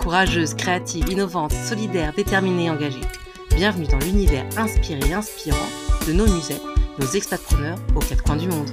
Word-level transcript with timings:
Courageuses, 0.00 0.54
créatives, 0.54 1.10
innovantes, 1.10 1.52
solidaires, 1.52 2.14
déterminées 2.14 2.64
et 2.64 2.70
engagées. 2.70 3.00
Bienvenue 3.54 3.86
dans 3.86 3.98
l'univers 3.98 4.46
inspiré 4.56 4.98
et 5.10 5.12
inspirant 5.12 5.58
de 6.06 6.14
nos 6.14 6.24
musées, 6.24 6.56
nos 6.98 7.06
expatpreneurs 7.06 7.78
aux 7.94 8.00
quatre 8.00 8.22
coins 8.22 8.36
du 8.36 8.48
monde. 8.48 8.70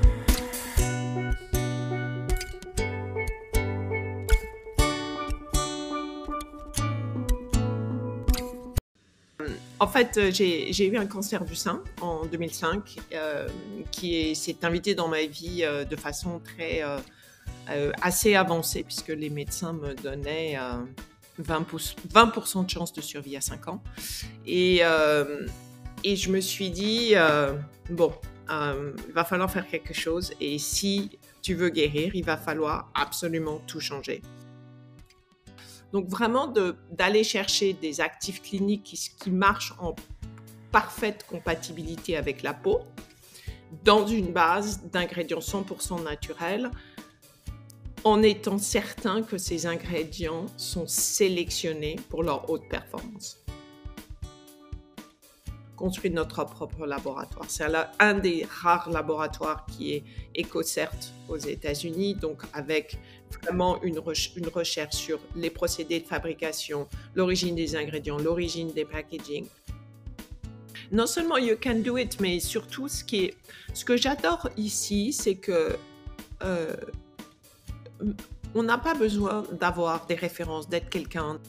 En 9.80 9.88
fait, 9.88 10.18
euh, 10.18 10.32
j'ai 10.32 10.88
eu 10.88 10.98
un 10.98 11.06
cancer 11.06 11.44
du 11.44 11.56
sein 11.56 11.84
en 12.02 12.26
2005 12.26 13.00
euh, 13.14 13.50
qui 13.92 14.34
s'est 14.34 14.64
invité 14.64 14.96
dans 14.96 15.10
ma 15.10 15.26
vie 15.26 15.60
euh, 15.64 15.84
de 15.84 15.96
façon 15.98 16.40
très 16.40 16.84
assez 18.02 18.34
avancée 18.36 18.84
puisque 18.84 19.10
les 19.10 19.30
médecins 19.30 19.74
me 19.74 19.94
donnaient 19.94 20.58
20%, 21.40 21.96
20 22.12 22.64
de 22.64 22.70
chance 22.70 22.94
de 22.94 23.02
survie 23.02 23.38
à 23.38 23.42
5 23.42 23.68
ans. 23.68 23.84
Et, 24.46 24.82
et 26.04 26.16
je 26.16 26.32
me 26.32 26.40
suis 26.40 26.70
dit, 26.70 27.14
bon, 27.90 28.14
il 28.50 29.14
va 29.14 29.24
falloir 29.24 29.52
faire 29.52 29.68
quelque 29.68 29.94
chose 29.94 30.34
et 30.40 30.58
si 30.58 31.20
tu 31.42 31.54
veux 31.54 31.70
guérir, 31.70 32.16
il 32.16 32.26
va 32.26 32.38
falloir 32.38 32.92
absolument 32.94 33.62
tout 33.68 33.80
changer. 33.80 34.22
Donc 35.94 36.08
vraiment 36.08 36.54
d'aller 36.92 37.24
chercher 37.24 37.74
des 37.74 38.02
actifs 38.02 38.42
cliniques 38.42 38.98
qui, 39.20 39.32
marchent 39.32 39.74
en 39.80 39.96
parfaite 40.72 41.26
compatibilité 41.30 42.18
avec 42.18 42.44
la 42.44 42.54
peau, 42.54 42.82
dans 43.84 44.06
une 44.06 44.32
base 44.32 44.82
d'ingrédients 44.92 45.40
100% 45.40 46.04
naturels, 46.04 46.70
en 48.08 48.24
étant 48.24 48.58
certain 48.58 49.22
que 49.22 49.38
ces 49.38 49.66
ingrédients 49.66 50.46
sont 50.56 50.88
sélectionnés 50.88 51.98
pour 52.10 52.24
leur 52.24 52.50
haute 52.50 52.68
performance 52.70 53.44
construit 55.76 56.10
notre 56.10 56.44
propre 56.44 56.88
laboratoire. 56.88 57.46
C'est 57.50 57.68
un 58.00 58.14
des 58.16 58.48
rares 58.50 58.90
laboratoires 58.90 59.64
qui 59.68 59.94
est 59.94 60.04
EcoCert 60.36 60.92
aux 61.30 61.38
États-Unis, 61.38 62.16
donc 62.16 62.42
avec 62.52 62.98
vraiment 63.44 63.80
une, 63.84 64.02
une 64.38 64.48
recherche 64.48 64.96
sur 64.96 65.20
les 65.36 65.52
procédés 65.52 66.00
de 66.00 66.08
fabrication, 66.08 66.88
l'origine 67.14 67.54
des 67.54 67.76
ingrédients, 67.76 68.18
l'origine 68.18 68.72
des 68.72 68.86
packaging. 68.86 69.46
Non 70.92 71.06
seulement 71.06 71.38
you 71.38 71.58
can 71.62 71.82
do 71.86 71.96
it, 71.98 72.20
mais 72.20 72.40
surtout 72.40 72.88
ce, 72.88 73.04
qui 73.04 73.26
est, 73.26 73.38
ce 73.76 73.86
que 73.86 73.98
j'adore 73.98 74.50
ici, 74.58 75.14
c'est 75.14 75.36
que 75.36 75.78
euh, 76.42 76.76
on 78.56 78.64
n'a 78.64 78.78
pas 78.78 78.94
besoin 78.94 79.44
d'avoir 79.60 80.06
des 80.06 80.16
références, 80.16 80.70
d'être 80.70 80.90
quelqu'un. 80.90 81.40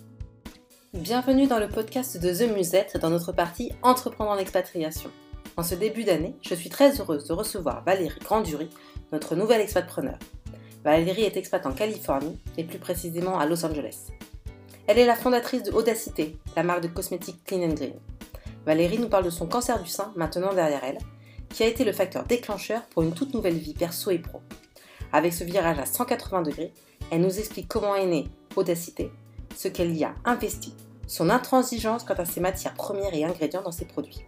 Bienvenue 0.95 1.47
dans 1.47 1.59
le 1.59 1.69
podcast 1.69 2.21
de 2.21 2.33
The 2.33 2.53
Musette 2.55 2.97
dans 2.97 3.11
notre 3.11 3.33
partie 3.33 3.73
Entreprendre 3.83 4.31
en 4.31 4.39
expatriation. 4.39 5.11
En 5.57 5.63
ce 5.63 5.75
début 5.75 6.05
d'année, 6.05 6.35
je 6.43 6.55
suis 6.55 6.71
très 6.71 7.01
heureuse 7.01 7.27
de 7.27 7.33
recevoir 7.33 7.85
Valérie 7.85 8.21
Grandury, 8.21 8.69
notre 9.13 9.35
nouvelle 9.35 9.61
expatpreneur. 9.61 10.19
Valérie 10.85 11.25
est 11.25 11.37
expat 11.37 11.65
en 11.67 11.73
Californie 11.73 12.39
et 12.57 12.65
plus 12.65 12.79
précisément 12.79 13.39
à 13.39 13.47
Los 13.47 13.65
Angeles. 13.65 14.07
Elle 14.87 14.99
est 14.99 15.07
la 15.07 15.17
fondatrice 15.17 15.65
de 15.65 15.73
Audacité, 15.73 16.39
la 16.57 16.63
marque 16.63 16.83
de 16.83 16.89
cosmétiques 16.89 17.45
Clean 17.45 17.63
and 17.63 17.75
Green. 17.75 17.95
Valérie 18.65 18.99
nous 18.99 19.09
parle 19.09 19.25
de 19.25 19.31
son 19.31 19.47
cancer 19.47 19.83
du 19.83 19.89
sein 19.89 20.13
maintenant 20.17 20.55
derrière 20.55 20.85
elle, 20.85 20.99
qui 21.51 21.63
a 21.63 21.67
été 21.67 21.85
le 21.85 21.93
facteur 21.93 22.25
déclencheur 22.25 22.83
pour 22.87 23.03
une 23.03 23.13
toute 23.13 23.35
nouvelle 23.35 23.57
vie 23.57 23.75
perso 23.75 24.11
et 24.11 24.19
pro. 24.19 24.41
Avec 25.13 25.33
ce 25.33 25.45
virage 25.45 25.79
à 25.79 25.87
180 25.87 26.43
degrés, 26.43 26.73
elle 27.11 27.23
nous 27.23 27.39
explique 27.39 27.69
comment 27.69 27.95
est 27.95 28.07
née 28.07 28.29
Audacité, 28.57 29.11
ce 29.57 29.69
qu'elle 29.69 29.97
y 29.97 30.05
a 30.05 30.15
investi, 30.25 30.75
son 31.07 31.31
intransigeance 31.31 32.05
quant 32.05 32.15
à 32.15 32.25
ses 32.25 32.41
matières 32.41 32.75
premières 32.75 33.15
et 33.15 33.25
ingrédients 33.25 33.63
dans 33.63 33.73
ses 33.73 33.87
produits. 33.87 34.25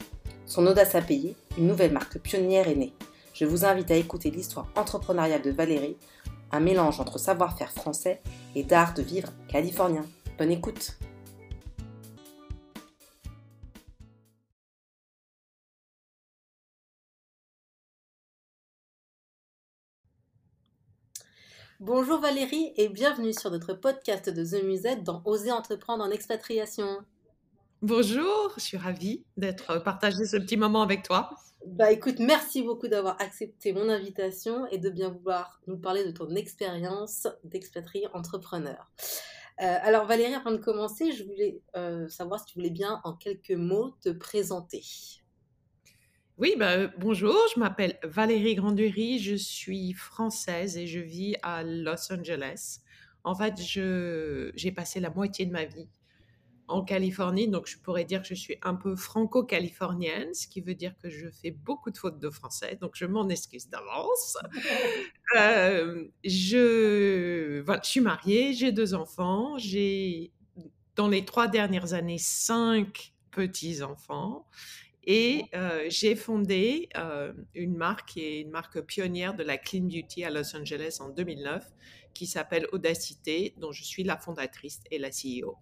Son 0.47 0.67
audace 0.67 0.95
à 0.95 1.03
payer, 1.03 1.37
une 1.59 1.67
nouvelle 1.67 1.93
marque 1.93 2.19
pionnière 2.19 2.69
est 2.69 2.75
née. 2.75 2.95
Je 3.35 3.45
vous 3.45 3.65
invite 3.65 3.91
à 3.91 3.97
écouter 3.97 4.31
l'histoire 4.31 4.67
entrepreneuriale 4.77 5.43
de 5.43 5.51
Valérie, 5.51 5.97
un 6.53 6.61
mélange 6.61 7.01
entre 7.01 7.19
savoir-faire 7.19 7.73
français 7.73 8.21
et 8.55 8.65
d'art 8.65 8.95
de 8.95 9.03
vivre 9.03 9.31
californien. 9.49 10.05
Bonne 10.39 10.51
écoute 10.51 10.99
Bonjour 21.81 22.21
Valérie 22.21 22.75
et 22.77 22.91
bienvenue 22.91 23.33
sur 23.33 23.51
notre 23.51 23.73
podcast 23.73 24.29
de 24.29 24.45
The 24.45 24.63
Musette 24.65 25.03
dans 25.03 25.23
Oser 25.25 25.51
entreprendre 25.51 26.05
en 26.05 26.11
expatriation. 26.11 26.99
Bonjour, 27.81 28.53
je 28.59 28.61
suis 28.61 28.77
ravie 28.77 29.25
d'être 29.39 29.83
partagé 29.83 30.27
ce 30.27 30.37
petit 30.37 30.59
moment 30.59 30.83
avec 30.83 31.03
toi. 31.03 31.31
Bah 31.65 31.91
écoute, 31.91 32.17
merci 32.19 32.63
beaucoup 32.63 32.87
d'avoir 32.87 33.19
accepté 33.19 33.73
mon 33.73 33.89
invitation 33.89 34.67
et 34.67 34.77
de 34.77 34.91
bien 34.91 35.09
vouloir 35.09 35.63
nous 35.69 35.79
parler 35.79 36.05
de 36.05 36.11
ton 36.11 36.29
expérience 36.35 37.27
d'expatrié 37.45 38.09
entrepreneur. 38.13 38.93
Euh, 39.63 39.79
alors 39.81 40.05
Valérie, 40.05 40.35
avant 40.35 40.53
de 40.53 40.59
commencer, 40.59 41.13
je 41.13 41.25
voulais 41.25 41.63
euh, 41.79 42.07
savoir 42.11 42.41
si 42.41 42.45
tu 42.45 42.59
voulais 42.59 42.69
bien 42.69 43.01
en 43.05 43.15
quelques 43.15 43.53
mots 43.53 43.93
te 44.03 44.11
présenter. 44.11 44.83
Oui, 46.41 46.55
bah, 46.57 46.87
bonjour, 46.97 47.37
je 47.55 47.61
m'appelle 47.61 47.99
Valérie 48.03 48.55
Grandury, 48.55 49.19
je 49.19 49.35
suis 49.35 49.93
française 49.93 50.79
et 50.79 50.87
je 50.87 50.99
vis 50.99 51.37
à 51.43 51.63
Los 51.63 52.11
Angeles. 52.11 52.79
En 53.25 53.35
fait, 53.35 53.57
j'ai 53.59 54.73
passé 54.73 55.01
la 55.01 55.11
moitié 55.11 55.45
de 55.45 55.53
ma 55.53 55.67
vie 55.67 55.91
en 56.67 56.83
Californie, 56.83 57.47
donc 57.47 57.67
je 57.67 57.77
pourrais 57.77 58.07
dire 58.07 58.23
que 58.23 58.29
je 58.29 58.35
suis 58.35 58.57
un 58.63 58.75
peu 58.75 58.97
franco-californienne, 58.97 60.33
ce 60.33 60.49
qui 60.49 60.63
veut 60.63 60.75
dire 60.75 60.95
que 61.03 61.11
je 61.11 61.29
fais 61.29 61.51
beaucoup 61.51 61.91
de 61.91 61.99
fautes 61.99 62.19
de 62.19 62.31
français, 62.31 62.79
donc 62.81 62.93
je 62.95 63.05
m'en 63.05 63.29
excuse 63.29 63.69
d'avance. 63.69 64.39
Euh, 65.37 66.09
je, 66.25 67.63
je 67.65 67.89
suis 67.89 68.01
mariée, 68.01 68.53
j'ai 68.53 68.73
deux 68.73 68.95
enfants, 68.95 69.59
j'ai 69.59 70.33
dans 70.97 71.07
les 71.07 71.25
trois 71.25 71.47
dernières 71.47 71.93
années 71.93 72.19
cinq 72.19 73.13
petits-enfants. 73.31 74.49
Et 75.05 75.47
euh, 75.55 75.87
j'ai 75.89 76.15
fondé 76.15 76.89
euh, 76.97 77.33
une 77.55 77.77
marque 77.77 78.09
qui 78.11 78.21
est 78.21 78.41
une 78.41 78.51
marque 78.51 78.81
pionnière 78.83 79.35
de 79.35 79.43
la 79.43 79.57
clean 79.57 79.85
beauty 79.85 80.25
à 80.25 80.31
Los 80.31 80.55
Angeles 80.55 80.99
en 81.01 81.09
2009 81.09 81.65
qui 82.13 82.27
s'appelle 82.27 82.67
Audacité, 82.73 83.55
dont 83.59 83.73
je 83.73 83.83
suis 83.83 84.05
la 84.05 84.17
fondatrice 84.17 84.81
et 84.91 84.99
la 84.99 85.09
CEO. 85.09 85.57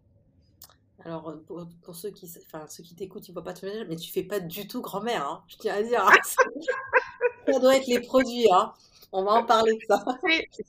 Alors, 1.04 1.32
pour, 1.46 1.94
ceux 1.94 2.10
qui, 2.10 2.28
enfin, 2.46 2.66
ceux 2.66 2.82
qui 2.82 2.96
t'écoutent, 2.96 3.28
ils 3.28 3.30
ne 3.30 3.34
voient 3.34 3.44
pas 3.44 3.54
tout 3.54 3.66
mais 3.88 3.96
tu 3.96 4.10
fais 4.10 4.24
pas 4.24 4.40
du 4.40 4.66
tout 4.66 4.80
grand-mère, 4.80 5.24
hein, 5.24 5.44
je 5.46 5.56
tiens 5.56 5.74
à 5.74 5.82
dire. 5.82 6.04
Hein. 6.04 6.12
ça 7.52 7.60
doit 7.60 7.76
être 7.76 7.86
les 7.86 8.00
produits, 8.00 8.48
hein. 8.52 8.72
On 9.10 9.24
va 9.24 9.32
en 9.32 9.44
parler 9.44 9.72
de 9.74 9.80
ça. 9.88 10.04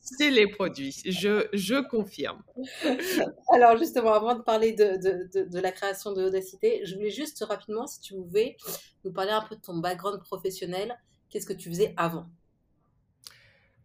C'est 0.02 0.30
les 0.30 0.48
produits, 0.48 0.96
je, 1.06 1.48
je, 1.52 1.82
confirme. 1.90 2.42
Alors 3.54 3.78
justement, 3.78 4.14
avant 4.14 4.36
de 4.36 4.42
parler 4.42 4.72
de, 4.74 4.96
de, 4.96 5.44
de, 5.44 5.60
la 5.60 5.72
création 5.72 6.14
de 6.14 6.24
Audacité, 6.24 6.82
je 6.86 6.96
voulais 6.96 7.10
juste 7.10 7.44
rapidement, 7.44 7.86
si 7.86 8.00
tu 8.00 8.14
pouvais, 8.14 8.56
nous 9.04 9.12
parler 9.12 9.32
un 9.32 9.42
peu 9.42 9.56
de 9.56 9.62
ton 9.62 9.78
background 9.78 10.22
professionnel. 10.24 10.98
Qu'est-ce 11.30 11.46
que 11.46 11.54
tu 11.54 11.70
faisais 11.70 11.94
avant? 11.98 12.28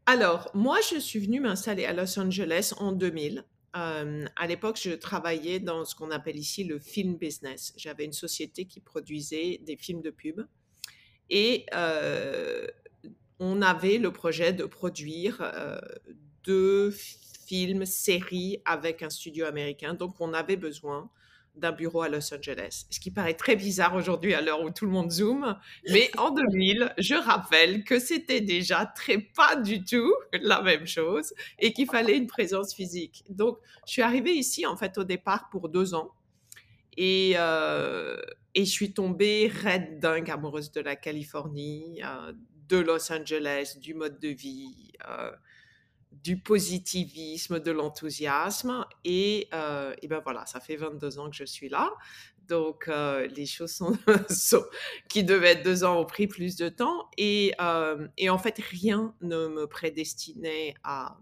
Alors, 0.07 0.51
moi, 0.55 0.79
je 0.89 0.99
suis 0.99 1.19
venue 1.19 1.41
m'installer 1.41 1.85
à 1.85 1.93
Los 1.93 2.19
Angeles 2.19 2.75
en 2.79 2.93
2000. 2.93 3.45
Euh, 3.77 4.25
à 4.37 4.47
l'époque, 4.47 4.79
je 4.81 4.91
travaillais 4.91 5.59
dans 5.59 5.85
ce 5.85 5.95
qu'on 5.95 6.11
appelle 6.11 6.37
ici 6.37 6.63
le 6.63 6.79
film 6.79 7.17
business. 7.17 7.73
J'avais 7.77 8.05
une 8.05 8.13
société 8.13 8.67
qui 8.67 8.81
produisait 8.81 9.59
des 9.63 9.77
films 9.77 10.01
de 10.01 10.11
pub. 10.11 10.43
Et 11.31 11.67
euh, 11.75 12.67
on 13.39 13.63
avait 13.63 13.99
le 13.99 14.13
projet 14.13 14.53
de 14.53 14.65
produire 14.65 15.39
euh, 15.41 15.79
deux 16.45 16.91
films, 17.47 17.85
séries 17.85 18.59
avec 18.65 19.03
un 19.03 19.11
studio 19.11 19.47
américain. 19.47 19.95
Donc, 19.95 20.21
on 20.21 20.33
avait 20.33 20.57
besoin 20.57 21.11
d'un 21.57 21.73
bureau 21.73 22.03
à 22.03 22.09
Los 22.09 22.35
Angeles. 22.35 22.87
Ce 22.91 22.99
qui 22.99 23.11
paraît 23.11 23.35
très 23.35 23.55
bizarre 23.55 23.95
aujourd'hui 23.95 24.35
à 24.35 24.41
l'heure 24.41 24.63
où 24.63 24.71
tout 24.71 24.87
le 24.87 24.91
monde 24.91 25.11
zoome. 25.11 25.57
Mais 25.91 26.11
en 26.19 26.31
2000, 26.31 26.95
je 26.99 27.15
rappelle 27.15 27.85
que 27.85 27.99
c'était 27.99 28.41
déjà 28.41 28.87
très 28.87 29.19
pas 29.19 29.57
du 29.57 29.85
tout 29.85 30.13
la 30.33 30.63
même 30.63 30.87
chose 30.87 31.33
et 31.59 31.73
qu'il 31.73 31.87
fallait 31.87 32.17
une 32.17 32.27
présence 32.27 32.75
physique. 32.75 33.25
Donc, 33.29 33.59
je 33.87 33.93
suis 33.93 34.03
arrivée 34.03 34.33
ici, 34.33 34.67
en 34.67 34.77
fait, 34.77 34.99
au 34.99 35.05
départ 35.05 35.49
pour 35.51 35.69
deux 35.69 35.95
ans. 35.95 36.13
Et, 36.97 37.35
euh, 37.37 38.17
et 38.55 38.65
je 38.65 38.71
suis 38.71 38.93
tombée 38.93 39.49
raide 39.49 39.99
dingue 40.01 40.31
amoureuse 40.31 40.73
de 40.73 40.81
la 40.81 40.97
Californie, 40.97 42.01
euh, 42.05 42.33
de 42.69 42.79
Los 42.79 43.13
Angeles, 43.13 43.77
du 43.81 43.95
mode 43.95 44.19
de 44.19 44.29
vie. 44.29 44.93
Euh, 45.09 45.31
du 46.23 46.39
positivisme, 46.39 47.61
de 47.61 47.71
l'enthousiasme. 47.71 48.85
Et, 49.05 49.49
euh, 49.53 49.95
et, 50.03 50.09
ben 50.09 50.21
voilà, 50.23 50.47
ça 50.47 50.61
fait 50.61 50.77
22 50.77 51.19
ans 51.19 51.31
que 51.31 51.37
je 51.37 51.45
suis 51.45 51.69
là. 51.69 51.93
Donc, 52.49 52.89
euh, 52.89 53.27
les 53.29 53.47
choses 53.47 53.73
sont, 54.31 54.65
qui 55.09 55.25
devaient 55.25 55.53
être 55.53 55.65
deux 55.65 55.85
ans 55.85 56.01
ont 56.01 56.07
pris 56.07 56.27
plus 56.27 56.57
de 56.57 56.69
temps. 56.69 57.09
Et, 57.17 57.55
euh, 57.61 58.07
et 58.17 58.31
en 58.31 58.39
fait, 58.39 58.59
rien 58.59 59.15
ne 59.23 59.49
me 59.49 59.67
prédestinait 59.67 60.75
à 60.85 61.19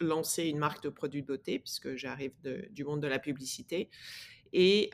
lancer 0.00 0.44
une 0.44 0.58
marque 0.58 0.82
de 0.82 0.90
produits 0.90 1.22
de 1.22 1.26
beauté, 1.26 1.58
puisque 1.58 1.96
j'arrive 1.96 2.32
du 2.70 2.84
monde 2.84 3.00
de 3.00 3.08
la 3.08 3.18
publicité. 3.18 3.88
Et, 4.52 4.90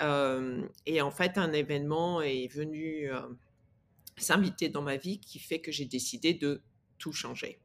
et, 0.87 1.03
en 1.03 1.11
fait, 1.11 1.39
un 1.39 1.53
événement 1.53 2.23
est 2.23 2.49
venu 2.53 3.11
s'inviter 4.17 4.69
dans 4.69 4.83
ma 4.83 4.97
vie 4.97 5.21
qui 5.21 5.39
fait 5.39 5.61
que 5.61 5.73
j'ai 5.73 5.87
décidé 5.87 6.35
de 6.35 6.63
tout 6.99 7.13
changer. 7.13 7.61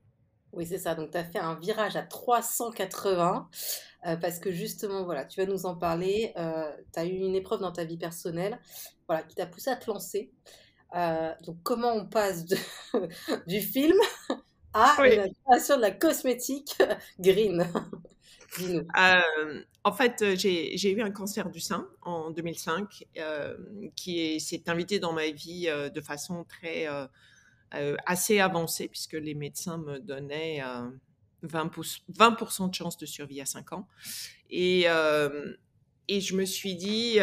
Oui, 0.53 0.65
c'est 0.65 0.77
ça. 0.77 0.95
Donc, 0.95 1.11
tu 1.11 1.17
as 1.17 1.23
fait 1.23 1.39
un 1.39 1.55
virage 1.55 1.95
à 1.95 2.03
380 2.03 3.49
euh, 4.05 4.15
parce 4.15 4.39
que 4.39 4.51
justement, 4.51 5.03
voilà, 5.03 5.25
tu 5.25 5.39
vas 5.39 5.45
nous 5.45 5.65
en 5.65 5.75
parler. 5.75 6.33
Euh, 6.37 6.71
tu 6.93 6.99
as 6.99 7.05
eu 7.05 7.17
une 7.17 7.35
épreuve 7.35 7.61
dans 7.61 7.71
ta 7.71 7.83
vie 7.83 7.97
personnelle 7.97 8.59
voilà, 9.07 9.23
qui 9.23 9.35
t'a 9.35 9.45
poussé 9.45 9.69
à 9.69 9.75
te 9.75 9.89
lancer. 9.89 10.31
Euh, 10.95 11.33
donc, 11.43 11.57
comment 11.63 11.93
on 11.93 12.05
passe 12.05 12.45
du 13.47 13.61
film 13.61 13.97
à 14.73 14.95
la 14.99 15.27
création 15.45 15.77
de 15.77 15.81
la 15.81 15.91
cosmétique 15.91 16.77
green? 17.19 17.67
En 19.83 19.91
fait, 19.91 20.35
j'ai 20.35 20.91
eu 20.91 21.01
un 21.01 21.11
cancer 21.11 21.49
du 21.49 21.59
sein 21.59 21.87
en 22.01 22.31
2005 22.31 23.05
qui 23.95 24.39
s'est 24.39 24.69
invité 24.69 24.99
dans 24.99 25.13
ma 25.13 25.29
vie 25.29 25.67
de 25.93 26.01
façon 26.01 26.43
très 26.45 26.87
euh, 27.75 27.97
assez 28.05 28.39
avancé 28.39 28.87
puisque 28.87 29.13
les 29.13 29.33
médecins 29.33 29.77
me 29.77 29.99
donnaient 29.99 30.61
20%, 31.43 31.99
euh, 31.99 32.03
20 32.09 32.67
de 32.69 32.73
chance 32.73 32.97
de 32.97 33.05
survie 33.05 33.41
à 33.41 33.45
5 33.45 33.73
ans. 33.73 33.87
Et, 34.49 34.83
euh, 34.87 35.53
je 36.09 36.35
me 36.35 36.45
suis 36.45 36.75
dit, 36.75 37.19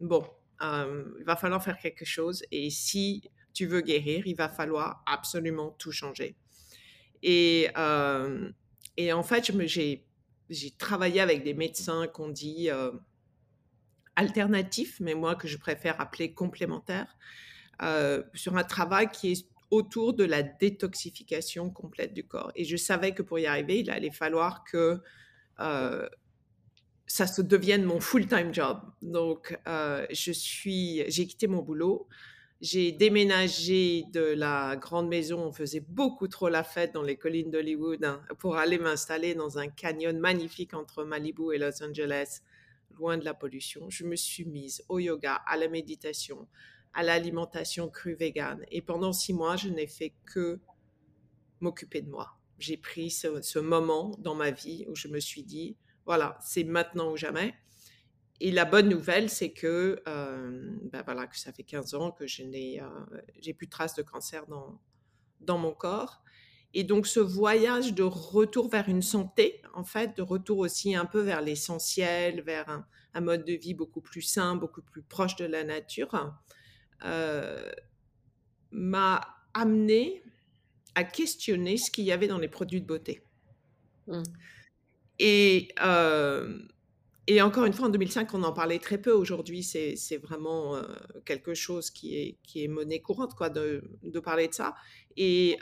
bon, 0.00 0.24
il 0.60 1.24
va 1.26 1.34
falloir 1.36 1.62
faire 1.62 1.78
quelque 1.78 2.04
chose. 2.04 2.44
Et 2.52 2.70
si 2.70 3.28
tu 3.52 3.66
veux 3.66 3.80
guérir, 3.80 4.26
il 4.26 4.36
va 4.36 4.48
falloir 4.48 5.02
absolument 5.06 5.70
tout 5.78 5.90
changer. 5.90 6.36
Et 7.24 7.68
en 7.74 9.22
fait, 9.24 9.50
j'ai 9.66 10.06
travaillé 10.78 11.20
avec 11.20 11.42
des 11.44 11.54
médecins 11.54 12.06
qu'on 12.06 12.28
dit 12.28 12.68
alternatifs, 14.16 15.00
mais 15.00 15.14
moi 15.14 15.34
que 15.34 15.48
je 15.48 15.58
préfère 15.58 16.00
appeler 16.00 16.32
complémentaires, 16.32 17.16
sur 18.34 18.56
un 18.56 18.64
travail 18.64 19.08
qui 19.10 19.32
est 19.32 19.46
autour 19.74 20.14
de 20.14 20.24
la 20.24 20.42
détoxification 20.42 21.70
complète 21.70 22.14
du 22.14 22.26
corps. 22.26 22.52
Et 22.54 22.64
je 22.64 22.76
savais 22.76 23.12
que 23.12 23.22
pour 23.22 23.38
y 23.38 23.46
arriver, 23.46 23.80
il 23.80 23.90
allait 23.90 24.10
falloir 24.10 24.64
que 24.64 25.00
euh, 25.60 26.08
ça 27.06 27.26
se 27.26 27.42
devienne 27.42 27.84
mon 27.84 28.00
full-time 28.00 28.54
job. 28.54 28.80
Donc, 29.02 29.58
euh, 29.66 30.06
je 30.10 30.32
j'ai 30.32 31.26
quitté 31.26 31.46
mon 31.46 31.62
boulot. 31.62 32.08
J'ai 32.64 32.92
déménagé 32.92 34.04
de 34.14 34.22
la 34.22 34.76
grande 34.76 35.08
maison. 35.08 35.38
On 35.38 35.52
faisait 35.52 35.84
beaucoup 35.86 36.28
trop 36.28 36.48
la 36.48 36.64
fête 36.64 36.94
dans 36.94 37.02
les 37.02 37.18
collines 37.18 37.50
d'Hollywood 37.50 38.02
hein, 38.02 38.22
pour 38.38 38.56
aller 38.56 38.78
m'installer 38.78 39.34
dans 39.34 39.58
un 39.58 39.68
canyon 39.68 40.18
magnifique 40.18 40.72
entre 40.72 41.04
Malibu 41.04 41.52
et 41.52 41.58
Los 41.58 41.82
Angeles, 41.82 42.40
loin 42.92 43.18
de 43.18 43.24
la 43.26 43.34
pollution. 43.34 43.90
Je 43.90 44.06
me 44.06 44.16
suis 44.16 44.46
mise 44.46 44.82
au 44.88 44.98
yoga, 44.98 45.34
à 45.46 45.58
la 45.58 45.68
méditation, 45.68 46.48
à 46.94 47.02
l'alimentation 47.02 47.90
crue 47.90 48.14
végane. 48.14 48.64
Et 48.70 48.80
pendant 48.80 49.12
six 49.12 49.34
mois, 49.34 49.56
je 49.56 49.68
n'ai 49.68 49.86
fait 49.86 50.14
que 50.24 50.58
m'occuper 51.60 52.00
de 52.00 52.08
moi. 52.08 52.30
J'ai 52.58 52.78
pris 52.78 53.10
ce, 53.10 53.58
moment 53.58 54.16
dans 54.20 54.34
ma 54.34 54.50
vie 54.50 54.86
où 54.88 54.94
je 54.94 55.08
me 55.08 55.20
suis 55.20 55.42
dit, 55.42 55.76
voilà, 56.06 56.38
c'est 56.40 56.64
maintenant 56.64 57.12
ou 57.12 57.18
jamais. 57.18 57.52
Et 58.40 58.50
la 58.50 58.64
bonne 58.64 58.88
nouvelle, 58.88 59.30
c'est 59.30 59.52
que, 59.52 60.02
euh, 60.08 60.76
ben 60.92 61.02
voilà, 61.04 61.26
que 61.26 61.38
ça 61.38 61.52
fait 61.52 61.62
15 61.62 61.94
ans 61.94 62.10
que 62.10 62.26
je 62.26 62.42
n'ai 62.42 62.80
euh, 62.80 62.86
j'ai 63.40 63.54
plus 63.54 63.66
de 63.66 63.70
traces 63.70 63.94
de 63.94 64.02
cancer 64.02 64.46
dans, 64.46 64.80
dans 65.40 65.58
mon 65.58 65.72
corps. 65.72 66.22
Et 66.76 66.82
donc, 66.82 67.06
ce 67.06 67.20
voyage 67.20 67.94
de 67.94 68.02
retour 68.02 68.68
vers 68.68 68.88
une 68.88 69.02
santé, 69.02 69.62
en 69.74 69.84
fait, 69.84 70.16
de 70.16 70.22
retour 70.22 70.58
aussi 70.58 70.96
un 70.96 71.04
peu 71.04 71.20
vers 71.20 71.40
l'essentiel, 71.40 72.42
vers 72.42 72.68
un, 72.68 72.84
un, 73.14 73.20
mode 73.20 73.44
de 73.44 73.52
vie 73.52 73.74
beaucoup 73.74 74.00
plus 74.00 74.22
sain, 74.22 74.56
beaucoup 74.56 74.82
plus 74.82 75.02
proche 75.02 75.36
de 75.36 75.44
la 75.44 75.62
nature, 75.62 76.34
euh, 77.04 77.70
m'a 78.72 79.20
amené 79.54 80.24
à 80.96 81.04
questionner 81.04 81.76
ce 81.76 81.92
qu'il 81.92 82.04
y 82.04 82.10
avait 82.12 82.26
dans 82.26 82.38
les 82.38 82.48
produits 82.48 82.80
de 82.80 82.86
beauté. 82.86 83.22
Mmh. 84.08 84.22
Et, 85.20 85.68
euh, 85.80 86.58
et 87.26 87.40
encore 87.42 87.64
une 87.64 87.72
fois, 87.72 87.86
en 87.86 87.90
2005, 87.90 88.34
on 88.34 88.42
en 88.42 88.52
parlait 88.52 88.78
très 88.78 88.98
peu. 88.98 89.12
Aujourd'hui, 89.12 89.62
c'est 89.62 90.16
vraiment 90.18 90.76
euh, 90.76 90.82
quelque 91.24 91.54
chose 91.54 91.90
qui 91.90 92.38
est, 92.54 92.68
monnaie 92.68 93.00
courante, 93.00 93.34
quoi, 93.34 93.50
de, 93.50 93.82
parler 94.22 94.48
de 94.48 94.54
ça. 94.54 94.74
Et, 95.16 95.58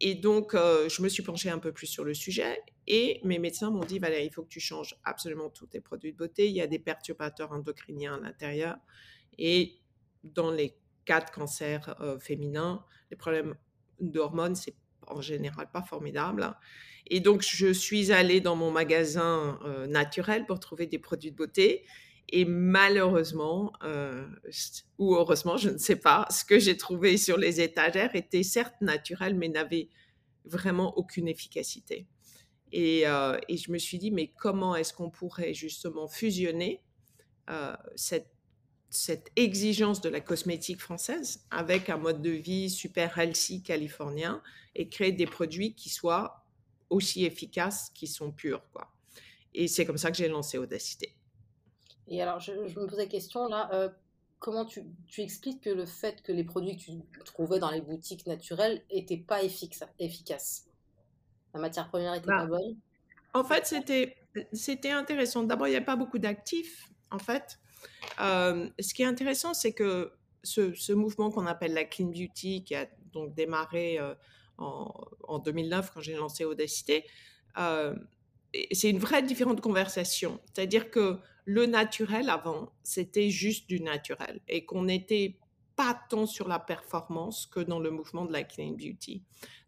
et 0.00 0.14
donc, 0.14 0.54
je 0.54 1.02
me 1.02 1.08
suis 1.08 1.22
penchée 1.22 1.50
un 1.50 1.58
peu 1.58 1.72
plus 1.72 1.86
sur 1.86 2.04
le 2.04 2.14
sujet. 2.14 2.60
Et 2.86 3.20
mes 3.24 3.38
médecins 3.38 3.70
m'ont 3.70 3.84
dit, 3.84 3.98
Valérie, 3.98 4.26
il 4.26 4.32
faut 4.32 4.42
que 4.42 4.48
tu 4.48 4.60
changes 4.60 4.96
absolument 5.04 5.48
tous 5.50 5.66
tes 5.66 5.80
produits 5.80 6.12
de 6.12 6.18
beauté. 6.18 6.48
Il 6.48 6.54
y 6.54 6.60
a 6.60 6.66
des 6.66 6.78
perturbateurs 6.78 7.52
endocriniens 7.52 8.16
à 8.16 8.20
l'intérieur. 8.20 8.76
Et 9.38 9.80
dans 10.22 10.50
les 10.50 10.76
cas 11.04 11.20
de 11.20 11.30
cancer 11.30 11.96
euh, 12.00 12.18
féminin, 12.18 12.84
les 13.10 13.16
problèmes 13.16 13.54
d'hormones, 14.00 14.54
c'est 14.54 14.74
en 15.08 15.20
général 15.20 15.70
pas 15.70 15.82
formidable. 15.82 16.54
Et 17.06 17.20
donc, 17.20 17.42
je 17.42 17.72
suis 17.72 18.12
allée 18.12 18.40
dans 18.40 18.56
mon 18.56 18.70
magasin 18.70 19.58
euh, 19.64 19.86
naturel 19.86 20.46
pour 20.46 20.60
trouver 20.60 20.86
des 20.86 20.98
produits 20.98 21.30
de 21.30 21.36
beauté. 21.36 21.84
Et 22.30 22.44
malheureusement, 22.46 23.72
euh, 23.82 24.26
ou 24.98 25.14
heureusement, 25.14 25.56
je 25.56 25.70
ne 25.70 25.78
sais 25.78 25.96
pas, 25.96 26.26
ce 26.30 26.44
que 26.44 26.58
j'ai 26.58 26.76
trouvé 26.76 27.16
sur 27.18 27.36
les 27.36 27.60
étagères 27.60 28.14
était 28.14 28.42
certes 28.42 28.80
naturel, 28.80 29.34
mais 29.34 29.48
n'avait 29.48 29.88
vraiment 30.44 30.96
aucune 30.96 31.28
efficacité. 31.28 32.06
Et, 32.72 33.02
et, 33.02 33.56
je 33.56 33.70
me 33.70 33.78
suis 33.78 33.98
dit, 33.98 34.10
mais 34.10 34.32
comment 34.36 34.74
est-ce 34.74 34.92
qu'on 34.92 35.08
pourrait 35.08 35.54
justement 35.54 36.08
fusionner 36.08 36.82
cette 37.94 38.33
cette 38.94 39.30
exigence 39.36 40.00
de 40.00 40.08
la 40.08 40.20
cosmétique 40.20 40.80
française 40.80 41.44
avec 41.50 41.90
un 41.90 41.96
mode 41.96 42.22
de 42.22 42.30
vie 42.30 42.70
super 42.70 43.18
healthy 43.18 43.62
californien 43.62 44.42
et 44.74 44.88
créer 44.88 45.12
des 45.12 45.26
produits 45.26 45.74
qui 45.74 45.88
soient 45.88 46.44
aussi 46.90 47.24
efficaces, 47.24 47.90
qui 47.94 48.06
sont 48.06 48.30
purs. 48.30 48.62
Quoi. 48.72 48.88
Et 49.52 49.68
c'est 49.68 49.84
comme 49.84 49.98
ça 49.98 50.10
que 50.10 50.16
j'ai 50.16 50.28
lancé 50.28 50.58
Audacité. 50.58 51.14
Et 52.06 52.22
alors, 52.22 52.38
je, 52.38 52.52
me 52.52 52.86
pose 52.86 52.98
la 52.98 53.06
question 53.06 53.48
là, 53.48 53.70
euh, 53.72 53.88
comment 54.38 54.64
tu, 54.64 54.84
expliques 55.18 55.62
que 55.62 55.70
le 55.70 55.86
fait 55.86 56.22
que 56.22 56.32
les 56.32 56.44
produits 56.44 56.76
que 56.76 56.82
tu 56.82 57.00
trouvais 57.24 57.58
dans 57.58 57.70
les 57.70 57.80
boutiques 57.80 58.26
naturelles 58.26 58.82
n'étaient 58.92 59.16
pas 59.16 59.40
efficaces? 59.42 60.66
La 61.54 61.60
matière 61.60 61.88
première 61.88 62.12
n'était 62.12 62.26
bah, 62.26 62.40
pas 62.40 62.46
bonne? 62.46 62.76
En 63.32 63.42
fait, 63.42 63.66
c'était, 63.66 64.16
c'était 64.52 64.90
intéressant. 64.90 65.42
D'abord, 65.42 65.66
il 65.66 65.70
n'y 65.70 65.76
a 65.76 65.82
pas 65.82 65.96
beaucoup 65.96 66.18
d'actifs, 66.18 66.90
en 67.10 67.18
fait. 67.18 67.58
Euh, 68.20 68.68
ce 68.80 68.94
qui 68.94 69.02
est 69.02 69.06
intéressant, 69.06 69.54
c'est 69.54 69.72
que 69.72 70.12
ce, 70.42 70.92
mouvement 70.92 71.30
qu'on 71.30 71.46
appelle 71.46 71.74
la 71.74 71.84
clean 71.84 72.08
beauty, 72.08 72.64
qui 72.64 72.74
a 72.74 72.86
donc 73.12 73.34
démarré 73.34 73.98
euh, 73.98 74.14
en, 74.58 75.38
2009 75.38 75.90
quand 75.92 76.00
j'ai 76.00 76.14
lancé 76.14 76.44
Audacité, 76.44 77.04
euh, 77.58 77.94
c'est 78.72 78.90
une 78.90 78.98
vraie 78.98 79.22
différente 79.22 79.60
conversation. 79.60 80.40
C'est-à-dire 80.52 80.90
que 80.90 81.18
le 81.44 81.66
naturel 81.66 82.30
avant, 82.30 82.72
c'était 82.82 83.30
juste 83.30 83.68
du 83.68 83.80
naturel 83.80 84.40
et 84.48 84.64
qu'on 84.64 84.84
n'était 84.84 85.38
pas 85.76 85.98
tant 86.08 86.26
sur 86.26 86.48
la 86.48 86.58
performance 86.58 87.46
que 87.46 87.60
dans 87.60 87.80
le 87.80 87.90
mouvement 87.90 88.24
de 88.24 88.32
la 88.32 88.44
clean 88.44 88.72
beauty. 88.72 89.22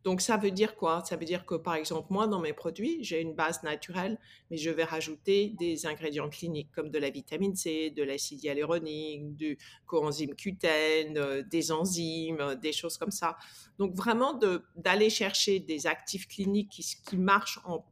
Donc, 0.04 0.20
ça 0.20 0.36
veut 0.36 0.52
dire 0.52 0.76
quoi? 0.76 1.02
Ça 1.04 1.16
veut 1.16 1.24
dire 1.24 1.44
que, 1.44 1.56
par 1.56 1.74
exemple, 1.74 2.12
moi, 2.12 2.28
dans 2.28 2.38
mes 2.38 2.52
produits, 2.52 3.02
j'ai 3.02 3.20
une 3.20 3.34
base 3.34 3.64
naturelle, 3.64 4.20
mais 4.50 4.56
je 4.56 4.70
vais 4.70 4.84
rajouter 4.84 5.48
des 5.58 5.84
ingrédients 5.84 6.28
cliniques 6.28 6.70
comme 6.70 6.90
de 6.90 6.98
la 6.98 7.10
vitamine 7.10 7.56
C, 7.56 7.90
de 7.90 8.04
l'acide 8.04 8.44
hyaluronique, 8.44 9.34
du 9.34 9.58
coenzyme 9.86 10.34
Q10, 10.34 11.16
euh, 11.16 11.42
des 11.42 11.72
enzymes, 11.72 12.40
euh, 12.40 12.54
des 12.54 12.72
choses 12.72 12.96
comme 12.98 13.10
ça. 13.10 13.36
Donc, 13.80 13.94
vraiment, 13.96 14.38
d'aller 14.76 15.10
chercher 15.10 15.58
des 15.58 15.88
actifs 15.88 16.28
cliniques 16.28 16.68
qui, 16.68 16.84
qui 16.84 17.16
marchent 17.16 17.58
en 17.64 17.84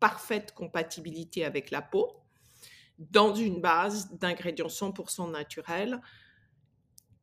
parfaite 0.00 0.52
compatibilité 0.52 1.46
avec 1.46 1.70
la 1.70 1.80
peau 1.80 2.12
dans 2.98 3.34
une 3.34 3.60
base 3.60 4.12
d'ingrédients 4.18 4.66
100% 4.66 5.30
naturels 5.30 6.00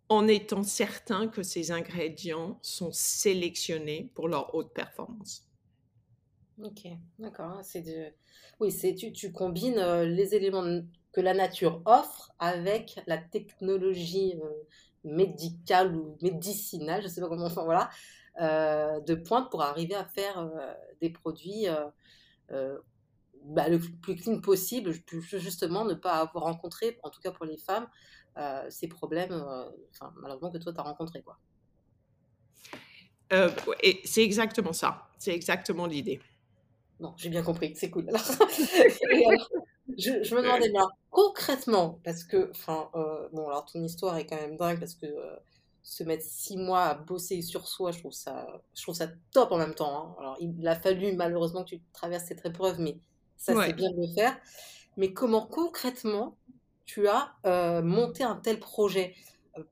en 0.10 0.28
étant 0.28 0.64
certain 0.64 1.28
que 1.28 1.44
ces 1.44 1.72
ingrédients 1.72 2.60
sont 2.62 2.92
sélectionnés 2.92 4.12
pour 4.14 4.28
leur 4.28 4.54
haute 4.54 4.74
performance. 4.74 5.46
Ok, 6.64 6.88
d'accord. 7.20 7.60
C'est 7.64 7.82
de... 7.82 8.14
Oui, 8.60 8.72
c'est 8.72 8.96
tu, 8.96 9.32
combines 9.32 9.80
euh, 9.80 10.06
les 10.06 10.36
éléments 10.36 10.82
que 11.12 11.22
la 11.22 11.34
nature 11.34 11.82
offre 11.86 12.34
avec 12.40 13.00
la 13.08 13.18
technologie 13.18 14.36
euh, 14.42 14.50
médicale 15.04 15.96
ou 15.96 16.18
médicinale, 16.22 17.02
je 17.02 17.08
ne 17.08 17.12
sais 17.12 17.22
pas 17.22 17.28
comment, 17.28 17.46
enfin 17.46 17.64
voilà, 17.64 17.90
euh, 18.42 19.00
de 19.02 19.16
pointe 19.16 19.50
pour 19.50 19.62
arriver 19.62 19.96
à 19.96 20.06
faire 20.06 20.50
des 21.02 21.10
produits 21.10 21.68
bah, 22.50 23.70
le 23.70 23.80
plus 23.80 24.16
clean 24.16 24.40
possible, 24.42 24.92
justement 25.22 25.86
ne 25.86 25.94
pas 25.94 26.14
avoir 26.14 26.46
rencontré, 26.46 27.00
en 27.04 27.10
tout 27.10 27.22
cas 27.22 27.32
pour 27.32 27.46
les 27.46 27.58
femmes, 27.58 27.88
ces 28.70 28.88
problèmes, 28.88 29.32
euh, 29.32 29.70
enfin, 29.92 30.14
malheureusement, 30.18 30.52
que 30.52 30.58
toi, 30.58 30.74
tu 30.74 30.80
as 30.80 30.84
rencontrés. 30.84 31.22
Quoi. 31.22 31.38
Euh, 33.34 33.50
et 33.82 34.02
c'est 34.06 34.24
exactement 34.24 34.74
ça. 34.74 35.08
C'est 35.18 35.34
exactement 35.34 35.86
l'idée. 35.86 36.20
Non, 37.00 37.14
j'ai 37.18 37.30
bien 37.30 37.44
compris. 37.44 37.76
C'est 37.76 37.90
cool. 37.90 38.06
je, 39.98 40.36
me 40.36 40.42
demandais, 40.42 40.72
concrètement, 41.10 42.00
parce 42.04 42.24
que, 42.24 42.50
enfin, 42.52 42.90
bon, 43.34 43.48
alors 43.48 43.66
ton 43.66 43.84
histoire 43.84 44.18
est 44.18 44.26
quand 44.26 44.38
même 44.38 44.58
dingue 44.58 44.80
parce 44.80 44.96
que 44.96 45.08
se 45.86 46.04
mettre 46.04 46.24
six 46.24 46.58
mois 46.58 46.86
à 46.86 46.94
bosser 46.96 47.44
sur 47.44 47.68
soi, 47.68 47.92
je 47.92 48.00
trouve 48.00 48.12
ça, 48.12 48.48
je 48.74 48.82
trouve 48.82 48.96
ça 48.96 49.08
top 49.32 49.52
en 49.52 49.58
même 49.58 49.76
temps. 49.76 49.96
Hein. 49.96 50.16
Alors, 50.20 50.38
il 50.40 50.68
a 50.68 50.76
fallu 50.76 51.14
malheureusement 51.14 51.64
que 51.64 51.70
tu 51.70 51.82
traverses 51.94 52.26
cette 52.26 52.44
épreuve, 52.44 52.80
mais 52.80 52.98
ça, 53.38 53.54
c'est 53.64 53.74
bien 53.74 53.92
de 53.92 53.98
le 53.98 54.14
faire. 54.14 54.36
Mais 54.98 55.14
comment 55.14 55.46
concrètement 55.46 56.38
tu 56.86 57.08
as 57.08 57.36
euh, 57.46 57.82
monté 57.82 58.24
un 58.24 58.36
tel 58.36 58.60
projet 58.60 59.16
euh, 59.58 59.64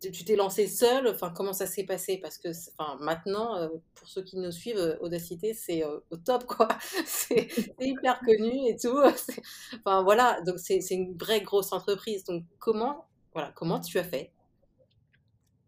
tu 0.00 0.24
t'es 0.24 0.36
lancé 0.36 0.68
seul, 0.68 1.08
enfin 1.08 1.32
comment 1.34 1.52
ça 1.52 1.66
s'est 1.66 1.84
passé? 1.84 2.18
Parce 2.18 2.38
que 2.38 2.48
enfin, 2.78 2.96
maintenant, 3.00 3.56
euh, 3.56 3.68
pour 3.96 4.08
ceux 4.08 4.22
qui 4.22 4.38
nous 4.38 4.52
suivent, 4.52 4.96
Audacité 5.00 5.54
c'est 5.54 5.82
au 5.84 6.16
top 6.16 6.46
quoi, 6.46 6.68
c'est 7.04 7.48
hyper 7.80 8.20
connu 8.20 8.68
et 8.68 8.76
tout. 8.76 8.96
Enfin 9.84 10.02
voilà, 10.04 10.40
donc 10.42 10.58
c'est 10.58 10.78
une 10.90 11.16
vraie 11.18 11.40
grosse 11.40 11.72
entreprise. 11.72 12.22
Donc 12.24 12.44
comment 12.58 13.06
voilà 13.32 13.52
comment 13.56 13.80
tu 13.80 13.98
as 13.98 14.04
fait? 14.04 14.32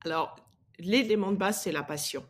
Alors 0.05 0.37
l'élément 0.79 1.33
de 1.33 1.37
base 1.37 1.63
c'est 1.63 1.73
la 1.73 1.83
passion. 1.83 2.25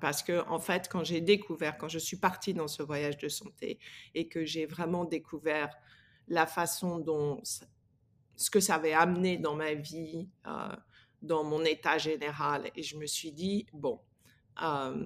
parce 0.00 0.22
que 0.24 0.44
en 0.48 0.58
fait, 0.58 0.88
quand 0.88 1.04
j'ai 1.04 1.20
découvert, 1.20 1.78
quand 1.78 1.88
je 1.88 2.00
suis 2.00 2.16
partie 2.16 2.54
dans 2.54 2.68
ce 2.68 2.82
voyage 2.82 3.18
de 3.18 3.28
santé 3.28 3.78
et 4.14 4.26
que 4.26 4.44
j'ai 4.44 4.66
vraiment 4.66 5.04
découvert 5.04 5.70
la 6.28 6.46
façon 6.46 6.98
dont 6.98 7.40
ce 8.36 8.50
que 8.50 8.60
ça 8.60 8.76
avait 8.76 8.92
amené 8.92 9.36
dans 9.36 9.54
ma 9.54 9.74
vie, 9.74 10.28
euh, 10.46 10.76
dans 11.22 11.44
mon 11.44 11.64
état 11.64 11.98
général. 11.98 12.70
Et 12.76 12.82
je 12.82 12.96
me 12.96 13.06
suis 13.06 13.32
dit, 13.32 13.66
bon, 13.72 14.00
euh, 14.62 15.04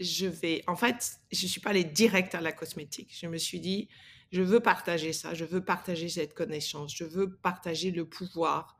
je 0.00 0.26
vais... 0.26 0.62
En 0.66 0.76
fait, 0.76 1.20
je 1.32 1.44
ne 1.44 1.48
suis 1.48 1.60
pas 1.60 1.70
allée 1.70 1.84
direct 1.84 2.34
à 2.34 2.40
la 2.40 2.52
cosmétique. 2.52 3.16
Je 3.18 3.26
me 3.26 3.38
suis 3.38 3.60
dit, 3.60 3.88
je 4.30 4.42
veux 4.42 4.60
partager 4.60 5.12
ça, 5.12 5.34
je 5.34 5.44
veux 5.44 5.64
partager 5.64 6.08
cette 6.08 6.34
connaissance, 6.34 6.94
je 6.94 7.04
veux 7.04 7.36
partager 7.36 7.90
le 7.90 8.06
pouvoir 8.06 8.76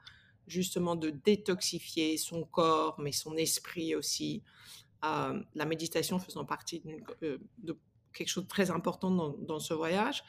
justement 0.46 0.96
de 0.96 1.10
détoxifier 1.10 2.16
son 2.16 2.44
corps, 2.44 2.96
mais 2.98 3.12
son 3.12 3.36
esprit 3.36 3.94
aussi. 3.94 4.42
Euh, 5.04 5.40
la 5.54 5.64
méditation 5.64 6.18
faisant 6.18 6.44
partie 6.44 6.82
de 7.20 7.78
quelque 8.12 8.28
chose 8.28 8.44
de 8.44 8.48
très 8.48 8.70
important 8.70 9.10
dans, 9.10 9.30
dans 9.30 9.60
ce 9.60 9.74
voyage. 9.74 10.24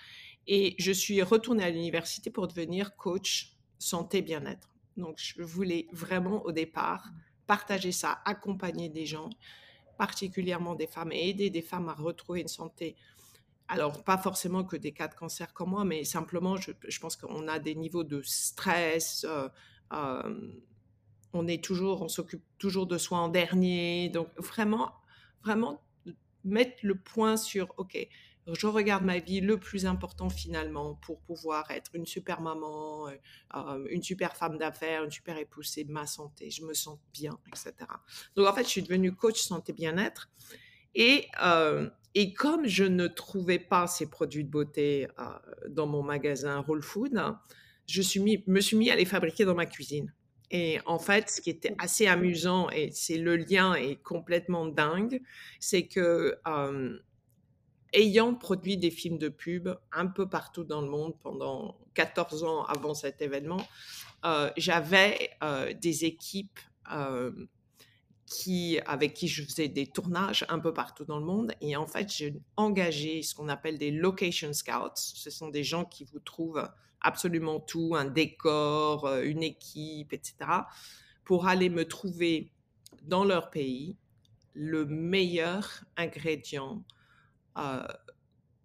Et 0.47 0.75
je 0.79 0.91
suis 0.91 1.21
retournée 1.21 1.63
à 1.63 1.69
l'université 1.69 2.29
pour 2.29 2.47
devenir 2.47 2.95
coach 2.95 3.57
santé 3.77 4.21
bien-être. 4.21 4.69
Donc, 4.97 5.17
je 5.17 5.41
voulais 5.41 5.87
vraiment 5.91 6.43
au 6.45 6.51
départ 6.51 7.09
partager 7.47 7.91
ça, 7.91 8.21
accompagner 8.25 8.89
des 8.89 9.05
gens, 9.05 9.29
particulièrement 9.97 10.75
des 10.75 10.87
femmes, 10.87 11.11
et 11.11 11.29
aider 11.29 11.49
des 11.49 11.61
femmes 11.61 11.89
à 11.89 11.93
retrouver 11.93 12.41
une 12.41 12.47
santé. 12.47 12.95
Alors, 13.67 14.03
pas 14.03 14.17
forcément 14.17 14.63
que 14.63 14.75
des 14.75 14.91
cas 14.91 15.07
de 15.07 15.15
cancer 15.15 15.53
comme 15.53 15.71
moi, 15.71 15.85
mais 15.85 16.03
simplement, 16.03 16.57
je, 16.57 16.99
pense 16.99 17.15
qu'on 17.15 17.47
a 17.47 17.59
des 17.59 17.75
niveaux 17.75 18.03
de 18.03 18.21
stress. 18.23 19.25
Euh, 19.27 19.47
euh, 19.93 20.51
on 21.33 21.47
est 21.47 21.63
toujours, 21.63 22.01
on 22.01 22.07
s'occupe 22.07 22.43
toujours 22.57 22.87
de 22.87 22.97
soi 22.97 23.19
en 23.19 23.29
dernier. 23.29 24.09
Donc, 24.09 24.29
vraiment, 24.37 24.93
vraiment 25.43 25.81
mettre 26.43 26.77
le 26.83 26.95
point 26.95 27.37
sur, 27.37 27.73
OK, 27.77 27.97
je 28.53 28.67
regarde 28.67 29.03
ma 29.03 29.19
vie, 29.19 29.41
le 29.41 29.57
plus 29.57 29.85
important 29.85 30.29
finalement 30.29 30.95
pour 30.95 31.19
pouvoir 31.21 31.69
être 31.71 31.91
une 31.93 32.05
super 32.05 32.41
maman, 32.41 33.07
euh, 33.07 33.11
euh, 33.55 33.87
une 33.89 34.03
super 34.03 34.35
femme 34.35 34.57
d'affaires, 34.57 35.03
une 35.03 35.11
super 35.11 35.37
épouse, 35.37 35.67
c'est 35.67 35.83
ma 35.85 36.05
santé, 36.05 36.49
je 36.49 36.63
me 36.63 36.73
sens 36.73 36.99
bien, 37.13 37.37
etc. 37.47 37.73
Donc 38.35 38.47
en 38.47 38.53
fait, 38.53 38.63
je 38.63 38.69
suis 38.69 38.81
devenue 38.81 39.13
coach 39.13 39.41
santé 39.41 39.73
bien-être. 39.73 40.29
Et, 40.95 41.27
euh, 41.43 41.89
et 42.15 42.33
comme 42.33 42.67
je 42.67 42.83
ne 42.83 43.07
trouvais 43.07 43.59
pas 43.59 43.87
ces 43.87 44.09
produits 44.09 44.43
de 44.43 44.49
beauté 44.49 45.07
dans 45.67 45.85
mon 45.85 46.01
magasin 46.01 46.59
Roll 46.59 46.81
Food, 46.81 47.21
je 47.85 48.01
suis 48.01 48.19
mis, 48.19 48.43
me 48.47 48.59
suis 48.59 48.77
mis 48.77 48.89
à 48.89 48.95
les 48.95 49.05
fabriquer 49.05 49.45
dans 49.45 49.55
ma 49.55 49.65
cuisine. 49.65 50.13
Et 50.51 50.79
en 50.87 50.97
fait, 50.97 51.29
ce 51.29 51.41
qui 51.41 51.51
était 51.51 51.75
assez 51.77 52.07
amusant, 52.07 52.71
et 52.71 52.89
c'est 52.91 53.17
le 53.17 53.35
lien 53.35 53.75
est 53.75 54.01
complètement 54.01 54.65
dingue, 54.65 55.21
c'est 55.59 55.85
que 55.85 56.39
ayant 57.93 58.35
produit 58.35 58.77
des 58.77 58.91
films 58.91 59.17
de 59.17 59.29
pub 59.29 59.69
un 59.91 60.07
peu 60.07 60.27
partout 60.27 60.63
dans 60.63 60.81
le 60.81 60.89
monde 60.89 61.13
pendant 61.19 61.77
14 61.95 62.43
ans 62.43 62.63
avant 62.63 62.93
cet 62.93 63.21
événement, 63.21 63.65
euh, 64.25 64.51
j'avais 64.57 65.31
euh, 65.43 65.73
des 65.73 66.05
équipes 66.05 66.59
euh, 66.91 67.31
qui, 68.25 68.79
avec 68.85 69.13
qui 69.13 69.27
je 69.27 69.43
faisais 69.43 69.67
des 69.67 69.87
tournages 69.87 70.45
un 70.49 70.59
peu 70.59 70.73
partout 70.73 71.05
dans 71.05 71.19
le 71.19 71.25
monde. 71.25 71.53
Et 71.61 71.75
en 71.75 71.87
fait, 71.87 72.11
j'ai 72.11 72.35
engagé 72.57 73.21
ce 73.21 73.33
qu'on 73.33 73.49
appelle 73.49 73.77
des 73.77 73.91
location 73.91 74.53
scouts. 74.53 74.95
Ce 74.95 75.29
sont 75.29 75.49
des 75.49 75.63
gens 75.63 75.85
qui 75.85 76.03
vous 76.03 76.19
trouvent 76.19 76.69
absolument 77.01 77.59
tout, 77.59 77.95
un 77.95 78.05
décor, 78.05 79.07
une 79.23 79.41
équipe, 79.41 80.13
etc., 80.13 80.35
pour 81.23 81.47
aller 81.47 81.69
me 81.69 81.85
trouver 81.85 82.51
dans 83.03 83.23
leur 83.23 83.49
pays 83.49 83.97
le 84.53 84.85
meilleur 84.85 85.85
ingrédient 85.95 86.83
euh, 87.57 87.85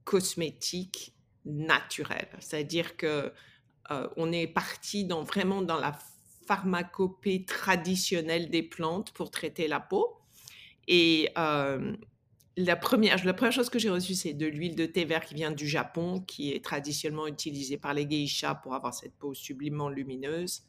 cosmétique 0.04 1.14
naturel. 1.46 2.28
C'est-à-dire 2.38 2.96
que 2.96 3.32
euh, 3.90 4.08
on 4.16 4.32
est 4.32 4.46
parti 4.46 5.04
dans, 5.04 5.22
vraiment 5.22 5.62
dans 5.62 5.78
la 5.78 5.98
pharmacopée 6.46 7.44
traditionnelle 7.44 8.50
des 8.50 8.62
plantes 8.62 9.12
pour 9.12 9.30
traiter 9.30 9.66
la 9.66 9.80
peau. 9.80 10.18
Et 10.86 11.30
euh, 11.38 11.96
la, 12.58 12.76
première, 12.76 13.24
la 13.24 13.32
première 13.32 13.52
chose 13.52 13.70
que 13.70 13.78
j'ai 13.78 13.88
reçue, 13.88 14.14
c'est 14.14 14.34
de 14.34 14.46
l'huile 14.46 14.76
de 14.76 14.84
thé 14.84 15.06
vert 15.06 15.24
qui 15.24 15.34
vient 15.34 15.50
du 15.50 15.66
Japon, 15.66 16.20
qui 16.20 16.52
est 16.52 16.62
traditionnellement 16.62 17.26
utilisée 17.26 17.78
par 17.78 17.94
les 17.94 18.06
geishas 18.06 18.56
pour 18.56 18.74
avoir 18.74 18.92
cette 18.92 19.14
peau 19.14 19.32
sublimement 19.32 19.88
lumineuse. 19.88 20.64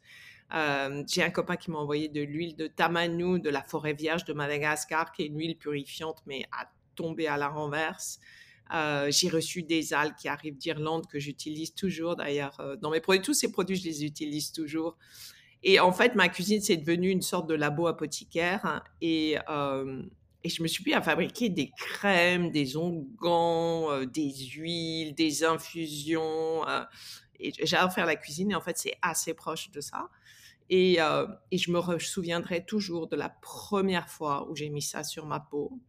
j'ai 0.50 1.22
un 1.22 1.30
copain 1.30 1.56
qui 1.56 1.70
m'a 1.70 1.78
envoyé 1.78 2.08
de 2.08 2.22
l'huile 2.22 2.56
de 2.56 2.66
tamanu 2.66 3.40
de 3.40 3.50
la 3.50 3.62
forêt 3.62 3.92
vierge 3.92 4.24
de 4.24 4.32
Madagascar, 4.32 5.12
qui 5.12 5.22
est 5.22 5.26
une 5.26 5.38
huile 5.38 5.58
purifiante, 5.58 6.22
mais 6.26 6.46
à 6.52 6.66
tomber 6.96 7.28
à 7.28 7.36
la 7.36 7.48
renverse. 7.48 8.18
Euh, 8.74 9.10
j'ai 9.10 9.28
reçu 9.28 9.62
des 9.62 9.94
algues 9.94 10.16
qui 10.16 10.28
arrivent 10.28 10.56
d'Irlande 10.56 11.06
que 11.06 11.18
j'utilise 11.18 11.74
toujours. 11.74 12.16
D'ailleurs, 12.16 12.58
euh, 12.60 12.76
dans 12.76 12.90
mes 12.90 13.00
tous 13.00 13.34
ces 13.34 13.52
produits, 13.52 13.76
je 13.76 13.84
les 13.84 14.04
utilise 14.04 14.52
toujours. 14.52 14.96
Et 15.62 15.80
en 15.80 15.92
fait, 15.92 16.14
ma 16.14 16.28
cuisine, 16.28 16.60
c'est 16.60 16.76
devenu 16.76 17.10
une 17.10 17.22
sorte 17.22 17.48
de 17.48 17.54
labo 17.54 17.86
apothicaire. 17.86 18.82
et, 19.00 19.38
euh, 19.48 20.02
je 20.44 20.62
me 20.62 20.68
suis 20.68 20.84
mis 20.86 20.94
à 20.94 21.02
fabriquer 21.02 21.48
des 21.48 21.72
crèmes, 21.76 22.52
des 22.52 22.76
onguents, 22.76 24.04
des 24.04 24.32
huiles, 24.32 25.12
des 25.12 25.42
infusions. 25.42 26.64
et 27.40 27.52
j'adore 27.64 27.92
faire 27.92 28.06
la 28.06 28.14
cuisine. 28.14 28.52
Et 28.52 28.54
en 28.54 28.60
fait, 28.60 28.78
c'est 28.78 28.94
assez 29.02 29.34
proche 29.34 29.72
de 29.72 29.80
ça. 29.80 30.08
Et 30.70 30.98
je 31.50 31.70
me 31.72 31.98
souviendrai 31.98 32.64
toujours 32.64 33.08
de 33.08 33.16
la 33.16 33.28
première 33.28 34.08
fois 34.08 34.48
où 34.48 34.54
j'ai 34.54 34.68
mis 34.68 34.82
ça 34.82 35.02
sur 35.02 35.26
ma 35.26 35.40
peau. 35.40 35.80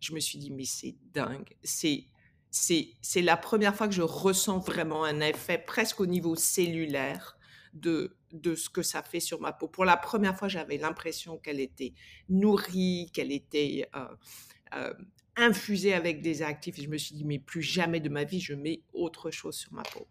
Je 0.00 0.12
me 0.12 0.20
suis 0.20 0.38
dit, 0.38 0.50
mais 0.50 0.64
c'est 0.64 0.94
dingue. 1.12 1.56
C'est 1.62 2.06
c'est 2.50 3.22
la 3.22 3.36
première 3.36 3.74
fois 3.76 3.88
que 3.88 3.94
je 3.94 4.02
ressens 4.02 4.58
vraiment 4.58 5.04
un 5.04 5.20
effet 5.20 5.58
presque 5.58 6.00
au 6.00 6.06
niveau 6.06 6.34
cellulaire 6.34 7.36
de, 7.74 8.16
de 8.32 8.54
ce 8.54 8.70
que 8.70 8.82
ça 8.82 9.02
fait 9.02 9.20
sur 9.20 9.40
ma 9.40 9.52
peau. 9.52 9.68
Pour 9.68 9.84
la 9.84 9.96
première 9.96 10.36
fois, 10.36 10.48
j'avais 10.48 10.78
l'impression 10.78 11.36
qu'elle 11.36 11.60
était 11.60 11.92
nourrie, 12.28 13.10
qu'elle 13.12 13.32
était 13.32 13.88
euh, 13.94 14.06
euh, 14.74 14.94
infusée 15.36 15.94
avec 15.94 16.22
des 16.22 16.42
actifs. 16.42 16.78
Et 16.78 16.82
je 16.82 16.88
me 16.88 16.98
suis 16.98 17.14
dit, 17.14 17.24
mais 17.24 17.38
plus 17.38 17.62
jamais 17.62 18.00
de 18.00 18.08
ma 18.08 18.24
vie, 18.24 18.40
je 18.40 18.54
mets 18.54 18.80
autre 18.92 19.30
chose 19.30 19.56
sur 19.56 19.72
ma 19.72 19.82
peau. 19.82 20.06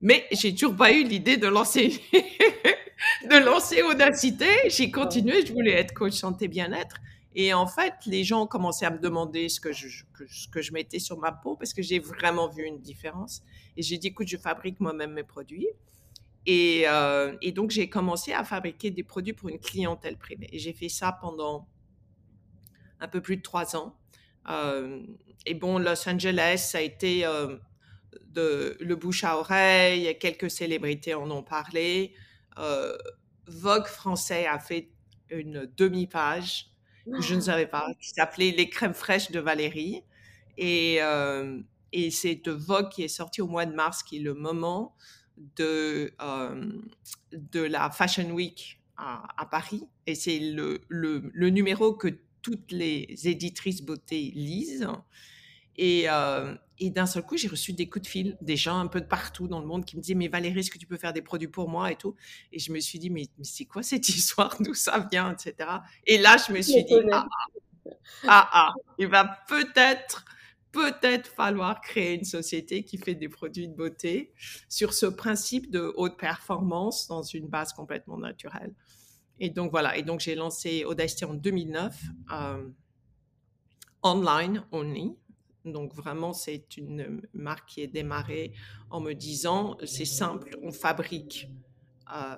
Mais 0.00 0.26
j'ai 0.32 0.52
toujours 0.54 0.76
pas 0.76 0.92
eu 0.92 1.04
l'idée 1.04 1.36
de 1.36 1.46
lancer, 1.46 2.00
de 2.12 3.44
lancer 3.44 3.82
Audacité. 3.82 4.48
J'ai 4.68 4.90
continué, 4.90 5.44
je 5.44 5.52
voulais 5.52 5.72
être 5.72 5.92
coach 5.92 6.14
santé 6.14 6.48
bien-être. 6.48 6.96
Et 7.34 7.54
en 7.54 7.66
fait, 7.66 7.94
les 8.06 8.24
gens 8.24 8.42
ont 8.42 8.46
commencé 8.46 8.84
à 8.84 8.90
me 8.90 8.98
demander 8.98 9.48
ce 9.48 9.60
que 9.60 9.72
je, 9.72 10.72
mettais 10.72 10.98
sur 10.98 11.18
ma 11.18 11.30
peau 11.30 11.56
parce 11.56 11.72
que 11.72 11.82
j'ai 11.82 12.00
vraiment 12.00 12.48
vu 12.48 12.64
une 12.64 12.80
différence. 12.80 13.42
Et 13.76 13.82
j'ai 13.82 13.98
dit, 13.98 14.08
écoute, 14.08 14.26
je 14.26 14.36
fabrique 14.36 14.80
moi-même 14.80 15.12
mes 15.12 15.22
produits. 15.22 15.68
Et, 16.46 16.84
euh, 16.86 17.36
donc, 17.54 17.70
j'ai 17.70 17.88
commencé 17.88 18.32
à 18.32 18.42
fabriquer 18.42 18.90
des 18.90 19.04
produits 19.04 19.32
pour 19.32 19.48
une 19.48 19.60
clientèle 19.60 20.16
privée. 20.16 20.48
Et 20.52 20.58
j'ai 20.58 20.72
fait 20.72 20.88
ça 20.88 21.16
pendant 21.20 21.68
un 22.98 23.06
peu 23.06 23.20
plus 23.20 23.36
de 23.36 23.42
trois 23.42 23.76
ans. 23.76 23.96
Euh, 24.48 25.00
et 25.46 25.54
bon, 25.54 25.78
Los 25.78 26.08
Angeles, 26.08 26.66
ça 26.70 26.78
a 26.78 26.80
été 26.80 27.24
euh, 27.24 27.58
le 28.34 28.94
bouche 28.94 29.22
à 29.22 29.38
oreille, 29.38 30.18
quelques 30.18 30.50
célébrités 30.50 31.14
en 31.14 31.30
ont 31.30 31.44
parlé. 31.44 32.12
Vogue 33.46 33.86
français 33.86 34.46
a 34.46 34.58
fait 34.58 34.90
une 35.30 35.70
demi-page 35.76 36.69
je 37.06 37.34
ne 37.34 37.40
savais 37.40 37.66
pas, 37.66 37.86
qui 38.00 38.10
s'appelait 38.10 38.52
Les 38.52 38.68
crèmes 38.68 38.94
fraîches 38.94 39.30
de 39.30 39.40
Valérie. 39.40 40.02
Et, 40.56 40.98
euh, 41.00 41.60
c'est 42.10 42.46
Vogue 42.48 42.88
qui 42.90 43.02
est 43.02 43.08
sorti 43.08 43.40
au 43.40 43.46
mois 43.46 43.66
de 43.66 43.74
mars, 43.74 44.02
qui 44.02 44.18
est 44.18 44.22
le 44.22 44.34
moment 44.34 44.94
de, 45.56 46.12
euh, 46.20 46.72
de 47.32 47.60
la 47.60 47.90
Fashion 47.90 48.30
Week 48.30 48.80
à, 48.96 49.46
Paris. 49.50 49.82
Et 50.06 50.14
c'est 50.14 50.38
le, 50.38 50.80
le, 50.88 51.30
le, 51.32 51.50
numéro 51.50 51.94
que 51.94 52.08
toutes 52.42 52.70
les 52.70 53.06
éditrices 53.24 53.82
beauté 53.82 54.32
lisent. 54.34 54.88
Et, 55.76 56.04
euh, 56.10 56.54
et 56.80 56.90
d'un 56.90 57.06
seul 57.06 57.22
coup, 57.22 57.36
j'ai 57.36 57.48
reçu 57.48 57.74
des 57.74 57.88
coups 57.88 58.04
de 58.04 58.08
fil, 58.08 58.38
des 58.40 58.56
gens 58.56 58.78
un 58.78 58.86
peu 58.86 59.02
de 59.02 59.06
partout 59.06 59.46
dans 59.46 59.60
le 59.60 59.66
monde 59.66 59.84
qui 59.84 59.96
me 59.96 60.00
disaient 60.00 60.14
Mais 60.14 60.28
Valérie, 60.28 60.60
est-ce 60.60 60.70
que 60.70 60.78
tu 60.78 60.86
peux 60.86 60.96
faire 60.96 61.12
des 61.12 61.20
produits 61.20 61.48
pour 61.48 61.68
moi 61.68 61.92
et 61.92 61.96
tout? 61.96 62.16
Et 62.52 62.58
je 62.58 62.72
me 62.72 62.80
suis 62.80 62.98
dit 62.98 63.10
Mais, 63.10 63.26
c'est 63.42 63.66
quoi 63.66 63.82
cette 63.82 64.08
histoire? 64.08 64.56
D'où 64.60 64.74
ça 64.74 65.06
vient? 65.10 65.32
etc. 65.32 65.70
Et 66.06 66.16
là, 66.16 66.36
je 66.38 66.52
me 66.52 66.62
suis 66.62 66.82
dit 66.84 66.94
ah, 67.12 67.26
ah, 67.86 67.90
ah, 68.26 68.48
ah, 68.52 68.74
il 68.98 69.08
va 69.08 69.26
peut-être, 69.46 70.24
peut-être 70.72 71.28
falloir 71.28 71.82
créer 71.82 72.14
une 72.14 72.24
société 72.24 72.82
qui 72.82 72.96
fait 72.96 73.14
des 73.14 73.28
produits 73.28 73.68
de 73.68 73.74
beauté 73.74 74.32
sur 74.70 74.94
ce 74.94 75.04
principe 75.04 75.70
de 75.70 75.92
haute 75.96 76.18
performance 76.18 77.08
dans 77.08 77.22
une 77.22 77.46
base 77.46 77.74
complètement 77.74 78.16
naturelle. 78.16 78.74
Et 79.38 79.50
donc 79.50 79.70
voilà, 79.70 79.96
et 79.96 80.02
donc 80.02 80.20
j'ai 80.20 80.34
lancé 80.34 80.84
Audacity 80.84 81.26
en 81.26 81.34
2009, 81.34 81.98
euh, 82.32 82.68
online 84.02 84.64
only, 84.72 85.14
donc 85.64 85.94
vraiment, 85.94 86.32
c'est 86.32 86.76
une 86.76 87.22
marque 87.34 87.68
qui 87.68 87.82
est 87.82 87.86
démarrée 87.86 88.52
en 88.90 89.00
me 89.00 89.12
disant, 89.12 89.76
c'est 89.84 90.04
simple, 90.04 90.56
on 90.62 90.72
fabrique 90.72 91.48
euh, 92.14 92.36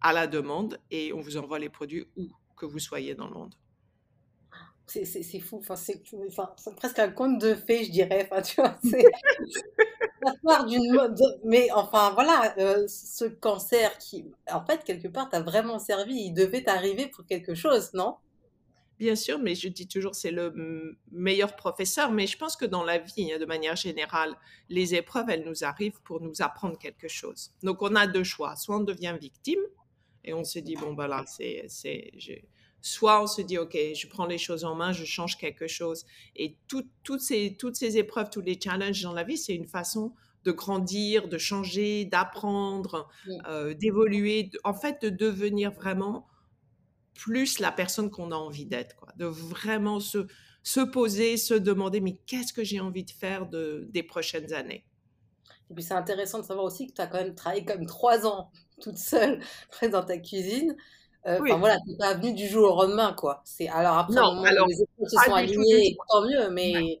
à 0.00 0.12
la 0.12 0.26
demande 0.26 0.78
et 0.90 1.12
on 1.12 1.20
vous 1.20 1.36
envoie 1.36 1.58
les 1.58 1.68
produits 1.68 2.06
où 2.16 2.28
que 2.56 2.66
vous 2.66 2.78
soyez 2.78 3.14
dans 3.14 3.26
le 3.28 3.34
monde. 3.34 3.54
C'est 4.86 5.40
fou, 5.40 5.58
enfin, 5.58 5.74
c'est 5.76 6.02
presque 6.76 6.98
un 6.98 7.08
conte 7.10 7.40
de 7.40 7.54
fées, 7.54 7.84
je 7.84 7.90
dirais. 7.90 8.28
Enfin, 8.30 8.42
tu 8.42 8.60
vois, 8.60 8.76
c'est 8.84 9.04
d'une 10.68 11.14
Mais 11.44 11.70
enfin, 11.72 12.10
voilà, 12.12 12.54
euh, 12.58 12.86
ce 12.88 13.24
cancer 13.24 13.96
qui, 13.98 14.30
en 14.50 14.64
fait, 14.64 14.84
quelque 14.84 15.08
part, 15.08 15.30
t'a 15.30 15.40
vraiment 15.40 15.78
servi, 15.78 16.14
il 16.26 16.34
devait 16.34 16.62
t'arriver 16.62 17.06
pour 17.06 17.24
quelque 17.24 17.54
chose, 17.54 17.94
non? 17.94 18.16
Bien 19.02 19.16
sûr, 19.16 19.40
mais 19.40 19.56
je 19.56 19.66
dis 19.66 19.88
toujours 19.88 20.14
c'est 20.14 20.30
le 20.30 20.96
meilleur 21.10 21.56
professeur. 21.56 22.12
Mais 22.12 22.28
je 22.28 22.38
pense 22.38 22.54
que 22.54 22.64
dans 22.64 22.84
la 22.84 22.98
vie, 22.98 23.32
hein, 23.32 23.38
de 23.40 23.44
manière 23.44 23.74
générale, 23.74 24.36
les 24.68 24.94
épreuves, 24.94 25.28
elles 25.28 25.44
nous 25.44 25.64
arrivent 25.64 26.00
pour 26.04 26.20
nous 26.20 26.40
apprendre 26.40 26.78
quelque 26.78 27.08
chose. 27.08 27.50
Donc 27.64 27.82
on 27.82 27.96
a 27.96 28.06
deux 28.06 28.22
choix. 28.22 28.54
Soit 28.54 28.76
on 28.76 28.84
devient 28.84 29.16
victime 29.20 29.58
et 30.22 30.32
on 30.34 30.44
se 30.44 30.60
dit 30.60 30.76
bon 30.76 30.94
voilà, 30.94 31.24
c'est 31.26 31.64
c'est 31.66 32.12
soit 32.80 33.20
on 33.20 33.26
se 33.26 33.42
dit 33.42 33.58
ok, 33.58 33.76
je 33.92 34.06
prends 34.06 34.26
les 34.26 34.38
choses 34.38 34.64
en 34.64 34.76
main, 34.76 34.92
je 34.92 35.04
change 35.04 35.36
quelque 35.36 35.66
chose. 35.66 36.06
Et 36.36 36.56
toutes 36.68 37.20
ces 37.20 37.56
toutes 37.58 37.74
ces 37.74 37.98
épreuves, 37.98 38.30
tous 38.30 38.40
les 38.40 38.56
challenges 38.60 39.02
dans 39.02 39.14
la 39.14 39.24
vie, 39.24 39.36
c'est 39.36 39.56
une 39.56 39.66
façon 39.66 40.12
de 40.44 40.52
grandir, 40.52 41.26
de 41.26 41.38
changer, 41.38 42.04
d'apprendre, 42.04 43.08
euh, 43.48 43.74
d'évoluer, 43.74 44.48
en 44.62 44.74
fait 44.74 45.02
de 45.02 45.08
devenir 45.08 45.72
vraiment 45.72 46.28
plus 47.14 47.58
la 47.58 47.72
personne 47.72 48.10
qu'on 48.10 48.32
a 48.32 48.36
envie 48.36 48.66
d'être, 48.66 48.96
quoi. 48.96 49.08
De 49.16 49.26
vraiment 49.26 50.00
se, 50.00 50.26
se 50.62 50.80
poser, 50.80 51.36
se 51.36 51.54
demander, 51.54 52.00
mais 52.00 52.18
qu'est-ce 52.26 52.52
que 52.52 52.64
j'ai 52.64 52.80
envie 52.80 53.04
de 53.04 53.10
faire 53.10 53.46
de, 53.46 53.86
des 53.90 54.02
prochaines 54.02 54.52
années? 54.52 54.84
Et 55.70 55.74
puis 55.74 55.82
c'est 55.82 55.94
intéressant 55.94 56.38
de 56.38 56.44
savoir 56.44 56.66
aussi 56.66 56.86
que 56.86 56.92
tu 56.92 57.00
as 57.00 57.06
quand 57.06 57.18
même 57.18 57.34
travaillé 57.34 57.64
comme 57.64 57.86
trois 57.86 58.26
ans 58.26 58.50
toute 58.80 58.98
seule 58.98 59.40
dans 59.92 60.04
ta 60.04 60.18
cuisine. 60.18 60.76
Euh, 61.26 61.38
enfin 61.40 61.56
voilà, 61.56 61.78
tu 61.86 61.96
pas 61.96 62.14
venu 62.14 62.34
du 62.34 62.48
jour 62.48 62.74
au 62.74 62.82
lendemain, 62.82 63.12
quoi. 63.12 63.42
C'est 63.44 63.68
alors 63.68 63.96
après 63.96 64.14
non, 64.14 64.42
alors, 64.42 64.66
les 64.66 64.74
se 64.74 64.84
sont 65.24 65.34
alignées, 65.34 65.96
tant 66.10 66.26
mieux, 66.26 66.50
mais 66.50 67.00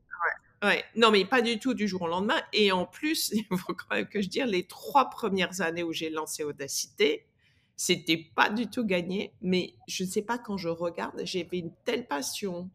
ouais, 0.62 0.84
non, 0.94 1.10
mais 1.10 1.24
pas 1.24 1.42
du 1.42 1.58
tout 1.58 1.74
du 1.74 1.88
jour 1.88 2.02
au 2.02 2.06
lendemain. 2.06 2.40
Et 2.52 2.70
en 2.70 2.86
plus, 2.86 3.32
il 3.50 3.58
faut 3.58 3.74
quand 3.74 3.96
même 3.96 4.06
que 4.06 4.22
je 4.22 4.28
dise, 4.28 4.44
les 4.44 4.66
trois 4.66 5.10
premières 5.10 5.60
années 5.60 5.82
où 5.82 5.92
j'ai 5.92 6.08
lancé 6.08 6.44
Audacité, 6.44 7.26
c'était 7.76 8.28
pas 8.34 8.50
du 8.50 8.68
tout 8.68 8.84
gagné, 8.84 9.32
mais 9.40 9.74
je 9.88 10.04
ne 10.04 10.08
sais 10.08 10.22
pas, 10.22 10.38
quand 10.38 10.56
je 10.56 10.68
regarde, 10.68 11.20
j'avais 11.24 11.58
une 11.58 11.72
telle 11.84 12.06
passion. 12.06 12.70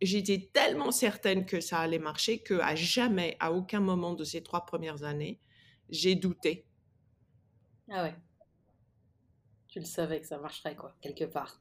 J'étais 0.00 0.48
tellement 0.52 0.90
certaine 0.90 1.46
que 1.46 1.60
ça 1.60 1.78
allait 1.80 1.98
marcher 1.98 2.38
que 2.38 2.54
à 2.54 2.74
jamais, 2.74 3.36
à 3.40 3.52
aucun 3.52 3.80
moment 3.80 4.14
de 4.14 4.24
ces 4.24 4.42
trois 4.42 4.66
premières 4.66 5.04
années, 5.04 5.38
j'ai 5.88 6.14
douté. 6.14 6.64
Ah 7.90 8.04
ouais. 8.04 8.14
Tu 9.68 9.80
le 9.80 9.84
savais 9.84 10.20
que 10.20 10.26
ça 10.26 10.38
marcherait, 10.38 10.76
quoi, 10.76 10.94
quelque 11.00 11.24
part. 11.24 11.60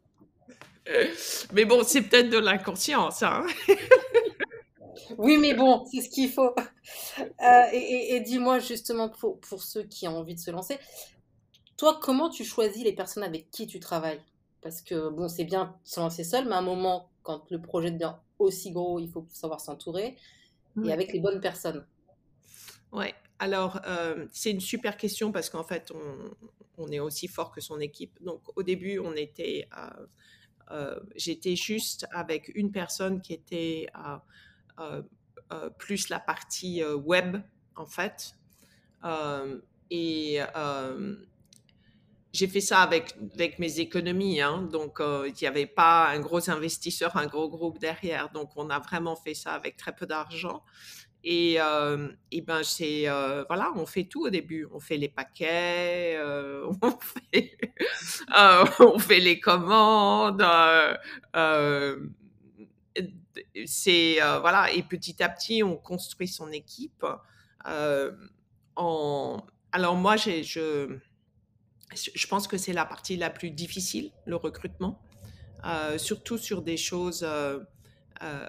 mais 1.53 1.65
bon, 1.65 1.83
c'est 1.83 2.03
peut-être 2.03 2.29
de 2.29 2.37
l'inconscience. 2.37 3.23
Hein 3.23 3.45
oui, 5.17 5.37
mais 5.37 5.53
bon, 5.53 5.85
c'est 5.85 6.01
ce 6.01 6.09
qu'il 6.09 6.29
faut. 6.29 6.53
Euh, 7.19 7.63
et, 7.71 8.15
et 8.15 8.19
dis-moi 8.21 8.59
justement, 8.59 9.09
pour, 9.09 9.39
pour, 9.39 9.63
ceux 9.63 9.83
qui 9.83 10.07
ont 10.07 10.17
envie 10.17 10.35
de 10.35 10.39
se 10.39 10.51
lancer, 10.51 10.77
toi, 11.83 11.99
comment 12.01 12.29
tu 12.29 12.45
choisis 12.45 12.81
les 12.81 12.93
personnes 12.93 13.23
avec 13.23 13.51
qui 13.51 13.67
tu 13.67 13.81
travailles? 13.81 14.21
Parce 14.61 14.81
que, 14.81 15.09
bon, 15.09 15.27
c'est 15.27 15.43
bien 15.43 15.65
de 15.65 15.71
se 15.83 15.99
lancer 15.99 16.23
seul, 16.23 16.45
mais 16.45 16.53
à 16.53 16.59
un 16.59 16.61
moment, 16.61 17.09
quand 17.23 17.51
le 17.51 17.59
projet 17.59 17.91
devient 17.91 18.13
aussi 18.39 18.71
gros, 18.71 18.99
il 18.99 19.09
faut 19.09 19.25
savoir 19.27 19.59
s'entourer 19.59 20.15
et 20.77 20.79
mmh. 20.79 20.89
avec 20.89 21.11
les 21.11 21.19
bonnes 21.19 21.41
personnes. 21.41 21.85
Ouais, 22.93 23.13
alors 23.37 23.81
euh, 23.85 24.27
c'est 24.31 24.51
une 24.51 24.61
super 24.61 24.95
question 24.95 25.33
parce 25.33 25.49
qu'en 25.49 25.65
fait, 25.65 25.91
on, 26.77 26.87
est 26.89 27.01
aussi 27.01 27.27
fort 27.27 27.51
que 27.51 27.59
son 27.59 27.81
équipe. 27.81 28.17
Donc 28.23 28.41
au 28.55 28.63
début, 28.63 28.99
on 28.99 29.13
était, 29.13 29.67
euh, 29.77 30.05
euh, 30.71 30.99
j'étais 31.17 31.57
juste 31.57 32.07
avec 32.11 32.49
une 32.55 32.71
personne 32.71 33.19
qui 33.19 33.33
était 33.33 33.87
plus 35.77 36.07
la 36.07 36.21
partie 36.21 36.81
web 36.85 37.39
en 37.75 37.85
fait. 37.85 38.37
et 39.89 40.39
j'ai 42.33 42.47
fait 42.47 42.61
ça 42.61 42.81
avec, 42.81 43.15
mes 43.59 43.79
économies, 43.79 44.41
hein, 44.41 44.63
donc 44.63 44.99
euh, 44.99 45.27
il 45.29 45.35
n'y 45.39 45.47
avait 45.47 45.67
pas 45.67 46.09
un 46.09 46.19
gros 46.19 46.49
investisseur, 46.49 47.15
un 47.15 47.27
gros 47.27 47.47
groupe 47.47 47.77
derrière, 47.77 48.31
donc 48.31 48.49
on 48.55 48.71
a 48.71 48.79
vraiment 48.79 49.15
fait 49.15 49.35
ça 49.35 49.53
avec 49.53 49.77
très 49.77 49.93
peu 49.93 50.07
d'argent. 50.07 50.63
Et, 51.23 51.57
euh, 51.61 52.09
ben 52.43 52.63
c'est 52.63 53.07
euh, 53.07 53.45
voilà, 53.47 53.71
on 53.75 53.85
fait 53.85 54.05
tout 54.05 54.23
au 54.23 54.29
début. 54.29 54.67
On 54.73 54.79
fait 54.81 54.97
les 54.97 55.07
paquets, 55.07 56.19
on, 56.81 56.97
fait, 56.99 57.55
on 58.79 58.99
fait 58.99 59.19
les 59.19 59.39
commandes. 59.39 60.43
c'est 63.65 64.17
voilà, 64.41 64.71
et 64.71 64.83
petit 64.83 65.21
à 65.23 65.29
petit, 65.29 65.63
on 65.63 65.77
construit 65.77 66.27
son 66.27 66.51
équipe. 66.51 67.05
alors 67.63 68.25
moi, 69.95 70.17
je 70.17 70.97
je 71.95 72.27
pense 72.27 72.47
que 72.47 72.57
c'est 72.57 72.73
la 72.73 72.85
partie 72.85 73.17
la 73.17 73.29
plus 73.29 73.51
difficile, 73.51 74.11
le 74.25 74.35
recrutement, 74.35 75.01
euh, 75.65 75.97
surtout 75.97 76.37
sur 76.37 76.61
des 76.61 76.77
choses. 76.77 77.23
Euh, 77.23 77.59
euh, 78.21 78.47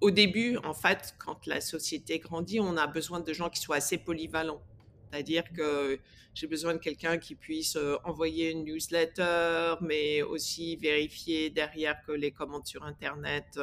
au 0.00 0.10
début, 0.10 0.56
en 0.58 0.74
fait, 0.74 1.14
quand 1.18 1.46
la 1.46 1.60
société 1.60 2.18
grandit, 2.18 2.60
on 2.60 2.76
a 2.76 2.86
besoin 2.86 3.20
de 3.20 3.32
gens 3.32 3.48
qui 3.48 3.60
soient 3.60 3.76
assez 3.76 3.98
polyvalents. 3.98 4.62
C'est-à-dire 5.10 5.44
que 5.52 6.00
j'ai 6.34 6.46
besoin 6.46 6.72
de 6.72 6.78
quelqu'un 6.78 7.18
qui 7.18 7.34
puisse 7.34 7.78
envoyer 8.04 8.50
une 8.50 8.64
newsletter, 8.64 9.74
mais 9.80 10.22
aussi 10.22 10.76
vérifier 10.76 11.50
derrière 11.50 12.02
que 12.04 12.12
les 12.12 12.32
commandes 12.32 12.66
sur 12.66 12.82
Internet 12.84 13.60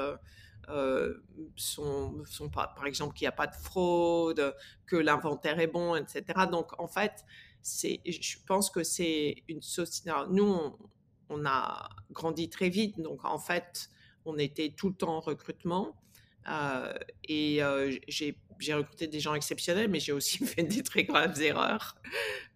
sont, 1.55 2.23
sont 2.25 2.49
pas, 2.49 2.67
par 2.75 2.85
exemple, 2.85 3.15
qu'il 3.15 3.25
n'y 3.25 3.29
a 3.29 3.33
pas 3.33 3.47
de 3.47 3.55
fraude, 3.55 4.55
que 4.85 4.95
l'inventaire 4.95 5.59
est 5.59 5.67
bon, 5.67 5.95
etc. 5.95 6.23
Donc, 6.49 6.79
en 6.79 6.87
fait, 6.87 7.25
je 7.63 8.37
pense 8.45 8.69
que 8.69 8.83
c'est 8.83 9.43
une 9.47 9.61
société. 9.61 10.11
Nous, 10.29 10.55
on, 11.29 11.45
a 11.45 11.89
grandi 12.11 12.49
très 12.49 12.69
vite, 12.69 12.99
donc 12.99 13.23
en 13.25 13.39
fait, 13.39 13.89
on 14.25 14.37
était 14.37 14.73
tout 14.75 14.89
le 14.89 14.95
temps 14.95 15.17
en 15.17 15.19
recrutement. 15.19 15.95
Euh, 16.47 16.93
et 17.25 17.61
euh, 17.61 17.95
j'ai 18.07 18.35
recruté 18.73 19.07
des 19.07 19.19
gens 19.19 19.35
exceptionnels, 19.35 19.89
mais 19.89 19.99
j'ai 19.99 20.13
aussi 20.13 20.37
fait 20.45 20.63
des 20.63 20.83
très 20.83 21.03
graves 21.03 21.39
erreurs 21.41 21.95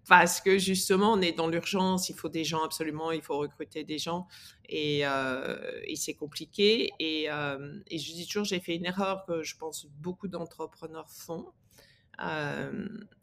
parce 0.08 0.42
que 0.42 0.58
justement, 0.58 1.14
on 1.14 1.22
est 1.22 1.32
dans 1.32 1.48
l'urgence, 1.48 2.10
il 2.10 2.16
faut 2.16 2.28
des 2.28 2.44
gens 2.44 2.64
absolument, 2.64 3.12
il 3.12 3.22
faut 3.22 3.38
recruter 3.38 3.86
des 3.86 3.98
gens 3.98 4.28
et, 4.68 5.02
et 5.02 5.96
c'est 5.96 6.14
compliqué. 6.14 6.92
Et, 7.00 7.28
je 7.30 8.14
dis 8.14 8.28
toujours, 8.28 8.44
j'ai 8.44 8.60
fait 8.60 8.76
une 8.76 8.86
erreur 8.86 9.26
que 9.26 9.44
je 9.44 9.56
pense 9.56 9.86
beaucoup 9.86 10.28
d'entrepreneurs 10.28 11.10
font. 11.10 11.54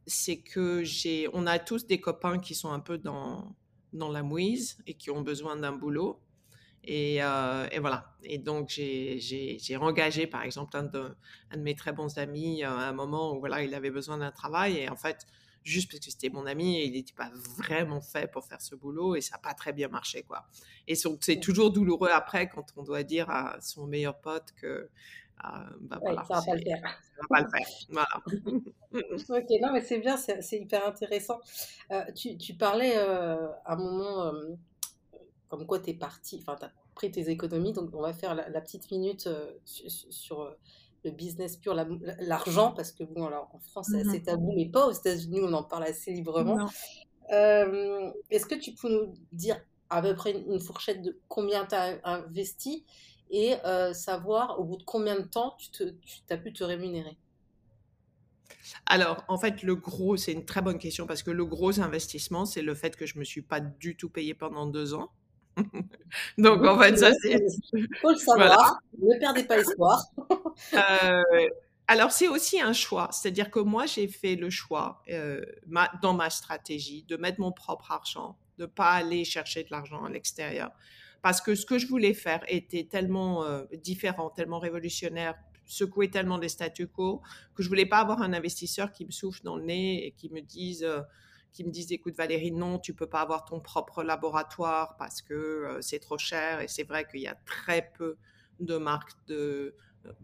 C'est 0.07 0.39
que 0.39 0.83
j'ai, 0.85 1.29
on 1.33 1.47
a 1.47 1.59
tous 1.59 1.87
des 1.87 2.01
copains 2.01 2.39
qui 2.39 2.55
sont 2.55 2.71
un 2.73 2.81
peu 2.81 2.99
dans, 2.99 3.55
dans 3.93 4.11
la 4.11 4.23
mouise 4.23 4.79
et 4.87 4.95
qui 4.95 5.11
ont 5.11 5.23
besoin 5.23 5.57
d'un 5.57 5.73
boulot. 5.73 6.21
Et, 6.83 7.17
et, 7.17 7.79
voilà. 7.79 8.17
Et 8.23 8.39
donc, 8.39 8.71
j'ai 8.71 9.77
engagé, 9.81 10.27
par 10.27 10.43
exemple, 10.43 10.77
un 10.77 10.85
de, 10.85 11.15
un 11.51 11.57
de, 11.57 11.63
mes 11.63 11.75
très 11.75 11.93
bons 11.93 12.19
amis 12.19 12.63
à 12.63 12.73
un 12.73 12.93
moment 12.93 13.35
où 13.35 13.41
voilà, 13.41 13.63
il 13.63 13.75
avait 13.75 13.91
besoin 13.91 14.19
d'un 14.19 14.33
travail. 14.33 14.79
Et 14.79 14.89
en 14.89 14.97
fait, 14.97 15.27
juste 15.65 15.91
parce 15.91 16.05
que 16.05 16.11
c'était 16.11 16.31
mon 16.31 16.47
ami 16.47 16.85
il 16.85 16.93
n'était 16.93 17.15
pas 17.15 17.31
vraiment 17.59 18.01
fait 18.01 18.31
pour 18.31 18.45
faire 18.45 18.61
ce 18.61 18.75
boulot 18.75 19.15
et 19.17 19.21
ça 19.21 19.37
n'a 19.37 19.41
pas 19.41 19.55
très 19.55 19.73
bien 19.73 19.89
marché 19.89 20.23
quoi. 20.23 20.47
Et 20.87 20.95
c'est 20.95 21.41
toujours 21.41 21.73
douloureux 21.73 22.11
après 22.11 22.49
quand 22.49 22.67
on 22.77 22.83
doit 22.83 23.03
dire 23.03 23.29
à 23.31 23.61
son 23.61 23.87
meilleur 23.87 24.21
pote 24.21 24.53
que 24.57 24.89
ah, 25.43 25.67
bah 25.81 25.99
voilà, 26.01 26.25
ça 26.25 26.35
va 26.35 26.43
pas 26.43 26.55
le 26.55 26.63
faire. 26.63 26.83
Ça 27.21 27.23
va 27.23 27.29
pas 27.29 27.43
le 27.43 27.49
faire. 27.51 27.67
Voilà. 27.91 29.43
ok, 29.43 29.61
non 29.61 29.73
mais 29.73 29.81
c'est 29.83 29.99
bien, 29.99 30.17
c'est 30.17 30.59
hyper 30.59 30.87
intéressant. 30.87 31.41
Euh, 31.91 32.05
tu, 32.15 32.37
tu, 32.39 32.55
parlais 32.55 32.95
euh, 32.97 33.49
à 33.65 33.75
un 33.75 33.77
moment 33.77 34.25
euh, 34.25 34.55
comme 35.49 35.67
quoi 35.67 35.81
tu 35.81 35.91
es 35.91 35.95
parti, 35.95 36.39
enfin 36.41 36.57
tu 36.59 36.65
as 36.65 36.73
pris 36.95 37.11
tes 37.11 37.29
économies, 37.29 37.73
donc 37.73 37.91
on 37.95 38.01
va 38.01 38.13
faire 38.13 38.35
la, 38.35 38.61
petite 38.61 38.91
minute 38.91 39.29
sur, 39.65 39.91
sur 39.91 40.57
le 41.05 41.11
business 41.11 41.57
pur, 41.57 41.75
l'argent, 42.21 42.73
parce 42.73 42.93
que 42.93 43.05
bon, 43.05 43.27
alors 43.27 43.51
en 43.53 43.59
France 43.59 43.89
c'est 43.91 44.01
assez 44.01 44.21
mmh 44.21 44.25
tabou, 44.25 44.53
mais 44.55 44.67
pas 44.67 44.87
aux 44.87 44.93
États-Unis, 44.93 45.41
on 45.43 45.53
en 45.53 45.63
parle 45.63 45.85
assez 45.85 46.13
librement. 46.13 46.69
Euh, 47.33 48.11
est-ce 48.31 48.47
que 48.47 48.55
tu 48.55 48.73
peux 48.73 48.89
nous 48.89 49.15
dire 49.33 49.61
à 49.89 50.03
peu 50.03 50.15
près 50.15 50.33
une, 50.33 50.61
fourchette 50.61 51.03
de 51.03 51.19
combien 51.29 51.65
tu 51.65 51.75
as 51.75 51.99
investi? 52.05 52.85
Et 53.31 53.55
euh, 53.65 53.93
savoir 53.93 54.61
au 54.61 54.65
bout 54.65 54.77
de 54.77 54.83
combien 54.83 55.19
de 55.19 55.25
temps 55.25 55.57
tu, 55.59 55.71
te, 55.71 55.85
tu 55.85 56.21
as 56.31 56.37
pu 56.37 56.53
te 56.53 56.65
rémunérer 56.65 57.17
alors, 58.87 59.25
en 59.29 59.39
fait, 59.39 59.63
le 59.63 59.77
gros, 59.77 60.17
c'est 60.17 60.33
une 60.33 60.45
très 60.45 60.63
bonne 60.63 60.79
question 60.79 61.07
parce 61.07 61.23
que 61.23 61.31
le 61.31 61.45
gros 61.45 61.81
investissement, 61.81 62.45
c'est 62.45 62.63
le 62.63 62.75
fait 62.75 62.97
que 62.97 63.07
je 63.07 63.19
me 63.19 63.25
suis 63.25 63.43
pas 63.43 63.61
du 63.61 63.97
tout 63.97 64.09
payé 64.09 64.35
pendant 64.35 64.67
deux 64.67 64.95
ans. 64.95 65.11
Donc, 66.39 66.65
en 66.65 66.79
fait, 66.79 66.97
ça, 66.97 67.13
c'est. 67.23 67.41
faut 68.01 68.11
le 68.11 68.17
savoir. 68.17 68.81
Ne 68.99 69.19
perdez 69.19 69.45
pas 69.45 69.59
espoir. 69.59 70.03
Euh, 70.75 71.23
alors, 71.87 72.13
c'est 72.13 72.29
aussi 72.29 72.61
un 72.61 72.73
choix. 72.73 73.09
C'est-à-dire 73.13 73.51
que 73.51 73.61
moi, 73.61 73.87
j'ai 73.87 74.09
fait 74.09 74.37
le 74.37 74.51
choix 74.51 75.03
euh, 75.09 75.41
dans 76.03 76.13
ma 76.13 76.29
stratégie 76.29 77.05
de 77.05 77.17
mettre 77.17 77.41
mon 77.41 77.51
propre 77.51 77.93
argent, 77.93 78.37
de 78.59 78.65
ne 78.65 78.67
pas 78.67 78.91
aller 78.91 79.25
chercher 79.25 79.65
de 79.65 79.69
l'argent 79.71 80.05
à 80.05 80.11
l'extérieur. 80.11 80.71
Parce 81.23 81.41
que 81.41 81.55
ce 81.55 81.67
que 81.67 81.79
je 81.79 81.87
voulais 81.87 82.15
faire 82.15 82.43
était 82.49 82.85
tellement 82.85 83.45
euh, 83.45 83.65
différent, 83.83 84.31
tellement 84.31 84.59
révolutionnaire, 84.59 85.35
secouer 85.67 86.11
tellement 86.11 86.39
les 86.39 86.49
statu 86.49 86.87
quo, 86.87 87.21
que 87.55 87.63
je 87.63 87.69
voulais 87.69 87.87
pas 87.87 87.99
avoir 87.99 88.23
un 88.23 88.33
investisseur 88.33 88.93
qui 88.93 89.05
me 89.05 89.11
souffle 89.11 89.43
dans 89.45 89.57
le 89.57 89.65
nez 89.65 90.07
et 90.07 90.13
qui 90.13 90.31
me 90.31 90.41
dise 90.41 90.87
qui 91.53 91.65
me 91.65 91.71
disent 91.71 91.93
écoute 91.93 92.15
Valérie, 92.17 92.53
non, 92.53 92.79
tu 92.79 92.95
peux 92.95 93.09
pas 93.09 93.21
avoir 93.21 93.45
ton 93.45 93.61
propre 93.61 94.03
laboratoire 94.03 94.97
parce 94.97 95.23
que 95.23 95.35
euh, 95.35 95.83
c'est 95.83 95.99
trop 95.99 96.19
cher. 96.19 96.61
Et 96.61 96.69
c'est 96.69 96.85
vrai 96.85 97.07
qu'il 97.07 97.21
y 97.21 97.29
a 97.29 97.37
très 97.47 97.91
peu 97.97 98.17
de 98.61 98.77
marques 98.77 99.13
de, 99.27 99.35
euh, 99.35 99.75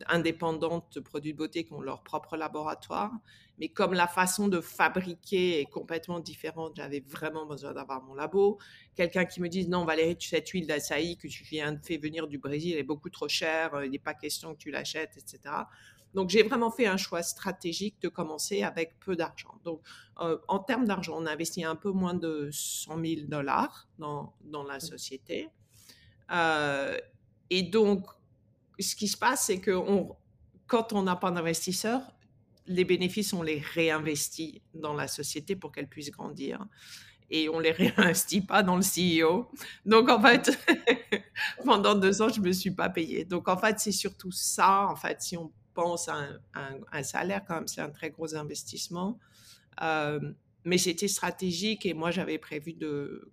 indépendantes 0.06 0.94
de 0.94 1.00
produits 1.00 1.32
de 1.32 1.38
beauté 1.38 1.64
qui 1.64 1.72
ont 1.72 1.80
leur 1.80 2.02
propre 2.02 2.36
laboratoire. 2.36 3.12
Mais 3.58 3.68
comme 3.68 3.94
la 3.94 4.06
façon 4.06 4.48
de 4.48 4.60
fabriquer 4.60 5.60
est 5.60 5.66
complètement 5.66 6.20
différente, 6.20 6.74
j'avais 6.76 7.00
vraiment 7.00 7.46
besoin 7.46 7.72
d'avoir 7.72 8.02
mon 8.02 8.14
labo. 8.14 8.58
Quelqu'un 8.94 9.24
qui 9.24 9.40
me 9.40 9.48
dise 9.48 9.68
non 9.68 9.84
Valérie, 9.84 10.16
cette 10.20 10.48
huile 10.50 10.66
d'açaï 10.66 11.16
que 11.16 11.26
tu 11.26 11.42
viens 11.44 11.72
de 11.72 11.84
faire 11.84 11.98
venir 11.98 12.26
du 12.26 12.38
Brésil 12.38 12.76
est 12.76 12.82
beaucoup 12.82 13.08
trop 13.08 13.28
chère, 13.28 13.74
euh, 13.74 13.86
il 13.86 13.90
n'est 13.90 13.98
pas 13.98 14.14
question 14.14 14.54
que 14.54 14.58
tu 14.58 14.70
l'achètes, 14.70 15.16
etc. 15.16 15.54
Donc, 16.14 16.30
j'ai 16.30 16.42
vraiment 16.42 16.70
fait 16.70 16.86
un 16.86 16.96
choix 16.96 17.22
stratégique 17.22 18.00
de 18.00 18.08
commencer 18.08 18.62
avec 18.62 18.98
peu 19.00 19.16
d'argent. 19.16 19.58
Donc, 19.64 19.80
euh, 20.20 20.38
en 20.48 20.58
termes 20.58 20.86
d'argent, 20.86 21.14
on 21.18 21.26
a 21.26 21.32
investi 21.32 21.64
un 21.64 21.76
peu 21.76 21.90
moins 21.90 22.14
de 22.14 22.48
100 22.50 23.04
000 23.04 23.20
dollars 23.28 23.86
dans, 23.98 24.34
dans 24.44 24.62
la 24.62 24.80
société. 24.80 25.50
Euh, 26.30 26.96
et 27.50 27.62
donc, 27.62 28.06
ce 28.82 28.96
qui 28.96 29.08
se 29.08 29.16
passe, 29.16 29.46
c'est 29.46 29.60
que 29.60 29.72
quand 30.66 30.92
on 30.92 31.02
n'a 31.02 31.16
pas 31.16 31.30
d'investisseur, 31.30 32.02
les 32.66 32.84
bénéfices, 32.84 33.32
on 33.32 33.42
les 33.42 33.60
réinvestit 33.60 34.62
dans 34.74 34.94
la 34.94 35.08
société 35.08 35.56
pour 35.56 35.72
qu'elle 35.72 35.88
puisse 35.88 36.10
grandir. 36.10 36.64
Et 37.30 37.48
on 37.48 37.58
les 37.58 37.70
réinvestit 37.72 38.40
pas 38.40 38.62
dans 38.62 38.76
le 38.76 38.82
CEO. 38.82 39.50
Donc, 39.84 40.08
en 40.08 40.20
fait, 40.20 40.58
pendant 41.64 41.94
deux 41.94 42.22
ans, 42.22 42.28
je 42.28 42.40
me 42.40 42.52
suis 42.52 42.70
pas 42.72 42.88
payée. 42.88 43.24
Donc, 43.24 43.48
en 43.48 43.56
fait, 43.56 43.78
c'est 43.78 43.92
surtout 43.92 44.32
ça. 44.32 44.86
En 44.88 44.96
fait, 44.96 45.22
si 45.22 45.36
on 45.36 45.52
pense 45.74 46.08
à 46.08 46.28
un, 46.92 47.02
salaire 47.02 47.42
quand 47.46 47.54
même, 47.54 47.68
c'est 47.68 47.82
un 47.82 47.90
très 47.90 48.10
gros 48.10 48.34
investissement. 48.34 49.18
Euh, 49.82 50.18
mais 50.64 50.78
c'était 50.78 51.06
stratégique 51.06 51.86
et 51.86 51.94
moi 51.94 52.10
j'avais 52.10 52.38
prévu 52.38 52.76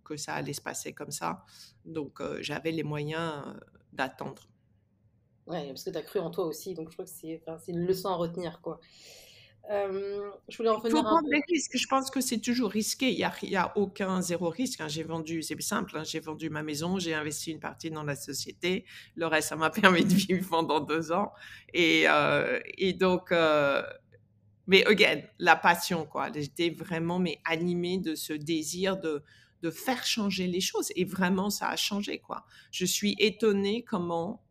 que 0.03 0.17
ça 0.17 0.35
allait 0.35 0.53
se 0.53 0.61
passer 0.61 0.93
comme 0.93 1.09
ça. 1.09 1.43
Donc 1.83 2.21
euh, 2.21 2.37
j'avais 2.41 2.71
les 2.71 2.83
moyens 2.83 3.43
euh, 3.47 3.53
d'attendre. 3.91 4.47
Ouais, 5.47 5.67
parce 5.67 5.83
que 5.83 5.89
tu 5.89 5.97
as 5.97 6.01
cru 6.01 6.19
en 6.19 6.31
toi 6.31 6.45
aussi, 6.45 6.73
donc 6.73 6.89
je 6.89 6.93
crois 6.95 7.05
que 7.05 7.11
c'est 7.11 7.41
une 7.67 7.85
leçon 7.85 8.09
à 8.09 8.15
retenir. 8.15 8.61
quoi. 8.61 8.79
Euh, 9.71 10.29
je 10.49 10.57
voulais 10.57 10.69
en 10.69 10.81
Il 10.83 10.91
faut 10.91 11.03
prendre 11.03 11.29
des 11.29 11.41
risques. 11.47 11.77
Je 11.77 11.87
pense 11.87 12.09
que 12.11 12.19
c'est 12.19 12.39
toujours 12.39 12.69
risqué. 12.69 13.11
Il 13.11 13.17
n'y 13.17 13.23
a, 13.23 13.33
y 13.43 13.55
a 13.55 13.71
aucun 13.77 14.21
zéro 14.21 14.49
risque. 14.49 14.81
Hein. 14.81 14.89
J'ai 14.89 15.03
vendu, 15.03 15.41
c'est 15.41 15.59
simple, 15.61 15.97
hein. 15.97 16.03
j'ai 16.03 16.19
vendu 16.19 16.49
ma 16.49 16.63
maison, 16.63 16.99
j'ai 16.99 17.13
investi 17.13 17.51
une 17.51 17.59
partie 17.59 17.89
dans 17.89 18.03
la 18.03 18.15
société. 18.15 18.85
Le 19.15 19.25
reste, 19.27 19.49
ça 19.49 19.55
m'a 19.55 19.69
permis 19.69 20.03
de 20.03 20.13
vivre 20.13 20.47
pendant 20.49 20.79
deux 20.81 21.11
ans. 21.11 21.31
Et, 21.73 22.05
euh, 22.09 22.59
et 22.77 22.93
donc, 22.93 23.31
euh, 23.31 23.81
mais 24.67 24.85
again, 24.85 25.21
la 25.39 25.55
passion, 25.55 26.05
quoi. 26.05 26.29
J'étais 26.33 26.69
vraiment 26.69 27.19
mais 27.19 27.39
animée 27.45 27.97
de 27.97 28.15
ce 28.15 28.33
désir 28.33 28.97
de, 28.97 29.23
de 29.61 29.71
faire 29.71 30.05
changer 30.05 30.47
les 30.47 30.61
choses. 30.61 30.91
Et 30.97 31.05
vraiment, 31.05 31.49
ça 31.49 31.69
a 31.69 31.75
changé, 31.77 32.19
quoi. 32.19 32.45
Je 32.71 32.85
suis 32.85 33.15
étonnée 33.17 33.83
comment, 33.83 34.43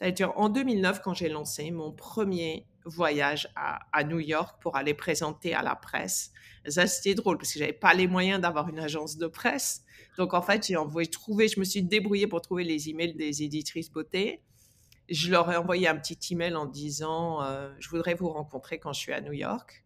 c'est-à-dire 0.00 0.32
en 0.36 0.48
2009, 0.48 1.00
quand 1.02 1.14
j'ai 1.14 1.28
lancé 1.28 1.70
mon 1.70 1.92
premier 1.92 2.66
voyage 2.84 3.48
à, 3.56 4.04
New 4.04 4.20
York 4.20 4.60
pour 4.60 4.76
aller 4.76 4.94
présenter 4.94 5.54
à 5.54 5.62
la 5.62 5.74
presse. 5.74 6.32
Ça, 6.68 6.86
c'était 6.86 7.14
drôle 7.14 7.38
parce 7.38 7.52
que 7.52 7.58
j'avais 7.58 7.72
pas 7.72 7.94
les 7.94 8.06
moyens 8.06 8.40
d'avoir 8.40 8.68
une 8.68 8.78
agence 8.78 9.16
de 9.16 9.26
presse. 9.26 9.82
Donc, 10.18 10.34
en 10.34 10.42
fait, 10.42 10.66
j'ai 10.66 10.76
envoyé 10.76 11.08
trouver, 11.08 11.48
je 11.48 11.58
me 11.58 11.64
suis 11.64 11.82
débrouillée 11.82 12.26
pour 12.26 12.40
trouver 12.40 12.64
les 12.64 12.88
emails 12.88 13.14
des 13.14 13.42
éditrices 13.42 13.90
beauté. 13.90 14.42
Je 15.08 15.30
leur 15.30 15.50
ai 15.50 15.56
envoyé 15.56 15.88
un 15.88 15.96
petit 15.96 16.18
email 16.32 16.54
en 16.54 16.66
disant 16.66 17.42
euh, 17.42 17.72
Je 17.78 17.88
voudrais 17.88 18.14
vous 18.14 18.28
rencontrer 18.28 18.78
quand 18.78 18.92
je 18.92 19.00
suis 19.00 19.12
à 19.12 19.20
New 19.20 19.32
York. 19.32 19.84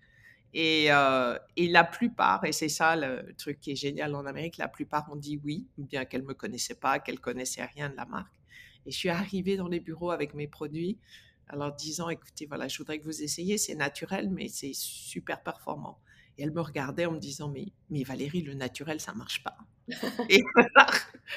Et, 0.53 0.87
euh, 0.91 1.39
et 1.57 1.69
la 1.69 1.85
plupart, 1.85 2.45
et 2.45 2.53
c'est 2.53 2.69
ça 2.69 2.97
le 2.97 3.35
truc 3.39 3.61
qui 3.61 3.71
est 3.71 3.77
génial 3.77 4.15
en 4.17 4.27
Amérique, 4.27 4.57
la 4.57 4.67
plupart 4.67 5.09
ont 5.13 5.17
dit 5.17 5.41
oui, 5.45 5.69
bien 5.79 6.05
qu'elles 6.05 6.23
ne 6.23 6.27
me 6.27 6.35
connaissaient 6.35 6.75
pas, 6.75 6.99
qu'elles 6.99 7.21
connaissaient 7.21 7.65
rien 7.65 7.89
de 7.89 7.97
la 7.97 8.05
marque. 8.05 8.40
Et 8.87 8.91
je 8.91 8.97
suis 8.97 9.09
arrivée 9.09 9.57
dans 9.57 9.69
les 9.69 9.81
bureaux 9.81 10.11
avec 10.11 10.35
mes 10.35 10.47
produits 10.47 10.99
alors 11.51 11.73
disant, 11.73 12.09
écoutez, 12.09 12.47
voilà, 12.47 12.69
je 12.69 12.79
voudrais 12.79 13.01
que 13.01 13.05
vous 13.05 13.23
essayiez, 13.23 13.59
c'est 13.59 13.75
naturel, 13.75 14.31
mais 14.31 14.47
c'est 14.47 14.73
super 14.73 15.43
performant. 15.43 15.99
Et 16.39 16.45
elle 16.45 16.53
me 16.53 16.61
regardait 16.61 17.07
en 17.07 17.13
me 17.13 17.19
disant, 17.19 17.49
mais, 17.49 17.73
mais 17.91 18.05
Valérie, 18.05 18.43
le 18.43 18.55
naturel, 18.55 19.01
ça 19.01 19.13
marche 19.15 19.43
pas. 19.43 19.59
et 20.31 20.43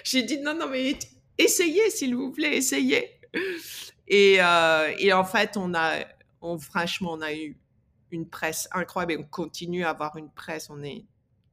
j'ai 0.03 0.21
dit, 0.21 0.39
non, 0.39 0.55
non, 0.55 0.69
mais 0.69 0.97
essayez, 1.39 1.89
s'il 1.89 2.15
vous 2.15 2.31
plaît, 2.31 2.57
essayez. 2.57 3.19
Et, 4.07 4.37
euh, 4.39 4.93
et, 4.99 5.11
en 5.13 5.23
fait, 5.23 5.57
on 5.57 5.73
a, 5.73 6.05
on, 6.41 6.59
franchement, 6.59 7.13
on 7.13 7.21
a 7.21 7.33
eu 7.33 7.57
une 8.11 8.29
presse 8.29 8.69
incroyable 8.71 9.13
et 9.13 9.17
on 9.17 9.23
continue 9.23 9.83
à 9.83 9.89
avoir 9.89 10.15
une 10.17 10.29
presse. 10.29 10.69
On 10.69 10.83
est 10.83 11.05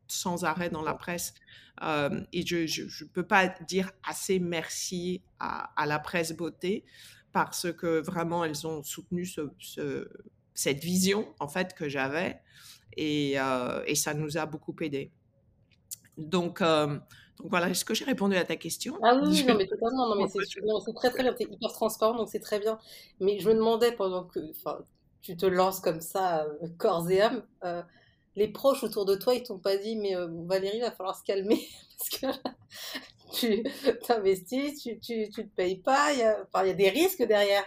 sans 0.07 0.44
arrêt 0.44 0.68
dans 0.68 0.83
la 0.83 0.92
presse. 0.92 1.33
Euh, 1.82 2.20
et 2.32 2.44
je 2.44 2.82
ne 2.82 3.08
peux 3.08 3.26
pas 3.26 3.48
dire 3.66 3.90
assez 4.06 4.38
merci 4.38 5.22
à, 5.38 5.72
à 5.80 5.86
la 5.86 5.98
presse 5.98 6.32
beauté 6.32 6.84
parce 7.32 7.72
que 7.72 8.00
vraiment 8.00 8.44
elles 8.44 8.66
ont 8.66 8.82
soutenu 8.82 9.24
ce, 9.24 10.08
cette 10.52 10.80
vision 10.80 11.32
en 11.38 11.48
fait 11.48 11.74
que 11.74 11.88
j'avais 11.88 12.40
et, 12.96 13.34
euh, 13.40 13.82
et, 13.86 13.94
ça 13.94 14.14
nous 14.14 14.36
a 14.36 14.46
beaucoup 14.46 14.74
aidé. 14.80 15.10
Donc, 16.18 16.60
euh, 16.60 16.98
donc 17.38 17.48
voilà, 17.48 17.70
est-ce 17.70 17.84
que 17.84 17.94
j'ai 17.94 18.04
répondu 18.04 18.36
à 18.36 18.44
ta 18.44 18.56
question? 18.56 18.98
Ah 19.02 19.18
oui, 19.22 19.44
non 19.46 19.54
mais 19.56 19.66
totalement, 19.66 20.08
non 20.08 20.16
mais 20.16 20.28
c'est 20.28 20.94
très 20.94 21.10
très 21.10 21.22
bien, 21.22 21.32
tu 21.32 21.44
es 21.44 21.46
hyper 21.50 21.72
transparent 21.72 22.16
donc 22.16 22.28
c'est 22.28 22.40
très 22.40 22.58
bien. 22.58 22.78
Mais 23.20 23.38
je 23.38 23.48
me 23.48 23.54
demandais 23.54 23.92
pendant 23.92 24.24
que 24.24 24.40
tu 25.22 25.36
te 25.36 25.46
lances 25.46 25.80
comme 25.80 26.00
ça, 26.00 26.46
corps 26.78 27.08
et 27.10 27.22
âme, 27.22 27.42
les 28.36 28.48
proches 28.48 28.84
autour 28.84 29.04
de 29.04 29.14
toi 29.14 29.34
ils 29.34 29.42
t'ont 29.42 29.58
pas 29.58 29.76
dit 29.76 29.96
mais 29.96 30.14
Valérie 30.46 30.78
il 30.78 30.82
va 30.82 30.92
falloir 30.92 31.16
se 31.16 31.24
calmer 31.24 31.66
parce 31.98 32.34
que 32.34 32.38
tu 33.32 33.62
t'investis, 34.06 34.82
tu, 34.82 34.98
tu, 34.98 35.28
tu 35.30 35.48
te 35.48 35.54
payes 35.54 35.78
pas, 35.78 36.12
il 36.12 36.18
y, 36.18 36.22
a, 36.22 36.66
y 36.66 36.70
a 36.70 36.74
des 36.74 36.90
risques 36.90 37.22
derrière. 37.22 37.64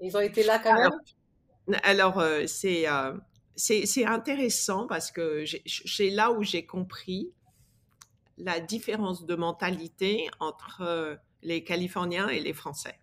Ils 0.00 0.16
ont 0.16 0.20
été 0.20 0.42
là 0.42 0.58
quand 0.58 0.74
même. 0.74 1.78
Alors, 1.82 2.18
euh, 2.18 2.44
c'est, 2.46 2.88
euh, 2.88 3.14
c'est 3.56 4.04
intéressant 4.04 4.86
parce 4.86 5.10
que 5.10 5.44
c'est 5.66 6.10
là 6.10 6.32
où 6.32 6.42
j'ai 6.42 6.66
compris 6.66 7.32
la 8.36 8.60
différence 8.60 9.24
de 9.24 9.34
mentalité 9.36 10.28
entre 10.40 11.18
les 11.42 11.62
Californiens 11.62 12.28
et 12.28 12.40
les 12.40 12.52
Français. 12.52 12.98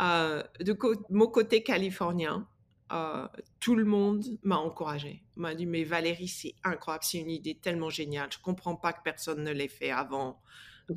Euh, 0.00 0.42
de 0.60 0.76
mon 1.10 1.28
côté 1.28 1.62
californien, 1.62 2.46
euh, 2.92 3.26
tout 3.60 3.74
le 3.74 3.84
monde 3.84 4.24
m'a 4.42 4.56
encouragé, 4.56 5.22
m'a 5.36 5.54
dit 5.54 5.66
mais 5.66 5.84
Valérie 5.84 6.28
c'est 6.28 6.54
incroyable, 6.64 7.04
c'est 7.04 7.18
une 7.18 7.30
idée 7.30 7.54
tellement 7.54 7.90
géniale, 7.90 8.28
je 8.32 8.38
comprends 8.38 8.76
pas 8.76 8.92
que 8.92 9.02
personne 9.02 9.42
ne 9.42 9.50
l'ait 9.50 9.68
fait 9.68 9.90
avant. 9.90 10.40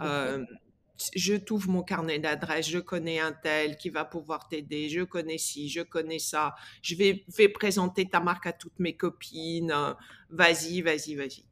Euh, 0.02 0.45
je 1.15 1.34
t'ouvre 1.36 1.69
mon 1.69 1.82
carnet 1.82 2.19
d'adresses, 2.19 2.69
je 2.69 2.80
connais 2.80 3.19
un 3.19 3.32
tel 3.32 3.78
qui 3.78 3.89
va 3.89 4.06
pouvoir 4.06 4.49
t'aider, 4.49 4.89
je 4.89 5.02
connais 5.02 5.38
ci, 5.38 5.69
je 5.69 5.82
connais 5.82 6.19
ça, 6.19 6.56
je 6.82 6.95
vais, 6.95 7.23
vais 7.38 7.49
présenter 7.49 8.08
ta 8.08 8.19
marque 8.19 8.47
à 8.47 8.54
toutes 8.54 8.78
mes 8.80 8.95
copines, 8.95 9.73
vas-y, 10.30 10.82
vas-y, 10.82 11.15
vas-y. 11.15 11.45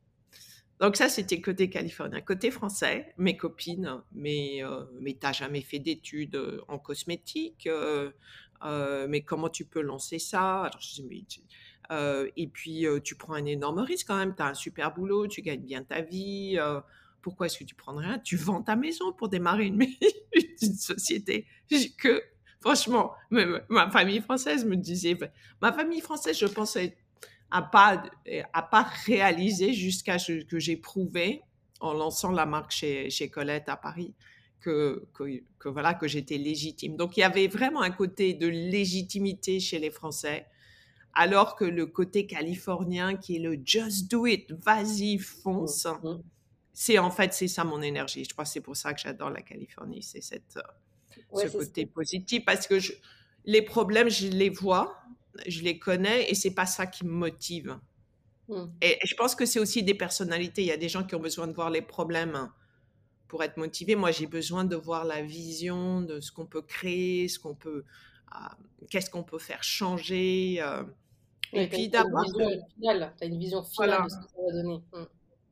Donc 0.79 0.95
ça, 0.95 1.09
c'était 1.09 1.41
côté 1.41 1.69
californien. 1.69 2.21
Côté 2.21 2.51
français, 2.51 3.13
mes 3.17 3.35
copines, 3.35 4.01
mais, 4.11 4.63
euh, 4.63 4.83
mais 4.99 5.17
t'as 5.19 5.31
jamais 5.31 5.61
fait 5.61 5.79
d'études 5.79 6.35
euh, 6.35 6.61
en 6.67 6.77
cosmétique, 6.77 7.65
euh, 7.65 8.11
euh, 8.63 9.07
mais 9.09 9.21
comment 9.21 9.49
tu 9.49 9.65
peux 9.65 9.81
lancer 9.81 10.19
ça? 10.19 10.69
Mais, 11.09 11.23
Et 12.35 12.47
puis, 12.47 12.85
tu 13.03 13.15
prends 13.15 13.33
un 13.33 13.45
énorme 13.45 13.79
risque 13.79 14.07
quand 14.07 14.17
même, 14.17 14.35
tu 14.35 14.41
as 14.41 14.47
un 14.47 14.53
super 14.53 14.93
boulot, 14.93 15.27
tu 15.27 15.41
gagnes 15.41 15.61
bien 15.61 15.83
ta 15.83 16.01
vie, 16.01 16.57
pourquoi 17.21 17.47
est-ce 17.47 17.57
que 17.57 17.63
tu 17.63 17.75
prendrais 17.75 18.05
rien? 18.05 18.19
Tu 18.19 18.37
vends 18.37 18.61
ta 18.61 18.75
maison 18.75 19.11
pour 19.11 19.29
démarrer 19.29 19.65
une, 19.65 19.81
une 20.61 20.75
société. 20.75 21.45
Que, 21.97 22.23
franchement, 22.59 23.13
ma 23.29 23.89
famille 23.91 24.21
française 24.21 24.65
me 24.65 24.75
disait, 24.75 25.17
ma 25.61 25.73
famille 25.73 26.01
française, 26.01 26.37
je 26.37 26.45
pensais 26.45 26.97
à 27.51 27.61
pas, 27.61 28.03
à 28.53 28.61
pas 28.61 28.83
réalisé 29.05 29.73
jusqu'à 29.73 30.19
ce 30.19 30.43
que 30.43 30.59
j'ai 30.59 30.77
prouvé 30.77 31.41
en 31.79 31.93
lançant 31.93 32.31
la 32.31 32.45
marque 32.45 32.71
chez 32.71 33.29
Colette 33.31 33.69
à 33.69 33.77
Paris 33.77 34.13
que, 34.59 35.07
que, 35.13 35.69
voilà 35.69 35.93
que 35.93 36.07
j'étais 36.07 36.37
légitime. 36.37 36.95
Donc 36.95 37.17
il 37.17 37.21
y 37.21 37.23
avait 37.23 37.47
vraiment 37.47 37.81
un 37.81 37.91
côté 37.91 38.33
de 38.33 38.47
légitimité 38.47 39.59
chez 39.59 39.79
les 39.79 39.91
Français, 39.91 40.47
alors 41.13 41.55
que 41.55 41.65
le 41.65 41.85
côté 41.85 42.27
californien 42.27 43.15
qui 43.15 43.37
est 43.37 43.39
le 43.39 43.59
just 43.63 44.09
do 44.09 44.25
it, 44.25 44.51
vas-y 44.51 45.17
fonce, 45.17 45.85
mmh, 45.85 46.07
mmh. 46.07 46.23
c'est 46.73 46.97
en 46.97 47.11
fait 47.11 47.33
c'est 47.33 47.47
ça 47.47 47.63
mon 47.63 47.81
énergie. 47.81 48.23
Je 48.23 48.29
crois 48.29 48.45
que 48.45 48.51
c'est 48.51 48.61
pour 48.61 48.75
ça 48.75 48.93
que 48.93 48.99
j'adore 48.99 49.29
la 49.29 49.41
Californie, 49.41 50.03
c'est 50.03 50.21
cette 50.21 50.57
euh, 50.57 51.47
ce 51.47 51.47
côté 51.47 51.85
positif 51.85 52.45
parce 52.45 52.67
que 52.67 52.79
je, 52.79 52.93
les 53.45 53.61
problèmes 53.61 54.09
je 54.09 54.27
les 54.27 54.49
vois, 54.49 54.97
je 55.47 55.61
les 55.61 55.79
connais 55.79 56.29
et 56.29 56.35
c'est 56.35 56.53
pas 56.53 56.65
ça 56.65 56.85
qui 56.85 57.05
me 57.05 57.11
motive. 57.11 57.79
Hmm. 58.47 58.65
Et, 58.81 58.97
je 59.03 59.15
pense 59.15 59.35
que 59.35 59.45
c'est 59.45 59.59
aussi 59.59 59.83
des 59.83 59.93
personnalités. 59.93 60.61
Il 60.61 60.67
y 60.67 60.71
a 60.71 60.77
des 60.77 60.89
gens 60.89 61.03
qui 61.03 61.15
ont 61.15 61.19
besoin 61.19 61.47
de 61.47 61.53
voir 61.53 61.69
les 61.69 61.81
problèmes 61.81 62.49
pour 63.27 63.43
être 63.43 63.57
motivés. 63.57 63.95
Moi, 63.95 64.11
j'ai 64.11 64.27
besoin 64.27 64.65
de 64.65 64.75
voir 64.75 65.05
la 65.05 65.21
vision 65.21 66.01
de 66.01 66.19
ce 66.19 66.31
qu'on 66.31 66.45
peut 66.45 66.61
créer, 66.61 67.27
ce 67.27 67.39
qu'on 67.39 67.55
peut, 67.55 67.83
euh, 68.33 68.39
qu'est-ce 68.89 69.09
qu'on 69.09 69.23
peut 69.23 69.39
faire 69.39 69.63
changer. 69.63 70.57
Euh. 70.61 70.83
et 71.53 71.67
puis 71.67 71.89
d'avoir. 71.89 72.25
Tu 72.25 72.43
as 72.87 73.25
une 73.25 73.39
vision 73.39 73.63
finale 73.63 74.03
de 74.03 74.09
ce 74.09 74.15
que 74.17 74.23
ça 74.23 74.41
va 74.45 74.51
donner. 74.51 74.83
Hmm. 74.93 75.05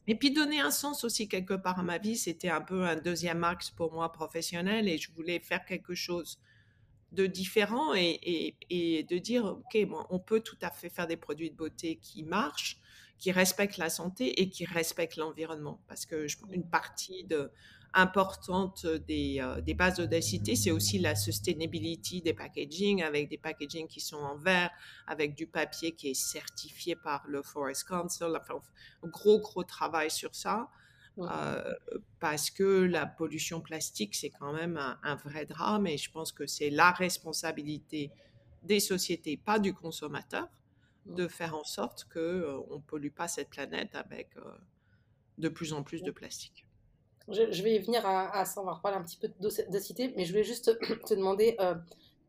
Et 0.07 0.15
puis 0.15 0.31
donner 0.31 0.59
un 0.59 0.71
sens 0.71 1.03
aussi 1.03 1.27
quelque 1.27 1.55
part 1.55 1.79
à 1.79 1.83
ma 1.83 1.97
vie, 1.97 2.15
c'était 2.15 2.49
un 2.49 2.61
peu 2.61 2.83
un 2.83 2.95
deuxième 2.95 3.43
axe 3.43 3.71
pour 3.71 3.91
moi 3.91 4.11
professionnel 4.11 4.87
et 4.87 4.97
je 4.99 5.11
voulais 5.11 5.39
faire 5.39 5.65
quelque 5.65 5.95
chose 5.95 6.39
de 7.11 7.25
différents 7.25 7.93
et, 7.95 8.55
de 9.09 9.17
dire, 9.17 9.45
OK, 9.45 9.77
on 10.09 10.19
peut 10.19 10.41
tout 10.41 10.57
à 10.61 10.69
fait 10.69 10.89
faire 10.89 11.07
des 11.07 11.17
produits 11.17 11.49
de 11.49 11.55
beauté 11.55 11.95
qui 11.95 12.23
marchent, 12.23 12.77
qui 13.17 13.31
respectent 13.31 13.77
la 13.77 13.89
santé 13.89 14.41
et 14.41 14.49
qui 14.49 14.65
respectent 14.65 15.17
l'environnement. 15.17 15.79
Parce 15.87 16.05
que 16.05 16.27
une 16.51 16.69
partie 16.69 17.23
de, 17.23 17.51
importante 17.95 18.85
des, 18.85 19.37
euh, 19.39 19.61
des 19.61 19.73
bases 19.73 19.97
d'audacité, 19.97 20.55
c'est 20.55 20.71
aussi 20.71 20.99
la 20.99 21.15
sustainability 21.15 22.21
des 22.21 22.33
packaging, 22.33 23.01
avec 23.01 23.29
des 23.29 23.37
packaging 23.37 23.87
qui 23.87 24.01
sont 24.01 24.17
en 24.17 24.35
verre, 24.35 24.69
avec 25.07 25.33
du 25.33 25.47
papier 25.47 25.93
qui 25.93 26.09
est 26.09 26.13
certifié 26.13 26.95
par 26.95 27.23
le 27.27 27.41
Forest 27.41 27.87
Council. 27.87 28.37
Enfin, 28.39 28.59
gros, 29.03 29.39
gros 29.39 29.63
travail 29.63 30.11
sur 30.11 30.35
ça. 30.35 30.69
Euh, 31.17 31.73
parce 32.19 32.49
que 32.49 32.83
la 32.83 33.05
pollution 33.05 33.61
plastique, 33.61 34.15
c'est 34.15 34.31
quand 34.31 34.51
même 34.51 34.77
un, 35.01 35.15
vrai 35.15 35.45
drame 35.45 35.87
et 35.87 35.97
je 35.97 36.11
pense 36.11 36.33
que 36.33 36.45
c'est 36.45 36.69
la 36.69 36.91
responsabilité 36.91 38.11
des 38.63 38.81
sociétés, 38.81 39.37
pas 39.37 39.57
du 39.57 39.73
consommateur, 39.73 40.49
de 41.05 41.27
faire 41.27 41.55
en 41.55 41.63
sorte 41.63 42.05
qu'on 42.11 42.19
euh, 42.19 42.61
ne 42.71 42.77
pollue 42.77 43.11
pas 43.11 43.27
cette 43.27 43.49
planète 43.49 43.95
avec 43.95 44.35
euh, 44.37 44.41
de 45.37 45.49
plus 45.49 45.73
en 45.73 45.83
plus 45.83 46.03
de 46.03 46.11
plastique. 46.11 46.65
Je, 47.27 47.63
vais 47.63 47.75
y 47.75 47.79
venir 47.79 48.05
à, 48.05 48.45
ça, 48.45 48.61
on 48.61 48.65
va 48.65 48.73
reparler 48.73 48.97
un 48.97 49.03
petit 49.03 49.17
peu 49.17 49.27
d'audacité, 49.39 50.13
mais 50.15 50.25
je 50.25 50.31
voulais 50.31 50.43
juste 50.43 50.77
te 50.79 51.13
demander, 51.15 51.57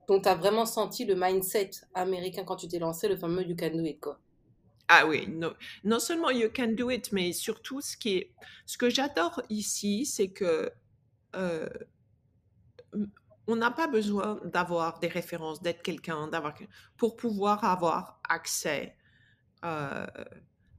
donc 0.09 0.23
tu 0.23 0.29
as 0.31 0.35
vraiment 0.35 0.65
senti 0.65 1.05
le 1.05 1.15
mindset 1.15 1.73
américain 1.93 2.45
quand 2.45 2.57
tu 2.57 2.67
t'es 2.67 2.79
lancé, 2.79 3.07
le 3.07 3.19
fameux 3.19 3.43
You 3.43 3.55
Can 3.55 3.77
Do 3.77 3.85
It, 3.85 4.01
quoi? 4.01 4.19
Ah 4.89 5.07
oui, 5.07 5.29
non, 5.29 5.99
seulement 5.99 6.31
you 6.31 6.49
can 6.55 6.73
do 6.77 6.91
it, 6.91 7.11
mais 7.13 7.33
surtout 7.33 7.81
ce 7.81 7.97
qui 7.97 8.19
est, 8.19 8.31
ce 8.67 8.79
que 8.79 8.89
j'adore 8.89 9.43
ici, 9.51 10.07
c'est 10.07 10.29
que 10.29 10.71
euh, 11.35 11.69
on 13.47 13.57
n'a 13.57 13.71
pas 13.71 13.87
besoin 13.87 14.41
d'avoir 14.45 14.99
des 14.99 15.09
références, 15.09 15.63
d'être 15.63 15.83
quelqu'un, 15.83 16.29
d'avoir 16.29 16.55
pour 16.97 17.17
pouvoir 17.17 17.65
avoir 17.65 18.21
accès 18.29 18.97
euh, 19.65 20.07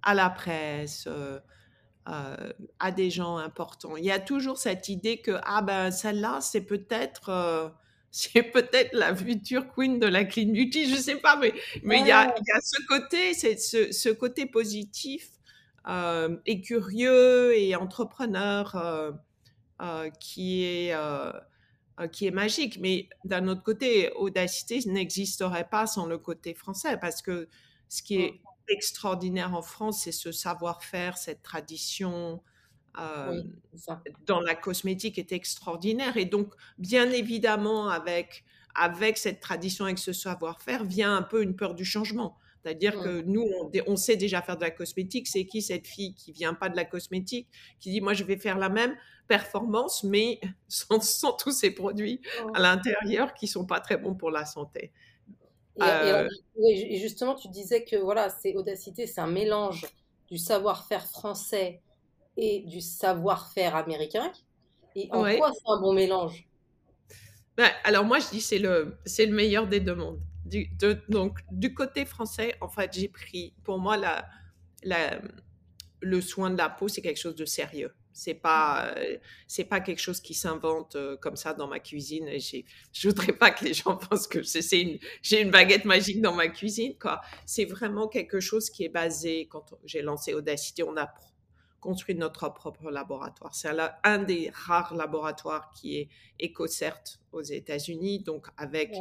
à 0.04 0.14
la 0.14 0.30
presse, 0.30 1.08
euh, 1.08 1.40
à 2.80 2.92
des 2.92 3.10
gens 3.10 3.38
importants. 3.38 3.98
Il 3.98 4.06
y 4.06 4.12
a 4.12 4.20
toujours 4.20 4.58
cette 4.58 4.90
idée 4.90 5.22
que 5.22 5.40
ah 5.44 5.62
ben 5.62 5.92
celle-là, 5.92 6.40
c'est 6.42 6.62
peut-être 6.62 7.74
c'est 8.12 8.44
peut-être 8.44 8.94
la 8.94 9.16
future 9.16 9.68
queen 9.74 10.00
de 10.00 10.08
la 10.08 10.26
clean 10.26 10.52
beauty, 10.52 10.90
je 10.90 10.96
sais 10.96 11.18
pas, 11.18 11.36
mais 11.36 11.54
mais 11.84 12.00
il 12.00 12.08
y, 12.08 12.12
a, 12.12 12.34
ce 12.64 12.86
côté, 12.88 13.34
c'est 13.34 13.58
ce, 13.58 14.10
côté 14.10 14.46
positif 14.46 15.30
euh, 15.88 16.38
et 16.46 16.62
curieux 16.62 17.56
et 17.56 17.76
entrepreneur 17.76 18.76
euh, 18.76 19.12
euh, 19.82 20.10
qui 20.20 20.64
est 20.64 20.96
qui 22.12 22.28
est 22.28 22.32
magique. 22.32 22.80
Mais 22.80 23.10
d'un 23.26 23.48
autre 23.48 23.64
côté, 23.64 24.12
audacité 24.14 24.80
n'existerait 24.88 25.68
pas 25.68 25.88
sans 25.88 26.06
le 26.06 26.18
côté 26.18 26.54
français, 26.54 26.98
parce 26.98 27.22
que 27.22 27.48
ce 27.90 28.04
qui 28.04 28.18
est 28.18 28.42
extraordinaire 28.68 29.56
en 29.56 29.62
France, 29.62 30.04
c'est 30.04 30.12
ce 30.12 30.32
savoir-faire, 30.32 31.18
cette 31.18 31.42
tradition, 31.42 32.42
euh, 33.00 33.44
dans 34.26 34.42
la 34.42 34.56
cosmétique 34.56 35.18
est 35.20 35.32
extraordinaire. 35.32 36.18
Et 36.18 36.26
donc, 36.26 36.54
bien 36.78 37.10
évidemment, 37.12 37.90
avec, 37.90 38.44
avec 38.76 39.18
cette 39.18 39.40
tradition, 39.40 39.86
avec 39.86 40.00
ce 40.00 40.14
savoir-faire, 40.14 40.84
vient 40.84 41.16
un 41.16 41.22
peu 41.22 41.44
une 41.44 41.56
peur 41.56 41.76
du 41.76 41.86
changement. 41.86 42.38
C'est-à-dire 42.68 43.02
que 43.02 43.22
nous, 43.22 43.48
on, 43.88 43.96
sait 43.96 44.18
déjà 44.18 44.42
faire 44.42 44.58
de 44.58 44.62
la 44.62 44.72
cosmétique. 44.72 45.26
C'est 45.28 45.46
qui 45.46 45.62
cette 45.62 45.88
fille 45.88 46.14
qui 46.14 46.34
vient 46.34 46.54
pas 46.54 46.68
de 46.68 46.76
la 46.76 46.84
cosmétique, 46.84 47.48
qui 47.80 47.92
dit 47.92 48.02
moi 48.02 48.14
je 48.14 48.26
vais 48.26 48.36
faire 48.36 48.58
la 48.58 48.68
même 48.68 48.94
performance, 49.30 50.04
mais 50.04 50.42
sans, 50.68 51.32
tous 51.38 51.52
ces 51.52 51.72
produits 51.72 52.22
à 52.54 52.60
l'intérieur 52.60 53.34
qui 53.34 53.48
sont 53.48 53.66
pas 53.66 53.80
très 53.80 53.96
bons 53.96 54.16
pour 54.16 54.32
la 54.32 54.46
santé. 54.46 54.92
Et, 55.78 55.84
euh, 55.84 56.28
et, 56.68 56.98
justement, 56.98 57.36
tu 57.36 57.48
disais 57.48 57.86
que 57.86 57.96
voilà, 57.96 58.30
c'est 58.30 58.54
audacité, 58.56 59.08
c'est 59.08 59.22
un 59.22 59.28
mélange 59.28 59.86
du 60.30 60.38
savoir-faire 60.38 61.06
français 61.06 61.82
et 62.36 62.64
du 62.64 62.82
savoir-faire 62.82 63.78
américain. 63.78 64.34
Et 64.94 65.08
en 65.12 65.22
quoi 65.38 65.54
c'est 65.54 65.72
un 65.72 65.80
bon 65.80 65.94
mélange? 65.94 66.50
Ben, 67.56 67.70
Alors 67.86 68.04
moi, 68.04 68.20
je 68.20 68.30
dis 68.30 68.42
c'est 68.42 68.60
le, 68.60 68.98
c'est 69.06 69.26
le 69.26 69.34
meilleur 69.34 69.68
des 69.68 69.80
deux 69.80 69.96
mondes. 69.96 70.20
Du, 70.48 70.70
donc, 71.10 71.40
du 71.52 71.74
côté 71.74 72.06
français, 72.06 72.56
en 72.62 72.70
fait, 72.70 72.94
j'ai 72.94 73.08
pris, 73.08 73.54
pour 73.64 73.80
moi, 73.80 73.98
la, 73.98 74.28
la, 74.84 75.20
le 76.02 76.22
soin 76.22 76.50
de 76.50 76.58
la 76.58 76.70
peau, 76.70 76.88
c'est 76.88 77.02
quelque 77.02 77.20
chose 77.20 77.36
de 77.36 77.46
sérieux. 77.46 77.94
C'est 78.14 78.34
pas, 78.34 78.96
c'est 79.48 79.66
pas 79.66 79.80
quelque 79.80 80.00
chose 80.00 80.22
qui 80.22 80.34
s'invente 80.34 80.96
euh, 80.96 81.18
comme 81.18 81.36
ça 81.36 81.54
dans 81.54 81.68
ma 81.68 81.80
cuisine. 81.80 82.28
Et 82.28 82.40
je 82.40 83.08
voudrais 83.08 83.34
pas 83.34 83.52
que 83.52 83.64
les 83.64 83.76
gens 83.76 83.96
pensent 84.10 84.28
que 84.28 84.42
c'est 84.42 84.82
une, 84.82 84.98
j'ai 85.22 85.42
une 85.42 85.52
baguette 85.52 85.86
magique 85.86 86.22
dans 86.22 86.34
ma 86.34 86.48
cuisine, 86.48 86.98
quoi. 87.00 87.22
C'est 87.46 87.66
vraiment 87.66 88.08
quelque 88.08 88.40
chose 88.40 88.72
qui 88.72 88.86
est 88.86 88.90
basé, 88.90 89.48
quand 89.48 89.78
j'ai 89.86 90.02
lancé 90.02 90.34
Audacity, 90.34 90.82
on 90.82 90.98
a 90.98 91.14
construire 91.88 92.18
notre 92.18 92.50
propre 92.50 92.92
laboratoire. 92.92 93.56
C'est 93.56 93.70
un 94.04 94.20
des 94.22 94.52
rares 94.54 94.94
laboratoires 94.94 95.72
qui 95.72 95.96
est 95.96 96.10
EcoCert 96.44 97.02
aux 97.32 97.42
États-Unis, 97.42 98.20
donc 98.20 98.48
avec 98.58 98.94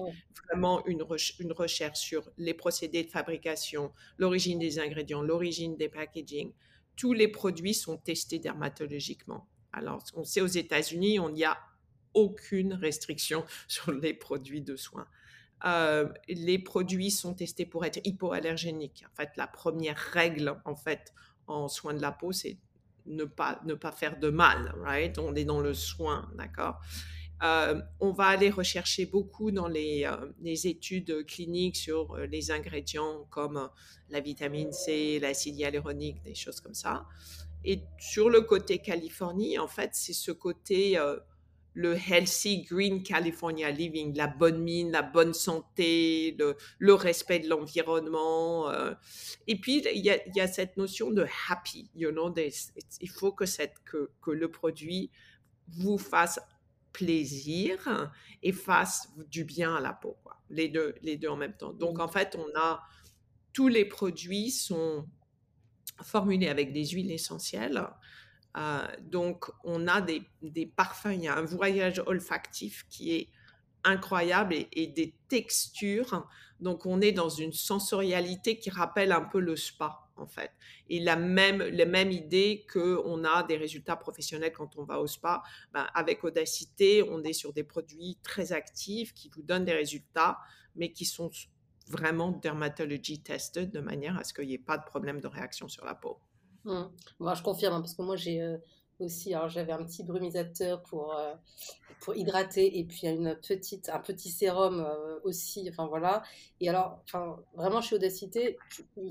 vraiment 0.46 0.86
une, 0.86 1.04
une, 1.40 1.52
recherche 1.52 1.98
sur 1.98 2.30
les 2.38 2.54
procédés 2.54 3.02
de 3.02 3.10
fabrication, 3.10 3.92
l'origine 4.18 4.60
des 4.60 4.78
ingrédients, 4.78 5.20
l'origine 5.20 5.76
des 5.76 5.88
packaging. 5.88 6.52
Tous 6.94 7.12
les 7.12 7.26
produits 7.26 7.74
sont 7.74 7.96
testés 7.96 8.38
dermatologiquement. 8.38 9.48
Alors, 9.72 10.04
on 10.14 10.22
sait 10.22 10.40
aux 10.40 10.46
États-Unis, 10.46 11.18
on 11.18 11.30
n'y 11.30 11.42
a 11.44 11.58
aucune 12.14 12.72
restriction 12.72 13.44
sur 13.66 13.90
les 13.90 14.14
produits 14.14 14.62
de 14.62 14.76
soins. 14.76 15.08
les 16.28 16.60
produits 16.60 17.10
sont 17.10 17.34
testés 17.34 17.66
pour 17.66 17.84
être 17.84 17.98
hypoallergéniques. 18.04 19.04
En 19.10 19.16
fait, 19.16 19.30
la 19.36 19.48
première 19.48 19.98
règle, 19.98 20.62
en 20.64 20.76
fait, 20.76 21.12
en 21.48 21.66
soins 21.66 21.94
de 21.94 22.00
la 22.00 22.12
peau, 22.12 22.30
c'est 22.30 22.58
ne 23.06 23.24
pas, 23.24 23.60
ne 23.64 23.74
pas 23.74 23.92
faire 23.92 24.18
de 24.18 24.30
mal, 24.30 24.74
right? 24.82 25.18
On 25.18 25.34
est 25.34 25.44
dans 25.44 25.60
le 25.60 25.74
soin, 25.74 26.30
d'accord? 26.36 26.80
Euh, 27.42 27.80
on 28.00 28.12
va 28.12 28.26
aller 28.26 28.48
rechercher 28.48 29.04
beaucoup 29.04 29.50
dans 29.50 29.68
les, 29.68 30.04
euh, 30.04 30.32
les 30.40 30.66
études 30.66 31.26
cliniques 31.26 31.76
sur 31.76 32.14
euh, 32.14 32.26
les 32.26 32.50
ingrédients 32.50 33.26
comme 33.28 33.68
la 34.08 34.20
vitamine 34.20 34.72
C, 34.72 35.18
l'acide 35.20 35.58
hyaluronique, 35.58 36.22
des 36.22 36.34
choses 36.34 36.60
comme 36.60 36.74
ça. 36.74 37.06
Et 37.64 37.82
sur 37.98 38.30
le 38.30 38.40
côté 38.40 38.78
Californie, 38.78 39.58
en 39.58 39.68
fait, 39.68 39.90
c'est 39.92 40.12
ce 40.12 40.30
côté 40.30 40.98
le 41.76 41.94
healthy 41.94 42.62
green 42.62 43.02
California 43.02 43.70
living, 43.70 44.16
la 44.16 44.28
bonne 44.28 44.62
mine, 44.62 44.90
la 44.90 45.02
bonne 45.02 45.34
santé, 45.34 46.34
le, 46.78 46.94
respect 46.94 47.40
de 47.40 47.48
l'environnement. 47.50 48.70
Euh. 48.70 48.94
et 49.46 49.60
puis, 49.60 49.84
il 49.94 50.02
y, 50.02 50.40
a, 50.40 50.46
cette 50.48 50.78
notion 50.78 51.10
de 51.10 51.26
happy, 51.48 51.90
you 51.94 52.10
know, 52.12 52.34
il 52.34 53.10
faut 53.10 53.30
que, 53.30 53.44
que 53.84 54.30
le 54.30 54.50
produit 54.50 55.10
vous 55.68 55.98
fasse 55.98 56.40
plaisir 56.94 58.10
et 58.42 58.52
fasse 58.52 59.10
du 59.30 59.44
bien 59.44 59.76
à 59.76 59.80
la 59.80 59.92
peau, 59.92 60.16
Les, 60.48 60.68
deux, 60.68 60.94
les 61.02 61.18
deux 61.18 61.28
en 61.28 61.36
même 61.36 61.58
temps. 61.58 61.74
Donc, 61.74 61.98
en 61.98 62.08
fait, 62.08 62.38
on 62.38 62.58
a 62.58 62.82
tous 63.52 63.68
les 63.68 63.84
produits 63.84 64.50
sont 64.50 65.06
formulés 66.02 66.48
avec 66.48 66.72
des 66.72 66.86
huiles 66.86 67.12
essentielles 67.12 67.86
euh, 68.56 68.86
donc, 69.00 69.50
on 69.64 69.86
a 69.86 70.00
des, 70.00 70.22
parfums, 70.66 71.12
il 71.12 71.24
y 71.24 71.28
a 71.28 71.36
un 71.36 71.44
voyage 71.44 72.02
olfactif 72.06 72.86
qui 72.88 73.14
est 73.14 73.28
incroyable 73.84 74.54
et, 74.72 74.86
des 74.86 75.14
textures. 75.28 76.26
Donc, 76.60 76.86
on 76.86 77.00
est 77.00 77.12
dans 77.12 77.28
une 77.28 77.52
sensorialité 77.52 78.58
qui 78.58 78.70
rappelle 78.70 79.12
un 79.12 79.20
peu 79.20 79.40
le 79.40 79.56
spa, 79.56 80.08
en 80.16 80.26
fait. 80.26 80.50
Et 80.88 81.00
la 81.00 81.16
même, 81.16 81.60
idée 82.10 82.66
qu'on 82.72 83.24
a 83.24 83.42
des 83.42 83.58
résultats 83.58 83.96
professionnels 83.96 84.52
quand 84.52 84.76
on 84.76 84.84
va 84.84 85.00
au 85.00 85.06
spa. 85.06 85.42
Ben, 85.72 85.86
avec 85.94 86.24
Audacité, 86.24 87.02
on 87.02 87.22
est 87.24 87.34
sur 87.34 87.52
des 87.52 87.64
produits 87.64 88.18
très 88.22 88.52
actifs 88.52 89.12
qui 89.12 89.28
vous 89.28 89.42
donnent 89.42 89.66
des 89.66 89.74
résultats, 89.74 90.38
mais 90.76 90.92
qui 90.92 91.04
sont 91.04 91.30
vraiment 91.88 92.32
dermatology 92.32 93.22
tested 93.22 93.70
de 93.70 93.80
manière 93.80 94.18
à 94.18 94.24
ce 94.24 94.32
qu'il 94.32 94.46
n'y 94.46 94.54
ait 94.54 94.58
pas 94.58 94.78
de 94.78 94.84
problème 94.84 95.20
de 95.20 95.28
réaction 95.28 95.68
sur 95.68 95.84
la 95.84 95.94
peau. 95.94 96.18
Mmh. 96.66 96.90
Moi, 97.20 97.34
je 97.34 97.42
confirme, 97.42 97.74
hein, 97.74 97.80
parce 97.80 97.94
que 97.94 98.02
moi, 98.02 98.16
j'ai 98.16 98.42
euh, 98.42 98.58
aussi, 98.98 99.32
alors 99.32 99.48
j'avais 99.48 99.72
un 99.72 99.84
petit 99.84 100.02
brumisateur 100.02 100.82
pour, 100.82 101.14
euh, 101.14 101.32
pour 102.00 102.16
hydrater, 102.16 102.78
et 102.78 102.84
puis 102.84 103.06
une 103.06 103.36
petite, 103.36 103.88
un 103.88 104.00
petit 104.00 104.30
sérum 104.30 104.80
euh, 104.80 105.20
aussi, 105.22 105.66
enfin 105.70 105.86
voilà. 105.86 106.22
Et 106.60 106.68
alors, 106.68 106.98
enfin, 107.04 107.36
vraiment, 107.54 107.80
chez 107.80 107.94
Audacité, 107.94 108.58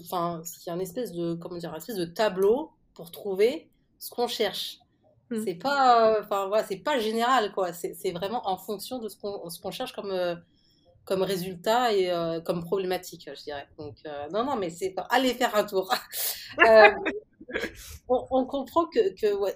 enfin, 0.02 0.42
il 0.44 0.68
y 0.68 0.70
a 0.70 0.76
une 0.76 0.82
espèce 0.82 1.14
de, 1.14 1.36
comment 1.36 1.58
dire, 1.58 1.70
une 1.70 1.78
espèce 1.78 1.96
de 1.96 2.06
tableau 2.06 2.72
pour 2.94 3.10
trouver 3.10 3.70
ce 4.00 4.10
qu'on 4.10 4.28
cherche. 4.28 4.80
Mmh. 5.30 5.44
C'est 5.46 5.56
pas, 5.56 6.20
enfin 6.20 6.48
voilà, 6.48 6.66
c'est 6.66 6.78
pas 6.78 7.00
général, 7.00 7.54
quoi. 7.54 7.72
C'est 7.72 8.12
vraiment 8.12 8.48
en 8.48 8.58
fonction 8.58 9.00
de 9.00 9.08
ce 9.08 9.18
qu'on 9.18 9.50
qu'on 9.50 9.72
cherche 9.72 9.94
comme 9.94 10.14
comme 11.04 11.22
résultat 11.24 11.94
et 11.94 12.12
comme 12.46 12.64
problématique, 12.64 13.30
je 13.36 13.44
dirais. 13.44 13.68
Donc, 13.80 13.96
non, 14.32 14.44
non, 14.44 14.56
mais 14.56 14.70
c'est. 14.70 14.94
Allez 15.10 15.34
faire 15.34 15.56
un 15.56 15.64
tour. 15.64 15.92
on, 18.10 18.46
comprend 18.46 18.86
que, 18.86 19.14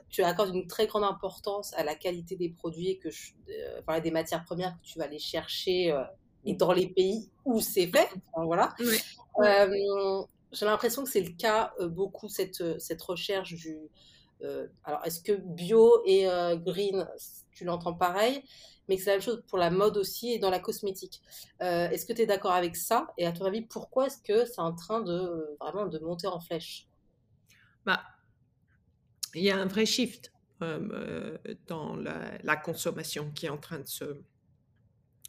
tu 0.09 0.23
accordes 0.23 0.55
une 0.55 0.67
très 0.67 0.87
grande 0.87 1.03
importance 1.03 1.73
à 1.75 1.83
la 1.83 1.95
qualité 1.95 2.35
des 2.35 2.49
produits, 2.49 2.99
que 2.99 3.09
je, 3.09 3.33
euh, 3.49 3.99
des 3.99 4.11
matières 4.11 4.43
premières 4.43 4.75
que 4.79 4.85
tu 4.85 4.99
vas 4.99 5.05
aller 5.05 5.19
chercher 5.19 5.91
euh, 5.91 6.03
et 6.45 6.53
dans 6.53 6.71
les 6.71 6.87
pays 6.87 7.29
où 7.45 7.59
c'est 7.59 7.87
fait. 7.87 8.09
voilà. 8.35 8.73
Euh, 9.39 10.23
j'ai 10.51 10.65
l'impression 10.65 11.03
que 11.03 11.09
c'est 11.09 11.21
le 11.21 11.31
cas 11.31 11.73
beaucoup 11.81 12.27
cette, 12.27 12.79
cette 12.79 13.01
recherche 13.01 13.53
du. 13.53 13.77
alors, 14.83 15.05
est-ce 15.05 15.21
que 15.21 15.33
bio 15.33 16.01
et 16.05 16.27
green, 16.65 17.07
tu 17.51 17.65
l'entends 17.65 17.93
pareil 17.93 18.43
mais 18.87 18.97
c'est 18.97 19.11
la 19.11 19.17
même 19.17 19.21
chose 19.21 19.43
pour 19.47 19.59
la 19.59 19.69
mode 19.69 19.97
aussi 19.97 20.31
et 20.31 20.39
dans 20.39 20.49
la 20.49 20.57
cosmétique. 20.57 21.21
est-ce 21.59 22.07
que 22.07 22.13
tu 22.13 22.23
es 22.23 22.25
d'accord 22.25 22.53
avec 22.53 22.75
ça? 22.75 23.05
Et 23.19 23.27
à 23.27 23.31
ton 23.31 23.45
avis, 23.45 23.61
pourquoi 23.61 24.07
est-ce 24.07 24.17
que 24.23 24.45
c'est 24.45 24.61
en 24.61 24.73
train 24.73 25.01
de 25.01 25.55
vraiment 25.61 25.85
de 25.85 25.99
monter 25.99 26.25
en 26.25 26.39
flèche? 26.39 26.88
Bah, 27.85 28.03
il 29.35 29.43
y 29.43 29.51
a 29.51 29.57
un 29.57 29.65
vrai 29.65 29.85
shift 29.85 30.31
euh, 30.61 31.37
dans 31.67 31.95
la, 31.95 32.57
consommation 32.57 33.31
qui 33.31 33.45
est 33.45 33.49
en 33.49 33.57
train 33.57 33.79
de 33.79 33.87
se, 33.87 34.21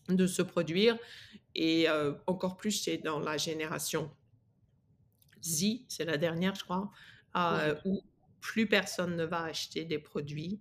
de 0.08 0.26
se 0.26 0.42
produire. 0.42 0.98
Et 1.54 1.88
euh, 1.88 2.14
encore 2.26 2.56
plus, 2.56 2.72
c'est 2.72 2.98
dans 2.98 3.20
la 3.20 3.36
génération 3.36 4.10
Z, 5.42 5.84
c'est 5.88 6.04
la 6.04 6.16
dernière, 6.16 6.54
je 6.54 6.64
crois, 6.64 6.90
euh, 7.36 7.76
où 7.84 8.02
plus 8.40 8.66
personne 8.66 9.16
ne 9.16 9.24
va 9.24 9.44
acheter 9.44 9.84
des 9.84 9.98
produits 9.98 10.60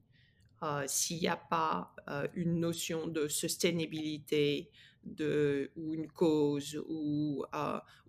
s'il 0.87 1.19
n'y 1.19 1.27
a 1.29 1.37
pas 1.37 1.95
une 2.33 2.59
notion 2.59 3.07
de 3.07 3.29
sustainabilité 3.29 4.69
de, 5.05 5.71
ou 5.77 5.93
une 5.93 6.11
cause 6.11 6.83
ou, 6.89 7.45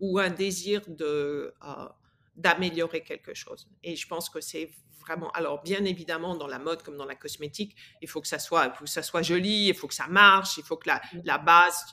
ou 0.00 0.18
un 0.18 0.30
désir 0.30 0.82
de 0.88 1.54
d'améliorer 2.36 3.02
quelque 3.02 3.34
chose. 3.34 3.68
Et 3.82 3.96
je 3.96 4.06
pense 4.06 4.30
que 4.30 4.40
c'est 4.40 4.70
vraiment, 5.00 5.30
alors 5.32 5.62
bien 5.62 5.84
évidemment 5.84 6.36
dans 6.36 6.46
la 6.46 6.58
mode 6.58 6.82
comme 6.82 6.96
dans 6.96 7.06
la 7.06 7.14
cosmétique, 7.14 7.74
il 8.02 8.08
faut 8.08 8.20
que 8.20 8.28
ça 8.28 8.38
soit, 8.38 8.72
faut 8.74 8.84
que 8.84 8.90
ça 8.90 9.02
soit 9.02 9.22
joli, 9.22 9.68
il 9.68 9.74
faut 9.74 9.88
que 9.88 9.94
ça 9.94 10.06
marche, 10.06 10.58
il 10.58 10.64
faut 10.64 10.76
que 10.76 10.88
la, 10.88 10.96
mmh. 10.96 11.20
la 11.24 11.38
base, 11.38 11.84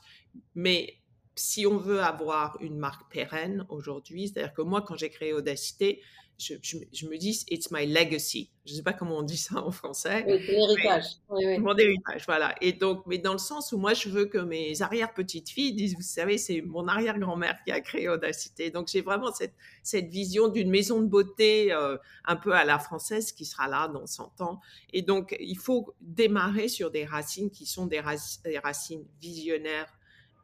mais 0.56 0.98
si 1.36 1.66
on 1.66 1.78
veut 1.78 2.02
avoir 2.02 2.58
une 2.62 2.78
marque 2.78 3.12
pérenne 3.12 3.66
aujourd'hui, 3.70 4.28
c'est-à-dire 4.28 4.54
que 4.54 4.62
moi 4.62 4.82
quand 4.82 4.96
j'ai 4.96 5.10
créé 5.10 5.34
Audacité, 5.34 6.02
je, 6.38 6.54
je, 6.62 7.08
me 7.08 7.18
dis, 7.18 7.44
it's 7.50 7.72
my 7.72 7.88
legacy. 7.88 8.52
Je 8.66 8.74
ne 8.74 8.78
sais 8.78 8.84
pas 8.84 8.94
comment 8.94 9.18
on 9.18 9.24
dit 9.24 9.38
ça 9.38 9.64
en 9.64 9.72
français. 9.72 10.24
Oui, 10.28 10.40
l'héritage. 10.48 11.06
Mon 11.30 11.76
héritage, 11.76 12.26
voilà. 12.28 12.56
Et 12.62 12.74
donc, 12.74 13.04
mais 13.08 13.18
dans 13.18 13.32
le 13.32 13.40
sens 13.40 13.72
où 13.72 13.78
moi, 13.78 13.94
je 13.94 14.10
veux 14.10 14.26
que 14.26 14.38
mes 14.38 14.82
arrière-petites-filles 14.82 15.74
disent, 15.74 15.96
vous 15.96 16.02
savez, 16.02 16.38
c'est 16.38 16.62
mon 16.62 16.88
arrière-grand-mère 16.88 17.58
qui 17.64 17.72
a 17.72 17.82
créé 17.82 18.08
Audacité. 18.08 18.70
Donc, 18.70 18.88
j'ai 18.88 19.02
vraiment 19.02 19.34
cette, 19.34 19.56
cette 19.82 20.10
vision 20.10 20.48
d'une 20.48 20.70
maison 20.70 21.02
de 21.02 21.08
beauté 21.08 21.74
euh, 21.74 21.98
un 22.26 22.36
peu 22.36 22.54
à 22.54 22.66
la 22.66 22.78
française 22.78 23.32
qui 23.32 23.46
sera 23.46 23.68
là 23.68 23.88
dans 23.88 24.06
100 24.06 24.42
ans. 24.42 24.60
Et 24.94 25.02
donc, 25.02 25.36
il 25.40 25.58
faut 25.58 25.96
démarrer 26.02 26.68
sur 26.68 26.92
des 26.92 27.06
racines 27.06 27.50
qui 27.50 27.66
sont 27.66 27.88
des, 27.88 28.00
racines 28.00 29.06
visionnaires 29.20 29.92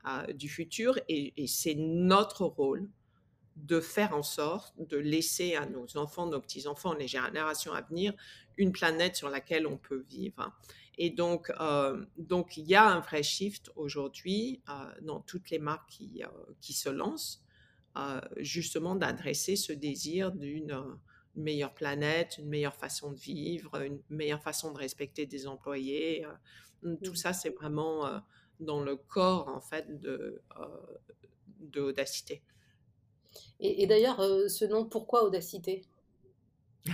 euh, 0.07 0.33
du 0.33 0.49
futur. 0.49 0.97
et 1.07 1.45
c'est 1.47 1.75
notre 1.75 2.45
rôle 2.45 2.89
de 3.55 3.79
faire 3.79 4.15
en 4.15 4.23
sorte 4.23 4.73
de 4.77 4.97
laisser 4.97 5.55
à 5.55 5.65
nos 5.65 5.97
enfants, 5.97 6.25
nos 6.25 6.39
petits-enfants, 6.39 6.93
les 6.93 7.07
générations 7.07 7.73
à 7.73 7.81
venir, 7.81 8.13
une 8.57 8.71
planète 8.71 9.15
sur 9.15 9.29
laquelle 9.29 9.67
on 9.67 9.77
peut 9.77 10.03
vivre. 10.09 10.51
Et 10.97 11.09
donc, 11.09 11.51
euh, 11.59 12.05
donc 12.17 12.57
il 12.57 12.67
y 12.67 12.75
a 12.75 12.85
un 12.85 12.99
vrai 12.99 13.23
shift 13.23 13.71
aujourd'hui 13.75 14.61
euh, 14.69 14.73
dans 15.01 15.19
toutes 15.21 15.49
les 15.49 15.59
marques 15.59 15.89
qui, 15.89 16.23
euh, 16.23 16.27
qui 16.61 16.73
se 16.73 16.89
lancent, 16.89 17.41
justement 18.37 18.95
d'adresser 18.95 19.55
ce 19.55 19.71
désir 19.71 20.31
d'une 20.31 20.97
meilleure 21.35 21.75
planète, 21.75 22.39
une 22.39 22.47
meilleure 22.47 22.75
façon 22.75 23.11
de 23.11 23.19
vivre, 23.19 23.79
une 23.83 24.01
meilleure 24.09 24.41
façon 24.41 24.71
de 24.71 24.79
respecter 24.79 25.27
des 25.27 25.45
employés. 25.45 26.25
tout 26.81 27.11
mmh. 27.11 27.15
ça, 27.15 27.33
c'est 27.33 27.51
vraiment 27.51 28.19
dans 28.59 28.81
le 28.81 28.95
corps, 28.95 29.47
en 29.47 29.61
fait, 29.61 29.99
de, 29.99 30.41
d'Audacité. 31.59 32.41
Et, 33.59 33.87
d'ailleurs, 33.87 34.19
euh, 34.19 34.47
ce 34.47 34.65
nom, 34.65 34.85
pourquoi 34.85 35.23
Audacité? 35.23 35.83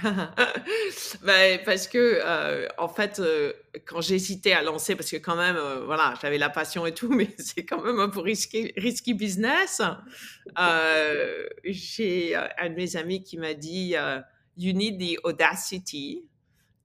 Ben, 1.24 1.60
parce 1.66 1.88
que 1.88 2.20
euh, 2.24 2.68
en 2.78 2.88
fait 2.88 3.20
euh, 3.20 3.54
quand 3.88 4.02
j'hésitais 4.02 4.52
à 4.52 4.62
lancer 4.62 4.96
parce 4.96 5.10
que 5.10 5.18
quand 5.18 5.36
même 5.36 5.58
voilà 5.86 6.14
j'avais 6.22 6.38
la 6.38 6.52
passion 6.52 6.86
et 6.86 6.94
tout 6.94 7.10
mais 7.12 7.34
c'est 7.40 7.66
quand 7.66 7.82
même 7.82 8.00
un 8.00 8.10
peu 8.10 8.20
risqué 8.20 8.72
risky 8.78 9.16
business 9.16 9.82
j'ai 11.64 12.36
un 12.36 12.70
de 12.70 12.76
mes 12.76 12.96
amis 12.98 13.24
qui 13.24 13.40
m'a 13.40 13.56
dit 13.56 13.96
you 14.58 14.74
need 14.74 15.00
the 15.00 15.18
audacity 15.24 16.30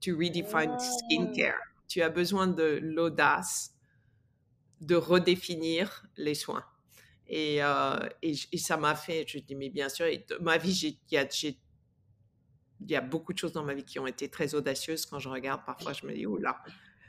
to 0.01 0.17
redefine 0.17 0.77
skincare. 0.79 1.59
Tu 1.87 2.01
as 2.01 2.09
besoin 2.09 2.47
de 2.47 2.79
l'audace 2.81 3.73
de 4.81 4.95
redéfinir 4.95 6.05
les 6.17 6.35
soins 6.35 6.65
et, 7.27 7.57
euh, 7.63 8.07
et, 8.21 8.57
ça 8.57 8.77
m'a 8.77 8.95
fait, 8.95 9.25
je 9.27 9.39
dis, 9.39 9.55
mais 9.55 9.69
bien 9.69 9.89
sûr, 9.89 10.05
ma 10.41 10.57
vie, 10.57 10.97
il 11.11 12.89
y 12.89 12.95
a, 12.95 13.01
beaucoup 13.01 13.33
de 13.33 13.37
choses 13.37 13.53
dans 13.53 13.63
ma 13.63 13.73
vie 13.73 13.83
qui 13.83 13.97
ont 13.99 14.07
été 14.07 14.29
très 14.29 14.53
audacieuses. 14.53 15.05
Quand 15.05 15.19
je 15.19 15.29
regarde, 15.29 15.61
parfois, 15.65 15.93
je 15.93 16.05
me 16.05 16.13
dis, 16.13 16.27
oula. 16.27 16.61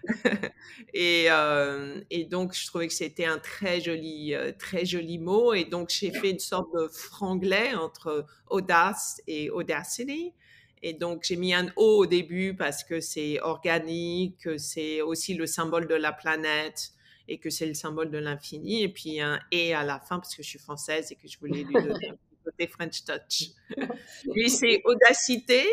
et, 0.95 1.27
euh, 1.29 2.01
et, 2.11 2.25
donc, 2.25 2.55
je 2.55 2.67
trouvais 2.67 2.87
que 2.87 2.95
c'était 2.95 3.27
un 3.27 3.39
très 3.39 3.81
joli, 3.81 4.35
euh, 4.35 4.53
très 4.59 4.87
joli 4.87 5.19
mot. 5.19 5.53
Et 5.53 5.65
donc, 5.65 5.91
j'ai 5.91 6.11
fait 6.11 6.31
une 6.31 6.39
sorte 6.39 6.73
de 6.75 6.89
franglais 6.89 7.75
entre 7.75 8.25
audace 8.49 9.21
et 9.27 9.51
audacity. 9.51 10.33
Et 10.83 10.95
donc, 10.95 11.25
j'ai 11.25 11.37
mis 11.37 11.53
un 11.53 11.67
O 11.77 11.99
au 11.99 12.07
début 12.07 12.55
parce 12.55 12.85
que 12.85 13.01
c'est 13.01 13.41
organique, 13.41 14.49
c'est 14.59 15.03
aussi 15.03 15.35
le 15.35 15.47
symbole 15.47 15.89
de 15.89 15.95
la 15.95 16.13
planète 16.13 16.93
et 17.29 17.39
que 17.39 17.51
c'est 17.51 17.67
le 17.67 17.75
symbole 17.75 18.11
de 18.11 18.19
l'infini. 18.19 18.83
Et 18.83 18.89
puis 18.89 19.21
un 19.21 19.41
et 19.51 19.75
à 19.75 19.83
la 19.85 20.01
fin 20.01 20.19
parce 20.19 20.35
que 20.35 20.43
je 20.43 20.49
suis 20.49 20.59
française 20.59 21.13
et 21.13 21.17
que 21.17 21.29
je 21.29 21.39
voulais 21.39 21.63
lui 21.63 21.75
donner 21.75 22.09
un 22.11 22.45
côté 22.45 22.67
French 22.67 23.05
touch. 23.05 23.51
Lui, 24.35 24.51
c'est 24.51 24.83
Audacité 24.85 25.65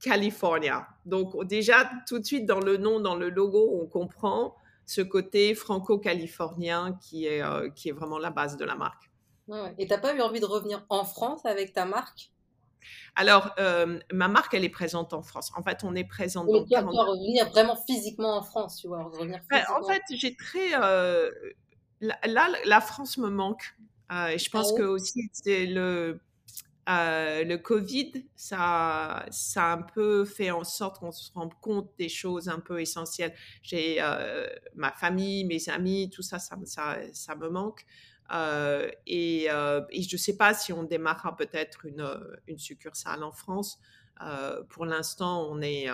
California. 0.00 0.86
Donc 1.04 1.44
déjà, 1.46 1.90
tout 2.06 2.18
de 2.18 2.24
suite 2.24 2.46
dans 2.46 2.60
le 2.60 2.76
nom, 2.76 3.00
dans 3.00 3.16
le 3.16 3.30
logo, 3.30 3.80
on 3.82 3.86
comprend 3.86 4.54
ce 4.86 5.02
côté 5.02 5.54
franco-californien 5.54 6.98
qui 7.02 7.26
est, 7.26 7.42
euh, 7.42 7.68
qui 7.70 7.90
est 7.90 7.92
vraiment 7.92 8.18
la 8.18 8.30
base 8.30 8.56
de 8.56 8.64
la 8.64 8.74
marque. 8.74 9.10
Et 9.78 9.86
tu 9.86 9.92
n'as 9.92 9.98
pas 9.98 10.14
eu 10.14 10.20
envie 10.20 10.40
de 10.40 10.46
revenir 10.46 10.84
en 10.88 11.04
France 11.04 11.44
avec 11.46 11.72
ta 11.72 11.86
marque? 11.86 12.30
Alors, 13.14 13.52
euh, 13.58 13.98
ma 14.12 14.28
marque, 14.28 14.54
elle 14.54 14.64
est 14.64 14.68
présente 14.68 15.12
en 15.12 15.22
France. 15.22 15.50
En 15.56 15.62
fait, 15.62 15.84
on 15.84 15.94
est 15.94 16.04
présent 16.04 16.44
dans 16.44 16.64
40... 16.64 16.94
revenir 16.94 17.48
vraiment 17.50 17.76
physiquement 17.86 18.36
en 18.36 18.42
France, 18.42 18.78
tu 18.80 18.88
vois. 18.88 19.04
Revenir 19.04 19.40
en 19.50 19.86
fait, 19.86 20.02
j'ai 20.10 20.36
très... 20.36 20.74
Euh, 20.74 21.30
là, 22.00 22.48
la 22.64 22.80
France 22.80 23.18
me 23.18 23.28
manque. 23.28 23.74
et 24.30 24.38
je 24.38 24.50
pense 24.50 24.72
ah 24.74 24.78
que 24.78 24.82
aussi, 24.82 25.28
c'est 25.32 25.66
le... 25.66 26.20
le 26.86 27.56
Covid, 27.56 28.12
ça, 28.36 29.26
ça 29.30 29.64
a 29.64 29.76
un 29.76 29.82
peu 29.82 30.24
fait 30.24 30.50
en 30.50 30.64
sorte 30.64 30.98
qu'on 30.98 31.12
se 31.12 31.32
rende 31.32 31.54
compte 31.60 31.90
des 31.98 32.08
choses 32.08 32.48
un 32.48 32.60
peu 32.60 32.80
essentielles. 32.80 33.34
J'ai 33.62 34.00
ma 34.74 34.92
famille, 34.92 35.44
mes 35.44 35.68
amis, 35.68 36.10
tout 36.10 36.22
ça, 36.22 36.38
ça, 36.38 36.56
ça, 36.64 36.98
ça 37.12 37.34
me 37.34 37.48
manque. 37.48 37.84
Euh, 38.32 38.90
et, 39.06 39.46
euh, 39.50 39.82
et, 39.90 40.02
je 40.02 40.14
ne 40.14 40.18
sais 40.18 40.36
pas 40.36 40.52
si 40.52 40.72
on 40.72 40.82
démarrera 40.82 41.36
peut-être 41.36 41.86
une, 41.86 42.00
euh, 42.00 42.36
une, 42.46 42.58
succursale 42.58 43.22
en 43.22 43.32
France. 43.32 43.78
pour 44.68 44.84
l'instant, 44.84 45.48
on 45.50 45.62
est 45.62 45.86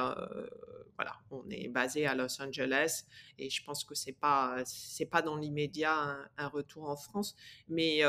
voilà, 0.97 1.17
on 1.31 1.45
est 1.51 1.69
basé 1.69 2.07
à 2.07 2.15
Los 2.15 2.41
Angeles 2.41 3.05
et 3.39 3.51
je 3.51 3.65
pense 3.65 3.85
que 3.85 3.95
c'est 3.97 4.13
pas 4.13 4.57
c'est 4.65 5.07
pas 5.07 5.23
dans 5.23 5.37
l'immédiat 5.37 6.17
un, 6.39 6.49
retour 6.49 6.89
en 6.89 6.97
France, 6.97 7.37
mais 7.69 8.03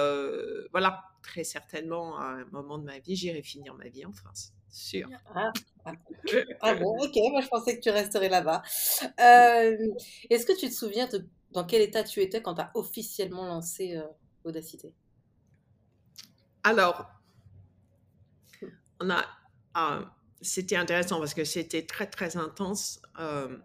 voilà, 0.71 1.03
très 1.21 1.43
certainement 1.43 2.17
à 2.17 2.25
un 2.25 2.45
moment 2.45 2.77
de 2.77 2.85
ma 2.85 2.99
vie, 2.99 3.15
j'irai 3.15 3.43
finir 3.43 3.75
ma 3.75 3.89
vie 3.89 4.05
en 4.05 4.13
France, 4.13 4.53
sûr. 4.69 5.09
Ah, 5.35 5.51
ah, 5.85 5.93
ah 6.61 6.75
bon, 6.75 6.97
ok, 7.03 7.15
moi 7.31 7.41
je 7.41 7.47
pensais 7.47 7.75
que 7.77 7.81
tu 7.81 7.89
resterais 7.89 8.29
là-bas. 8.29 8.63
Est-ce 10.29 10.45
que 10.45 10.57
tu 10.57 10.69
te 10.69 10.73
souviens 10.73 11.07
de 11.07 11.27
dans 11.55 11.63
quel 11.63 11.81
état 11.81 12.03
tu 12.03 12.21
étais 12.21 12.41
quand 12.41 12.55
tu 12.55 12.61
as 12.61 12.71
officiellement 12.75 13.47
lancé 13.47 13.95
euh, 13.95 14.03
Audacité? 14.43 14.93
Alors, 16.63 17.09
on 18.99 19.09
a, 19.09 19.25
ah, 19.73 20.13
c'était 20.41 20.75
intéressant 20.75 21.17
parce 21.17 21.33
que 21.33 21.45
c'était 21.45 21.83
très 21.83 22.07
très 22.07 22.37
intense. 22.37 23.01
Euh, 23.19 23.57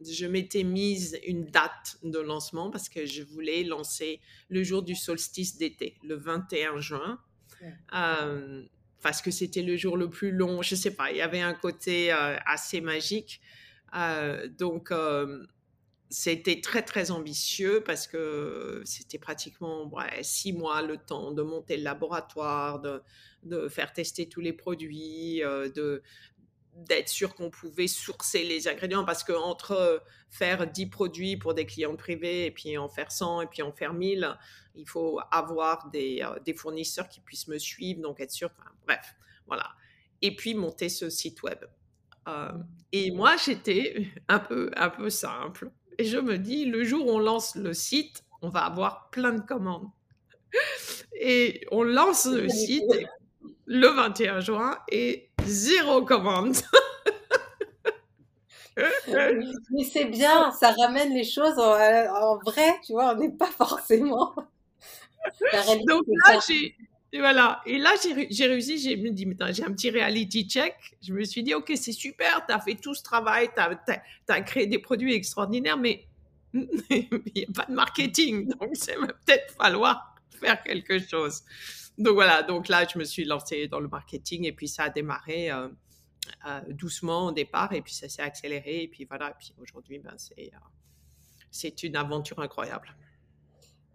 je 0.00 0.26
m'étais 0.26 0.64
mise 0.64 1.20
une 1.26 1.44
date 1.44 1.98
de 2.02 2.18
lancement 2.18 2.70
parce 2.70 2.88
que 2.88 3.04
je 3.04 3.22
voulais 3.22 3.62
lancer 3.62 4.20
le 4.48 4.64
jour 4.64 4.82
du 4.82 4.96
solstice 4.96 5.56
d'été, 5.56 5.98
le 6.02 6.16
21 6.16 6.80
juin. 6.80 7.20
Euh, 7.94 8.64
parce 9.02 9.20
que 9.20 9.30
c'était 9.30 9.62
le 9.62 9.76
jour 9.76 9.96
le 9.96 10.08
plus 10.08 10.30
long, 10.32 10.62
je 10.62 10.74
sais 10.74 10.92
pas, 10.92 11.10
il 11.10 11.18
y 11.18 11.20
avait 11.20 11.40
un 11.40 11.54
côté 11.54 12.10
assez 12.10 12.80
magique. 12.80 13.40
donc, 14.58 14.92
c'était 16.10 16.60
très 16.60 16.82
très 16.82 17.10
ambitieux 17.10 17.82
parce 17.84 18.06
que 18.06 18.82
c'était 18.84 19.18
pratiquement 19.18 19.90
six 20.22 20.52
mois 20.52 20.82
le 20.82 20.96
temps 20.96 21.32
de 21.32 21.42
monter 21.42 21.76
le 21.76 21.82
laboratoire, 21.82 22.80
de, 22.80 23.68
faire 23.68 23.92
tester 23.92 24.28
tous 24.28 24.40
les 24.40 24.52
produits, 24.52 25.42
euh, 25.44 25.68
de 25.70 26.02
d'être 26.74 27.08
sûr 27.08 27.34
qu'on 27.34 27.50
pouvait 27.50 27.88
sourcer 27.88 28.44
les 28.44 28.68
ingrédients 28.68 29.04
parce 29.04 29.24
que 29.24 29.32
entre 29.32 30.00
faire 30.30 30.64
10 30.64 30.86
produits 30.86 31.36
pour 31.36 31.52
des 31.52 31.66
clients 31.66 31.96
privés 31.96 32.46
et 32.46 32.50
puis 32.52 32.78
en 32.78 32.88
faire 32.88 33.10
100 33.10 33.42
et 33.42 33.46
puis 33.46 33.62
en 33.62 33.72
faire 33.72 33.92
1000, 33.92 34.38
il 34.76 34.88
faut 34.88 35.18
avoir 35.32 35.90
des, 35.90 36.20
euh, 36.22 36.38
des 36.44 36.54
fournisseurs 36.54 37.08
qui 37.08 37.20
puissent 37.20 37.48
me 37.48 37.58
suivre, 37.58 38.00
donc 38.00 38.20
être 38.20 38.30
sûr, 38.30 38.50
bref, 38.86 39.16
voilà. 39.46 39.72
Et 40.22 40.36
puis 40.36 40.54
monter 40.54 40.88
ce 40.88 41.10
site 41.10 41.42
web. 41.42 41.64
Euh, 42.28 42.52
et 42.92 43.10
moi, 43.10 43.36
j'étais 43.36 44.08
un 44.28 44.38
peu, 44.38 44.70
un 44.76 44.90
peu 44.90 45.10
simple. 45.10 45.70
Et 45.98 46.04
je 46.04 46.18
me 46.18 46.38
dis, 46.38 46.64
le 46.64 46.84
jour 46.84 47.06
où 47.06 47.10
on 47.10 47.18
lance 47.18 47.56
le 47.56 47.74
site, 47.74 48.24
on 48.40 48.48
va 48.48 48.60
avoir 48.60 49.10
plein 49.10 49.32
de 49.32 49.40
commandes. 49.40 49.88
Et 51.20 51.66
on 51.72 51.82
lance 51.82 52.26
le 52.26 52.48
site 52.48 52.84
le 53.66 53.88
21 53.88 54.40
juin 54.40 54.78
et 54.90 55.30
zéro 55.44 56.02
commande. 56.02 56.56
Mais 59.08 59.84
c'est 59.92 60.06
bien, 60.06 60.52
ça 60.52 60.70
ramène 60.72 61.12
les 61.12 61.24
choses 61.24 61.58
en, 61.58 62.38
vrai, 62.38 62.78
tu 62.86 62.92
vois, 62.92 63.14
on 63.14 63.16
n'est 63.18 63.32
pas 63.32 63.50
forcément. 63.50 64.34
Donc 65.86 66.04
là, 66.26 66.38
j'ai, 66.46 66.76
et 67.12 67.18
voilà. 67.18 67.62
Et 67.64 67.78
là, 67.78 67.90
j'ai 68.30 68.46
réussi, 68.46 68.78
j'ai 68.78 68.96
me 68.96 69.10
dit, 69.10 69.26
j'ai 69.50 69.64
un 69.64 69.72
petit 69.72 69.90
reality 69.90 70.44
check. 70.48 70.74
Je 71.00 71.12
me 71.12 71.24
suis 71.24 71.42
dit, 71.42 71.54
OK, 71.54 71.72
c'est 71.74 71.92
super, 71.92 72.44
tu 72.46 72.52
as 72.52 72.60
fait 72.60 72.74
tout 72.74 72.94
ce 72.94 73.02
travail, 73.02 73.48
tu 73.54 74.32
as, 74.32 74.40
créé 74.42 74.66
des 74.66 74.78
produits 74.78 75.14
extraordinaires, 75.14 75.78
mais 75.78 76.06
il 76.54 76.68
n'y 77.34 77.44
a 77.44 77.52
pas 77.54 77.64
de 77.66 77.72
marketing. 77.72 78.48
Donc, 78.48 78.70
c'est 78.74 78.96
peut-être 78.96 79.54
falloir 79.54 80.14
faire 80.38 80.62
quelque 80.62 80.98
chose. 80.98 81.42
Donc 81.96 82.14
voilà, 82.14 82.42
donc 82.42 82.68
là, 82.68 82.86
je 82.86 82.98
me 82.98 83.04
suis 83.04 83.24
lancée 83.24 83.66
dans 83.68 83.80
le 83.80 83.88
marketing 83.88 84.44
et 84.44 84.52
puis 84.52 84.68
ça 84.68 84.84
a 84.84 84.90
démarré 84.90 85.50
euh, 85.50 85.68
euh, 86.46 86.60
doucement 86.68 87.26
au 87.26 87.32
départ 87.32 87.72
et 87.72 87.82
puis 87.82 87.92
ça 87.92 88.08
s'est 88.08 88.22
accéléré. 88.22 88.82
Et 88.84 88.88
puis 88.88 89.04
voilà, 89.04 89.30
et 89.30 89.34
puis 89.36 89.52
aujourd'hui, 89.58 89.98
ben, 89.98 90.14
c'est 90.16 90.52
euh, 91.64 91.70
une 91.82 91.96
aventure 91.96 92.38
incroyable. 92.38 92.94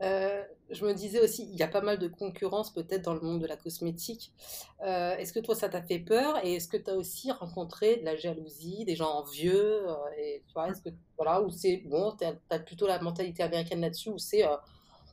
Euh, 0.04 0.44
je 0.70 0.86
me 0.86 0.94
disais 0.94 1.22
aussi, 1.22 1.48
il 1.50 1.58
y 1.58 1.64
a 1.64 1.68
pas 1.68 1.82
mal 1.82 1.98
de 1.98 2.08
concurrence 2.08 2.74
peut-être 2.74 3.04
dans 3.04 3.14
le 3.14 3.22
monde 3.22 3.42
de 3.42 3.48
la 3.48 3.56
cosmétique. 3.56 4.34
Euh, 4.82 5.16
est-ce 5.16 5.32
que 5.32 5.40
toi, 5.40 5.56
ça 5.56 5.70
t'a 5.70 5.82
fait 5.82 6.00
peur 6.00 6.44
Et 6.44 6.56
est-ce 6.56 6.68
que 6.68 6.78
tu 6.78 6.90
as 6.90 6.96
aussi 6.96 7.32
rencontré 7.32 7.98
de 7.98 8.06
la 8.06 8.16
jalousie, 8.16 8.84
des 8.86 8.96
gens 8.96 9.12
envieux 9.12 9.88
euh, 9.88 9.96
est-ce 10.18 10.82
que, 10.82 10.90
voilà, 11.18 11.42
Ou 11.42 11.50
c'est, 11.52 11.84
bon, 11.86 12.16
tu 12.18 12.26
as, 12.26 12.60
plutôt 12.60 12.88
la 12.88 13.00
mentalité 13.00 13.44
américaine 13.44 13.82
là-dessus, 13.82 14.10
où 14.10 14.18
c'est, 14.18 14.44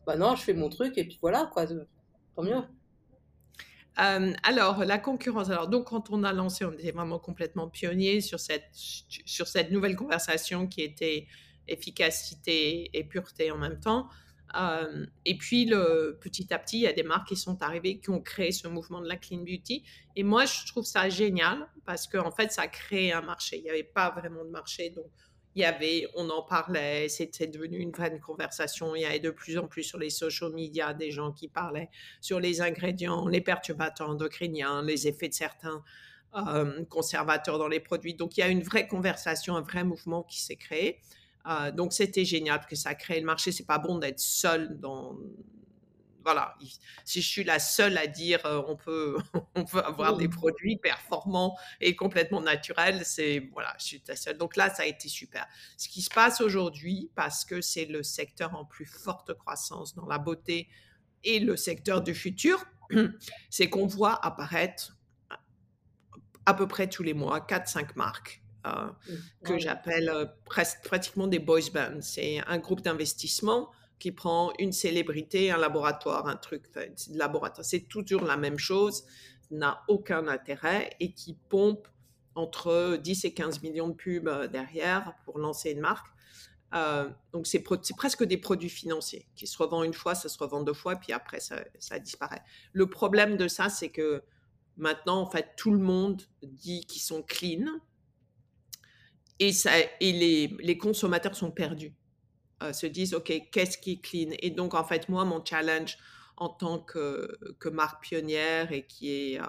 bah 0.07 0.17
non, 0.17 0.35
je 0.35 0.43
fais 0.43 0.55
mon 0.55 0.69
truc 0.69 0.99
et 0.99 1.05
puis 1.05 1.19
voilà, 1.21 1.49
quoi, 1.53 1.67
tant 1.67 2.43
mieux. 2.43 2.63
alors, 3.97 4.85
la 4.85 4.99
concurrence. 4.99 5.51
Alors, 5.51 5.69
donc, 5.69 5.89
quand 5.89 6.11
on 6.11 6.25
a 6.25 6.33
lancé, 6.33 6.65
on 6.65 6.73
était 6.73 6.91
vraiment 6.91 7.19
complètement 7.19 7.69
pionnier 7.69 8.21
sur 8.21 8.41
cette, 8.41 8.71
sur 8.73 9.47
cette 9.47 9.71
nouvelle 9.71 9.95
conversation 9.95 10.67
qui 10.67 10.81
était 10.81 11.27
efficacité 11.69 12.91
et 12.93 13.05
pureté 13.05 13.53
en 13.53 13.59
même 13.59 13.79
temps 13.79 14.09
et 15.25 15.37
puis, 15.37 15.67
petit 16.21 16.53
à 16.53 16.59
petit, 16.59 16.79
il 16.79 16.83
y 16.83 16.87
a 16.87 16.93
des 16.93 17.03
marques 17.03 17.29
qui 17.29 17.37
sont 17.37 17.63
arrivées, 17.63 18.01
qui 18.01 18.11
ont 18.11 18.21
créé 18.21 18.53
ce 18.53 18.69
mouvement 18.69 19.01
de 19.01 19.09
la 19.09 19.17
clean 19.17 19.39
beauty. 19.39 19.85
Et 20.17 20.23
moi, 20.23 20.45
je 20.45 20.67
trouve 20.67 20.85
ça 20.85 21.09
génial 21.09 21.69
parce 21.85 22.07
qu'en 22.07 22.27
en 22.27 22.31
fait, 22.33 22.51
ça 22.53 22.67
crée 22.67 23.13
un 23.13 23.23
marché. 23.23 23.59
Il 23.59 23.65
n'y 23.65 23.71
avait 23.71 23.85
pas 23.85 24.11
vraiment 24.11 24.45
de 24.45 24.51
marché. 24.51 24.91
Donc, 24.91 25.07
il 25.57 25.63
y 25.63 25.65
avait, 25.65 26.07
on 26.15 26.31
en 26.31 26.43
parlait, 26.43 27.09
c'était 27.09 27.49
devenu 27.49 27.79
une 27.79 27.91
vraie 27.91 28.19
conversation. 28.21 28.95
Il 28.95 29.03
y 29.03 29.05
avait 29.05 29.19
de 29.19 29.31
plus 29.31 29.59
en 29.59 29.67
plus 29.67 29.83
sur 29.83 29.99
les 29.99 30.11
social 30.11 30.53
media 30.53 30.95
des 30.95 31.11
gens 31.11 31.33
qui 31.33 31.49
parlaient 31.49 31.91
sur 32.21 32.39
les 32.39 32.61
ingrédients, 32.61 33.27
les 33.27 33.41
perturbateurs 33.41 34.11
endocriniens, 34.11 34.83
les 34.83 35.09
effets 35.09 35.29
de 35.29 35.35
certains 35.35 35.83
conservateurs 36.89 37.59
dans 37.59 37.67
les 37.67 37.81
produits. 37.81 38.15
Donc, 38.15 38.37
il 38.37 38.41
y 38.41 38.43
a 38.45 38.49
une 38.49 38.63
vraie 38.63 38.87
conversation, 38.87 39.57
un 39.57 39.63
vrai 39.63 39.83
mouvement 39.83 40.23
qui 40.23 40.41
s'est 40.41 40.57
créé. 40.57 41.01
Euh, 41.47 41.71
donc 41.71 41.93
c'était 41.93 42.25
génial 42.25 42.59
parce 42.59 42.71
que 42.71 42.77
ça 42.77 42.95
crée 42.95 43.21
le 43.21 43.27
marché. 43.27 43.53
C'est 43.53 43.67
pas 43.67 43.79
bon 43.79 43.99
d'être 43.99 44.21
seul 44.21 44.79
dans 44.79 45.17
voilà, 46.23 46.55
si 47.05 47.23
je 47.23 47.29
suis 47.29 47.45
la 47.45 47.59
seule 47.59 47.97
à 47.97 48.07
dire 48.07 48.45
euh, 48.45 48.63
on 48.67 48.77
peut 48.77 49.17
on 49.55 49.65
peut 49.65 49.81
avoir 49.81 50.17
des 50.17 50.29
produits 50.29 50.77
performants 50.77 51.57
et 51.81 51.97
complètement 51.97 52.41
naturels, 52.41 53.03
c'est 53.05 53.49
voilà, 53.53 53.75
je 53.79 53.85
suis 53.85 54.03
la 54.07 54.17
seule. 54.17 54.37
Donc 54.37 54.57
là, 54.57 54.73
ça 54.73 54.83
a 54.83 54.87
été 54.87 55.09
super. 55.09 55.47
Ce 55.77 55.89
qui 55.89 56.03
se 56.03 56.11
passe 56.11 56.41
aujourd'hui, 56.41 57.11
parce 57.15 57.45
que 57.45 57.61
c'est 57.61 57.87
le 57.87 58.03
secteur 58.03 58.55
en 58.55 58.65
plus 58.65 58.87
forte 58.87 59.35
croissance 59.35 59.95
dans 59.95 60.07
la 60.07 60.19
beauté 60.19 60.69
et 61.25 61.41
le 61.41 61.57
secteur 61.57 62.03
du 62.03 62.15
futur, 62.15 62.65
c'est 63.51 63.69
qu'on 63.69 63.87
voit 63.87 64.25
apparaître 64.25 64.97
à 66.47 66.55
peu 66.55 66.67
près 66.67 66.89
tous 66.89 67.03
les 67.03 67.15
mois 67.15 67.41
4-5 67.41 67.97
marques. 67.97 68.43
Que 69.45 69.59
j'appelle 69.59 70.33
pratiquement 70.45 71.27
des 71.27 71.39
boys 71.39 71.71
bands. 71.73 72.01
C'est 72.01 72.41
un 72.47 72.59
groupe 72.59 72.83
d'investissement 72.83 73.71
qui 73.99 74.13
prend 74.13 74.53
une 74.59 74.73
célébrité, 74.73 75.51
un 75.51 75.59
laboratoire, 75.59 76.27
un 76.27 76.37
truc, 76.37 76.73
de 76.75 77.19
laboratoire. 77.19 77.65
C'est 77.65 77.89
toujours 77.89 78.25
la 78.25 78.37
même 78.37 78.59
chose, 78.59 79.05
n'a 79.51 79.83
aucun 79.89 80.27
intérêt 80.29 80.91
et 81.01 81.13
qui 81.13 81.35
pompe 81.49 81.87
entre 82.35 82.97
10 82.97 83.25
et 83.25 83.35
15 83.35 83.63
millions 83.63 83.89
de 83.89 83.95
pubs 83.95 84.31
derrière 84.51 85.15
pour 85.25 85.39
lancer 85.39 85.73
une 85.73 85.81
marque. 85.81 86.07
donc 87.33 87.47
c'est 87.47 87.63
presque 87.63 88.25
des 88.25 88.39
produits 88.39 88.71
financiers 88.71 89.27
qui 89.35 89.47
se 89.47 89.59
revendent 89.59 89.85
une 89.85 89.93
fois, 89.93 90.15
ça 90.15 90.29
se 90.29 90.39
revend 90.39 90.63
deux 90.63 90.73
fois, 90.73 90.97
puis 90.97 91.13
après 91.13 91.41
ça, 91.41 91.57
ça 91.79 91.99
disparaît. 91.99 92.43
Le 92.73 92.89
problème 92.89 93.37
de 93.37 93.49
ça, 93.49 93.69
c'est 93.69 93.91
que 93.91 94.23
maintenant, 94.77 95.21
en 95.21 95.31
fait, 95.31 95.55
tout 95.57 95.73
le 95.73 95.79
monde 95.79 96.23
dit 96.43 96.87
qu'ils 96.87 97.03
sont 97.03 97.23
clean, 97.23 97.67
et, 99.41 99.53
ça, 99.53 99.73
et 99.79 100.13
les, 100.13 100.57
les 100.61 100.79
consommateurs 100.79 101.35
sont 101.35 101.51
perdus. 101.51 101.93
se 102.73 102.87
disent, 102.87 103.15
OK, 103.15 103.33
qu'est-ce 103.51 103.77
qui 103.79 103.93
est 103.93 104.01
clean? 104.01 104.37
Et 104.41 104.51
donc, 104.51 104.75
en 104.75 104.85
fait, 104.85 105.09
moi, 105.09 105.25
mon 105.25 105.45
challenge 105.45 105.97
en 106.37 106.49
tant 106.49 106.79
que, 106.79 107.29
que 107.59 107.69
marque 107.69 108.03
pionnière 108.03 108.71
et 108.73 108.87
qui 108.87 109.11
est 109.11 109.41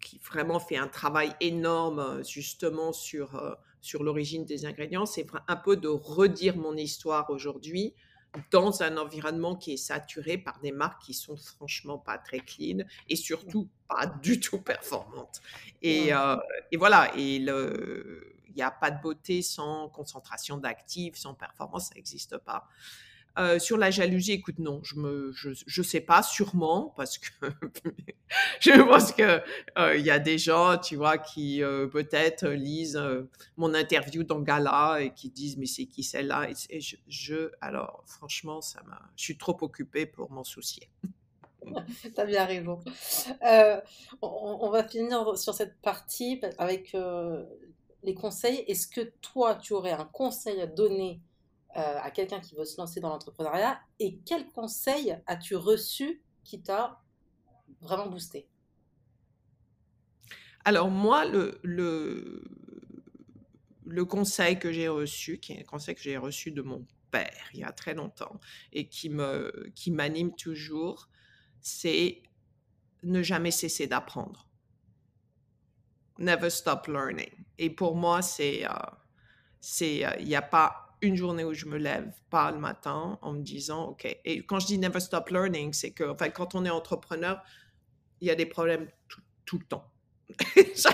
qui 0.00 0.18
vraiment 0.18 0.60
fait 0.60 0.76
un 0.76 0.88
travail 0.88 1.32
énorme 1.40 2.22
justement 2.22 2.92
sur, 2.92 3.56
sur 3.80 4.02
l'origine 4.02 4.44
des 4.44 4.66
ingrédients, 4.66 5.06
c'est 5.06 5.26
un 5.48 5.56
peu 5.56 5.76
de 5.76 5.88
redire 5.88 6.56
mon 6.56 6.76
histoire 6.76 7.30
aujourd'hui 7.30 7.94
dans 8.50 8.82
un 8.82 8.98
environnement 8.98 9.56
qui 9.56 9.72
est 9.72 9.78
saturé 9.78 10.36
par 10.36 10.60
des 10.60 10.70
marques 10.70 11.02
qui 11.02 11.14
sont 11.14 11.36
franchement 11.36 11.98
pas 11.98 12.18
très 12.18 12.40
clean 12.40 12.84
et 13.08 13.16
surtout 13.16 13.68
pas 13.88 14.06
du 14.06 14.38
tout 14.38 14.60
performantes. 14.60 15.40
Et, 15.80 16.10
et 16.70 16.76
voilà, 16.76 17.10
et 17.16 17.36
il 17.36 17.50
n'y 18.56 18.62
a 18.62 18.70
pas 18.70 18.90
de 18.90 19.00
beauté 19.00 19.42
sans 19.42 19.88
concentration 19.88 20.58
d'actifs, 20.58 21.16
sans 21.16 21.34
performance, 21.34 21.88
ça 21.88 21.94
n'existe 21.94 22.38
pas. 22.38 22.68
Euh, 23.38 23.58
sur 23.58 23.76
la 23.76 23.90
jalousie, 23.90 24.32
écoute, 24.32 24.58
non, 24.58 24.80
je 24.82 24.94
je, 25.66 25.82
sais 25.82 26.00
pas, 26.00 26.22
sûrement, 26.22 26.94
parce 26.96 27.18
que 27.18 27.26
je 28.60 28.82
pense 28.82 29.12
que 29.12 29.42
euh, 29.78 29.96
il 29.96 30.04
y 30.04 30.10
a 30.10 30.18
des 30.18 30.38
gens, 30.38 30.78
tu 30.78 30.96
vois, 30.96 31.18
qui 31.18 31.62
euh, 31.62 31.86
peut-être 31.86 32.48
lisent 32.48 33.00
mon 33.58 33.74
interview 33.74 34.22
dans 34.22 34.40
Gala 34.40 35.00
et 35.02 35.12
qui 35.12 35.28
disent 35.28 35.58
mais 35.58 35.66
c'est 35.66 35.84
qui 35.84 36.02
celle-là? 36.02 36.48
Et, 36.70 36.80
je, 36.80 37.50
alors 37.60 38.02
franchement, 38.06 38.62
ça 38.62 38.82
m'a, 38.84 39.02
je 39.16 39.24
suis 39.24 39.36
trop 39.36 39.56
occupée 39.60 40.06
pour 40.06 40.30
m'en 40.30 40.44
soucier. 40.44 40.88
T'as 42.14 42.24
bien 42.24 42.44
raison. 42.46 42.78
On, 44.22 44.58
on, 44.62 44.70
va 44.70 44.86
finir 44.86 45.36
sur 45.36 45.52
cette 45.52 45.78
partie 45.82 46.40
avec 46.58 46.96
les 48.06 48.14
conseils. 48.14 48.64
Est-ce 48.68 48.86
que 48.86 49.12
toi, 49.20 49.56
tu 49.56 49.74
aurais 49.74 49.92
un 49.92 50.06
conseil 50.06 50.60
à 50.60 50.66
donner 50.66 51.20
euh, 51.76 51.98
à 52.00 52.10
quelqu'un 52.10 52.40
qui 52.40 52.54
veut 52.54 52.64
se 52.64 52.80
lancer 52.80 53.00
dans 53.00 53.10
l'entrepreneuriat? 53.10 53.78
Et 53.98 54.18
quel 54.24 54.46
conseil 54.46 55.18
as-tu 55.26 55.56
reçu 55.56 56.22
qui 56.44 56.62
t'a 56.62 57.02
vraiment 57.82 58.06
boosté? 58.06 58.48
Alors 60.64 60.90
moi, 60.90 61.26
le, 61.26 61.60
le, 61.62 62.44
conseil 64.04 64.58
que 64.58 64.72
j'ai 64.72 64.88
reçu, 64.88 65.38
qui 65.38 65.52
est 65.52 65.60
un 65.60 65.64
conseil 65.64 65.94
que 65.94 66.00
j'ai 66.00 66.16
reçu 66.16 66.50
de 66.50 66.62
mon 66.62 66.86
père 67.10 67.48
il 67.54 67.60
y 67.60 67.64
a 67.64 67.70
très 67.72 67.94
longtemps 67.94 68.40
et 68.72 68.88
qui 68.88 69.10
qui 69.74 69.90
m'anime 69.92 70.34
toujours, 70.34 71.08
c'est 71.60 72.22
ne 73.04 73.22
jamais 73.22 73.52
cesser 73.52 73.86
d'apprendre. 73.86 74.48
Never 76.18 76.50
stop 76.50 76.86
learning. 76.86 77.30
Et 77.58 77.70
pour 77.70 77.96
moi, 77.96 78.22
c'est 78.22 78.64
euh, 78.64 78.72
c'est 79.60 80.04
euh, 80.04 80.10
il 80.20 80.26
n'y 80.26 80.36
a 80.36 80.42
pas 80.42 80.86
une 81.02 81.16
journée 81.16 81.44
où 81.44 81.52
je 81.52 81.66
me 81.66 81.76
lève 81.76 82.12
pas 82.30 82.50
le 82.50 82.58
matin 82.58 83.18
en 83.20 83.32
me 83.32 83.42
disant, 83.42 83.88
OK, 83.88 84.04
et 84.24 84.44
quand 84.46 84.60
je 84.60 84.66
dis 84.66 84.78
never 84.78 85.00
stop 85.00 85.28
learning, 85.30 85.72
c'est 85.72 85.90
que 85.90 86.04
enfin, 86.04 86.30
quand 86.30 86.54
on 86.54 86.64
est 86.64 86.70
entrepreneur, 86.70 87.42
il 88.20 88.28
y 88.28 88.30
a 88.30 88.34
des 88.34 88.46
problèmes 88.46 88.88
tout, 89.44 89.58
le 89.58 89.64
temps. 89.64 89.90
Si 90.74 90.88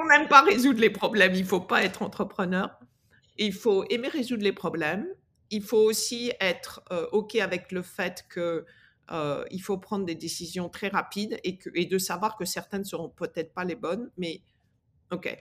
on 0.00 0.06
n'aime 0.06 0.28
pas 0.28 0.42
résoudre 0.42 0.80
les 0.80 0.90
problèmes, 0.90 1.34
il 1.34 1.44
faut 1.44 1.60
pas 1.60 1.84
être 1.84 2.02
entrepreneur. 2.02 2.70
Il 3.36 3.52
faut 3.52 3.84
aimer 3.90 4.08
résoudre 4.08 4.42
les 4.42 4.52
problèmes. 4.52 5.06
Il 5.50 5.62
faut 5.62 5.78
aussi 5.78 6.32
être 6.40 6.82
euh, 6.90 7.06
OK 7.12 7.36
avec 7.36 7.70
le 7.70 7.82
fait 7.82 8.24
que 8.28 8.66
euh, 9.10 9.44
il 9.50 9.60
faut 9.60 9.78
prendre 9.78 10.04
des 10.04 10.14
décisions 10.14 10.68
très 10.68 10.88
rapides 10.88 11.38
et, 11.44 11.86
de 11.86 11.98
savoir 11.98 12.36
que 12.36 12.44
certaines 12.44 12.84
seront 12.84 13.08
peut-être 13.08 13.52
pas 13.54 13.64
les 13.64 13.76
bonnes, 13.76 14.10
mais 14.16 14.42
OK, 15.10 15.34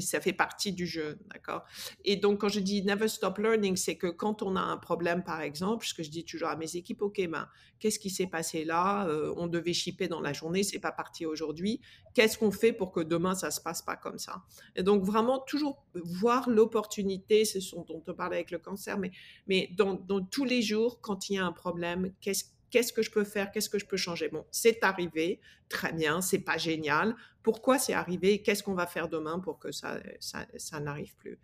ça 0.00 0.20
fait 0.20 0.32
partie 0.32 0.72
du 0.72 0.84
jeu, 0.84 1.20
d'accord? 1.32 1.64
Et 2.04 2.16
donc, 2.16 2.40
quand 2.40 2.48
je 2.48 2.58
dis 2.58 2.82
never 2.82 3.06
stop 3.06 3.38
learning, 3.38 3.76
c'est 3.76 3.94
que 3.94 4.08
quand 4.08 4.42
on 4.42 4.56
a 4.56 4.60
un 4.60 4.76
problème, 4.76 5.22
par 5.22 5.40
exemple, 5.40 5.86
ce 5.86 5.94
que 5.94 6.02
je 6.02 6.10
dis 6.10 6.24
toujours 6.24 6.48
à 6.48 6.56
mes 6.56 6.74
équipes, 6.74 7.02
OK, 7.02 7.24
ben, 7.28 7.48
qu'est-ce 7.78 8.00
qui 8.00 8.10
s'est 8.10 8.26
passé 8.26 8.64
là? 8.64 9.06
Euh, 9.06 9.32
On 9.36 9.46
devait 9.46 9.72
shipper 9.72 10.08
dans 10.08 10.20
la 10.20 10.32
journée, 10.32 10.64
c'est 10.64 10.80
pas 10.80 10.90
parti 10.90 11.26
aujourd'hui. 11.26 11.80
Qu'est-ce 12.12 12.38
qu'on 12.38 12.50
fait 12.50 12.72
pour 12.72 12.90
que 12.90 12.98
demain, 12.98 13.36
ça 13.36 13.52
se 13.52 13.60
passe 13.60 13.82
pas 13.82 13.94
comme 13.94 14.18
ça? 14.18 14.42
Et 14.74 14.82
donc, 14.82 15.04
vraiment, 15.04 15.38
toujours 15.38 15.84
voir 15.94 16.50
l'opportunité, 16.50 17.44
ce 17.44 17.58
dont 17.76 18.02
on 18.04 18.14
parlait 18.14 18.36
avec 18.36 18.50
le 18.50 18.58
cancer, 18.58 18.98
mais, 18.98 19.12
mais 19.46 19.70
dans, 19.76 19.94
dans 19.94 20.24
tous 20.24 20.44
les 20.44 20.60
jours, 20.60 21.00
quand 21.00 21.30
il 21.30 21.34
y 21.34 21.38
a 21.38 21.46
un 21.46 21.52
problème, 21.52 22.10
qu'est-ce 22.20 22.46
qu'est-ce 22.70 22.92
que 22.92 23.02
je 23.02 23.10
peux 23.10 23.24
faire, 23.24 23.50
qu'est-ce 23.50 23.68
que 23.68 23.78
je 23.78 23.86
peux 23.86 23.96
changer? 23.96 24.28
Bon, 24.28 24.44
c'est 24.50 24.82
arrivé, 24.82 25.40
très 25.68 25.92
bien, 25.92 26.20
c'est 26.20 26.40
pas 26.40 26.58
génial. 26.58 27.14
Pourquoi 27.42 27.78
c'est 27.78 27.94
arrivé? 27.94 28.42
Qu'est-ce 28.42 28.62
qu'on 28.62 28.74
va 28.74 28.86
faire 28.86 29.08
demain 29.08 29.38
pour 29.38 29.58
que 29.58 29.72
ça, 29.72 29.98
ça, 30.20 30.80
n'arrive 30.80 31.14
plus? 31.16 31.38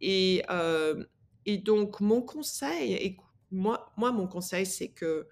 Et, 0.00 0.42
euh, 0.50 1.04
et 1.46 1.58
donc, 1.58 2.00
mon 2.00 2.22
conseil, 2.22 3.16
moi, 3.50 3.92
moi, 3.96 4.12
mon 4.12 4.26
conseil, 4.26 4.66
c'est 4.66 4.88
que 4.88 5.28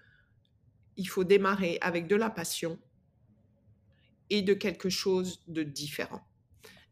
il 0.97 1.05
faut 1.07 1.23
démarrer 1.23 1.77
avec 1.81 2.07
de 2.07 2.15
la 2.15 2.29
passion 2.29 2.77
et 4.29 4.41
de 4.41 4.53
quelque 4.53 4.89
chose 4.89 5.41
de 5.47 5.63
différent. 5.63 6.21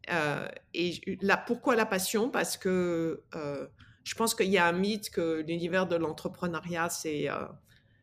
Euh, 0.10 0.48
et 0.74 1.18
là, 1.22 1.38
pourquoi 1.38 1.76
la 1.76 1.86
passion? 1.86 2.30
Parce 2.30 2.58
que 2.58 3.24
euh, 3.36 3.68
je 4.04 4.16
pense 4.16 4.34
qu'il 4.34 4.50
y 4.50 4.58
a 4.58 4.66
un 4.66 4.72
mythe 4.72 5.10
que 5.10 5.44
l'univers 5.46 5.86
de 5.88 5.96
l'entrepreneuriat, 5.96 6.90
c'est 6.90 7.28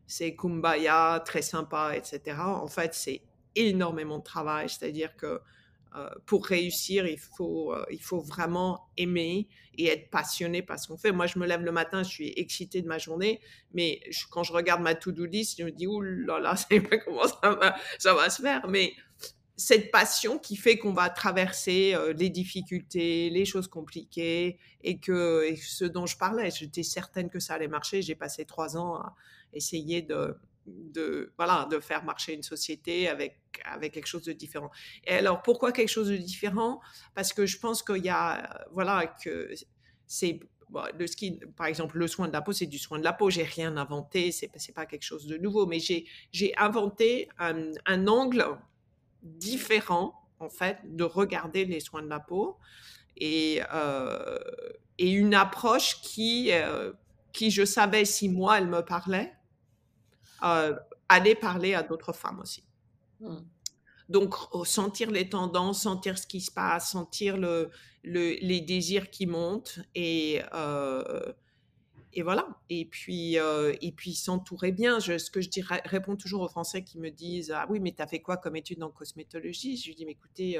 c'est 0.07 0.35
kumbaya, 0.35 1.23
très 1.25 1.43
sympa, 1.43 1.97
etc. 1.97 2.39
En 2.41 2.69
fait, 2.69 2.95
c'est 2.95 3.23
énormément 3.55 4.19
de 4.19 4.25
travail, 4.25 4.69
c'est-à-dire 4.69 5.17
que 5.17 5.41
euh, 5.97 6.11
pour 6.27 6.45
réussir, 6.45 7.07
il 7.07 7.19
faut, 7.19 7.73
euh, 7.73 7.85
il 7.91 8.03
faut 8.03 8.21
vraiment 8.21 8.87
aimer 8.99 9.49
et 9.79 9.89
être 9.89 10.11
passionné 10.11 10.61
par 10.61 10.79
ce 10.79 10.89
qu'on 10.89 10.99
fait. 10.99 11.11
Moi, 11.11 11.27
je 11.27 11.39
me 11.39 11.47
lève 11.47 11.63
le 11.63 11.73
matin, 11.73 12.03
je 12.03 12.11
suis 12.11 12.33
excitée 12.37 12.83
de 12.83 12.87
ma 12.87 12.99
journée, 12.99 13.41
mais 13.73 14.01
quand 14.31 14.43
je 14.43 14.53
regarde 14.53 14.83
ma 14.83 14.95
to-do 14.95 15.25
list, 15.25 15.59
je 15.59 15.65
me 15.65 15.71
dis, 15.71 15.87
ouh 15.87 16.03
là 16.03 16.39
là, 16.39 16.55
je 16.71 16.75
sais 16.77 16.81
pas 16.81 16.99
comment 16.99 17.27
ça 17.27 17.51
va, 17.51 17.77
ça 17.99 18.15
va 18.15 18.29
se 18.29 18.43
faire. 18.43 18.69
Mais 18.69 18.93
cette 19.57 19.91
passion 19.91 20.39
qui 20.39 20.57
fait 20.57 20.79
qu'on 20.79 20.93
va 20.93 21.09
traverser 21.09 21.95
euh, 21.95 22.13
les 22.13 22.29
difficultés, 22.29 23.31
les 23.31 23.45
choses 23.45 23.69
compliquées, 23.69 24.59
et 24.83 24.99
que 24.99 25.55
ce 25.63 25.85
dont 25.85 26.07
je 26.07 26.17
parlais, 26.17 26.51
j'étais 26.51 26.83
certaine 26.83 27.31
que 27.31 27.41
ça 27.41 27.55
allait 27.55 27.69
marcher. 27.69 28.03
J'ai 28.03 28.15
passé 28.15 28.45
trois 28.45 28.77
ans 28.77 28.97
à 28.97 29.15
essayer 29.53 30.03
de, 30.03 30.37
de, 30.67 31.33
voilà, 31.37 31.67
de 31.71 31.81
faire 31.81 32.05
marcher 32.05 32.35
une 32.35 32.43
société 32.43 33.09
avec, 33.09 33.41
avec 33.65 33.95
quelque 33.95 34.07
chose 34.07 34.25
de 34.25 34.33
différent. 34.33 34.71
Et 35.05 35.15
alors, 35.15 35.43
pourquoi 35.43 35.73
quelque 35.73 35.89
chose 35.89 36.09
de 36.09 36.17
différent? 36.17 36.81
Parce 37.15 37.33
que 37.33 37.47
je 37.47 37.59
pense 37.59 37.83
qu'il 37.83 38.05
y 38.05 38.11
a, 38.11 38.67
voilà, 38.73 39.07
que 39.07 39.51
c'est 40.07 40.41
le 40.69 41.47
par 41.57 41.67
exemple, 41.67 41.99
le 41.99 42.09
soin 42.09 42.29
de 42.29 42.33
la 42.33 42.43
peau, 42.43 42.53
c'est 42.53 42.67
du 42.67 42.79
soin 42.79 42.99
de 42.99 43.05
la 43.05 43.13
peau. 43.13 43.31
J'ai 43.31 43.45
rien 43.45 43.77
inventé, 43.77 44.33
c'est 44.33 44.51
c'est 44.57 44.75
pas 44.75 44.87
quelque 44.87 45.05
chose 45.05 45.27
de 45.27 45.37
nouveau, 45.37 45.67
mais 45.67 45.79
j'ai 45.79 46.57
inventé 46.57 47.29
un, 47.39 48.07
angle 48.07 48.45
différent 49.27 50.15
en 50.39 50.49
fait 50.49 50.79
de 50.85 51.05
regarder 51.05 51.65
les 51.65 51.81
soins 51.81 52.03
de 52.03 52.09
la 52.09 52.21
peau 52.21 52.57
et 53.17 53.61
euh, 53.73 54.39
et 54.99 55.11
une 55.11 55.35
approche 55.35 56.01
qui 56.03 56.51
euh, 56.53 56.93
qui 57.33 57.51
je 57.51 57.65
savais 57.65 58.05
si 58.05 58.29
moi 58.29 58.59
elle 58.59 58.69
me 58.69 58.83
parlait 58.83 59.33
euh, 60.45 60.75
aller 61.09 61.35
parler 61.35 61.75
à 61.75 61.83
d'autres 61.83 62.13
femmes 62.13 62.41
aussi. 62.41 62.65
Mmh. 63.21 63.37
Donc, 64.09 64.35
sentir 64.65 65.11
les 65.11 65.29
tendances, 65.29 65.83
sentir 65.83 66.17
ce 66.19 66.27
qui 66.27 66.41
se 66.41 66.51
passe, 66.51 66.91
sentir 66.91 67.37
le, 67.37 67.71
les 68.05 68.61
désirs 68.61 69.11
qui 69.11 69.27
montent 69.27 69.81
et, 69.95 70.43
euh, 70.55 71.33
et 72.17 72.23
voilà. 72.23 72.49
Et 72.71 72.87
puis, 72.87 73.39
euh, 73.39 73.73
et 73.81 73.93
puis 73.93 74.15
s'entourer 74.15 74.73
bien. 74.73 74.99
Je, 74.99 75.19
ce 75.19 75.31
que 75.31 75.41
je 75.41 75.49
dirais, 75.49 75.83
réponds 75.85 76.17
toujours 76.17 76.41
aux 76.43 76.49
Français 76.49 76.83
qui 76.83 76.99
me 76.99 77.11
disent 77.11 77.53
Ah 77.55 77.67
oui, 77.69 77.79
mais 77.79 77.93
tu 77.93 78.03
as 78.03 78.09
fait 78.09 78.21
quoi 78.21 78.37
comme 78.37 78.57
étude 78.57 78.83
en 78.83 78.91
cosmétologie? 78.91 79.77
Je 79.77 79.87
lui 79.89 79.95
dis 79.95 80.05
Mais 80.05 80.13
écoutez, 80.13 80.59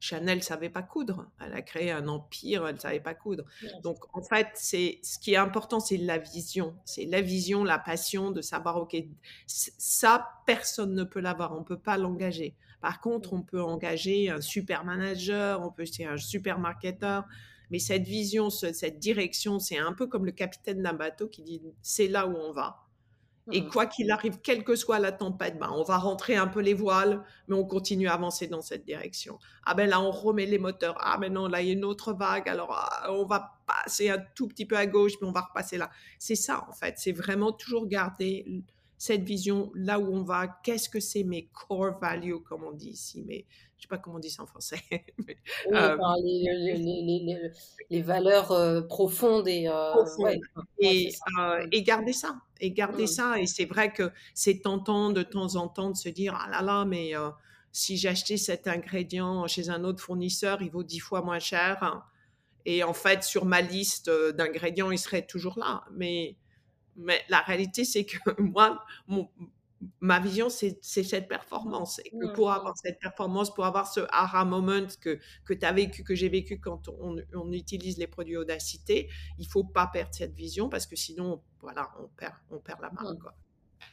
Chanel 0.00 0.42
savait 0.42 0.68
pas 0.68 0.82
coudre. 0.82 1.26
Elle 1.40 1.54
a 1.54 1.62
créé 1.62 1.90
un 1.90 2.08
empire, 2.08 2.66
elle 2.66 2.80
savait 2.80 3.00
pas 3.00 3.14
coudre. 3.14 3.44
Donc 3.82 3.98
en 4.12 4.22
fait, 4.22 4.48
c'est 4.54 4.98
ce 5.02 5.18
qui 5.18 5.32
est 5.32 5.38
important, 5.38 5.80
c'est 5.80 5.96
la 5.96 6.18
vision, 6.18 6.74
c'est 6.84 7.06
la 7.06 7.22
vision, 7.22 7.64
la 7.64 7.78
passion 7.78 8.30
de 8.30 8.42
savoir 8.42 8.76
ok, 8.76 8.96
ça 9.46 10.28
personne 10.46 10.94
ne 10.94 11.04
peut 11.04 11.20
l'avoir, 11.20 11.58
on 11.58 11.64
peut 11.64 11.78
pas 11.78 11.96
l'engager. 11.96 12.54
Par 12.80 13.00
contre, 13.00 13.32
on 13.32 13.42
peut 13.42 13.62
engager 13.62 14.28
un 14.30 14.40
super 14.40 14.84
manager, 14.84 15.62
on 15.62 15.70
peut 15.70 15.86
c'est 15.86 16.04
un 16.04 16.18
super 16.18 16.58
marketeur, 16.58 17.24
mais 17.70 17.78
cette 17.78 18.04
vision, 18.04 18.50
cette 18.50 18.98
direction, 18.98 19.58
c'est 19.58 19.78
un 19.78 19.92
peu 19.92 20.06
comme 20.06 20.24
le 20.24 20.32
capitaine 20.32 20.82
d'un 20.82 20.92
bateau 20.92 21.28
qui 21.28 21.42
dit 21.42 21.62
c'est 21.82 22.08
là 22.08 22.26
où 22.26 22.36
on 22.36 22.52
va. 22.52 22.86
Et 23.52 23.60
mmh. 23.60 23.68
quoi 23.68 23.86
qu'il 23.86 24.10
arrive, 24.10 24.40
quelle 24.42 24.64
que 24.64 24.74
soit 24.74 24.98
la 24.98 25.12
tempête, 25.12 25.56
ben, 25.58 25.70
on 25.72 25.84
va 25.84 25.98
rentrer 25.98 26.34
un 26.34 26.48
peu 26.48 26.60
les 26.60 26.74
voiles, 26.74 27.22
mais 27.46 27.54
on 27.54 27.64
continue 27.64 28.08
à 28.08 28.14
avancer 28.14 28.48
dans 28.48 28.60
cette 28.60 28.84
direction. 28.84 29.38
Ah 29.64 29.74
ben 29.74 29.88
là, 29.88 30.00
on 30.00 30.10
remet 30.10 30.46
les 30.46 30.58
moteurs. 30.58 30.96
Ah 30.98 31.16
ben 31.16 31.32
non, 31.32 31.46
là, 31.46 31.62
il 31.62 31.68
y 31.68 31.70
a 31.70 31.74
une 31.74 31.84
autre 31.84 32.12
vague. 32.12 32.48
Alors, 32.48 32.72
ah, 32.72 33.12
on 33.12 33.24
va 33.24 33.60
passer 33.66 34.10
un 34.10 34.18
tout 34.34 34.48
petit 34.48 34.66
peu 34.66 34.76
à 34.76 34.86
gauche, 34.86 35.12
puis 35.16 35.28
on 35.28 35.32
va 35.32 35.42
repasser 35.42 35.78
là. 35.78 35.90
C'est 36.18 36.34
ça, 36.34 36.66
en 36.68 36.72
fait. 36.72 36.94
C'est 36.98 37.12
vraiment 37.12 37.52
toujours 37.52 37.86
garder 37.86 38.44
cette 38.98 39.22
vision, 39.22 39.70
là 39.74 39.98
où 39.98 40.14
on 40.14 40.22
va, 40.22 40.48
qu'est-ce 40.62 40.88
que 40.88 41.00
c'est 41.00 41.24
mes 41.24 41.48
core 41.52 41.98
values, 42.00 42.42
comme 42.42 42.64
on 42.64 42.72
dit 42.72 42.90
ici, 42.90 43.22
mais 43.26 43.44
je 43.76 43.82
sais 43.82 43.88
pas 43.88 43.98
comment 43.98 44.16
on 44.16 44.20
dit 44.20 44.30
ça 44.30 44.42
en 44.42 44.46
français. 44.46 44.80
Euh, 45.72 45.96
les, 47.90 48.02
valeurs 48.02 48.52
euh, 48.52 48.82
profondes 48.82 49.48
et, 49.48 49.68
et, 50.78 51.12
et, 51.72 51.82
garder 51.82 52.12
ça, 52.12 52.36
et 52.60 52.70
garder 52.70 53.04
mmh. 53.04 53.08
ça. 53.08 53.40
Et 53.40 53.46
c'est 53.46 53.64
vrai 53.64 53.92
que 53.92 54.10
c'est 54.32 54.62
tentant 54.62 55.10
de 55.10 55.22
temps 55.22 55.56
en 55.56 55.68
temps 55.68 55.90
de 55.90 55.96
se 55.96 56.08
dire, 56.08 56.38
ah 56.40 56.48
là 56.50 56.62
là, 56.62 56.84
mais 56.84 57.12
si 57.72 57.96
j'achetais 57.96 58.36
cet 58.36 58.68
ingrédient 58.68 59.46
chez 59.46 59.68
un 59.70 59.84
autre 59.84 60.02
fournisseur, 60.02 60.62
il 60.62 60.70
vaut 60.70 60.84
dix 60.84 61.00
fois 61.00 61.20
moins 61.22 61.40
cher. 61.40 62.02
Et 62.64 62.82
en 62.82 62.94
fait, 62.94 63.22
sur 63.22 63.44
ma 63.44 63.60
liste 63.60 64.10
d'ingrédients, 64.34 64.90
il 64.90 64.98
serait 64.98 65.26
toujours 65.26 65.58
là. 65.58 65.84
Mais 65.92 66.36
mais 66.96 67.22
la 67.28 67.40
réalité, 67.40 67.84
c'est 67.84 68.04
que 68.04 68.16
moi, 68.40 68.84
ma 70.00 70.20
vision, 70.20 70.48
c'est 70.48 70.78
cette 70.80 71.28
performance. 71.28 72.00
Et 72.04 72.10
que 72.10 72.32
pour 72.34 72.50
avoir 72.50 72.76
cette 72.76 72.98
performance, 72.98 73.54
pour 73.54 73.66
avoir 73.66 73.90
ce 73.92 74.00
aha 74.10 74.44
moment 74.44 74.86
que, 75.00 75.18
que 75.44 75.54
tu 75.54 75.66
as 75.66 75.72
vécu, 75.72 76.02
que 76.02 76.14
j'ai 76.14 76.28
vécu 76.28 76.60
quand 76.60 76.88
on, 76.88 77.16
on, 77.34 77.52
utilise 77.52 77.98
les 77.98 78.06
produits 78.06 78.36
Audacité, 78.36 79.08
il 79.38 79.46
faut 79.46 79.64
pas 79.64 79.86
perdre 79.86 80.14
cette 80.14 80.34
vision 80.34 80.68
parce 80.68 80.86
que 80.86 80.96
sinon, 80.96 81.42
voilà, 81.60 81.90
on 82.00 82.08
perd, 82.08 82.34
on 82.50 82.58
perd 82.58 82.80
la 82.80 82.90
marque. 82.90 83.18
Quoi. 83.18 83.34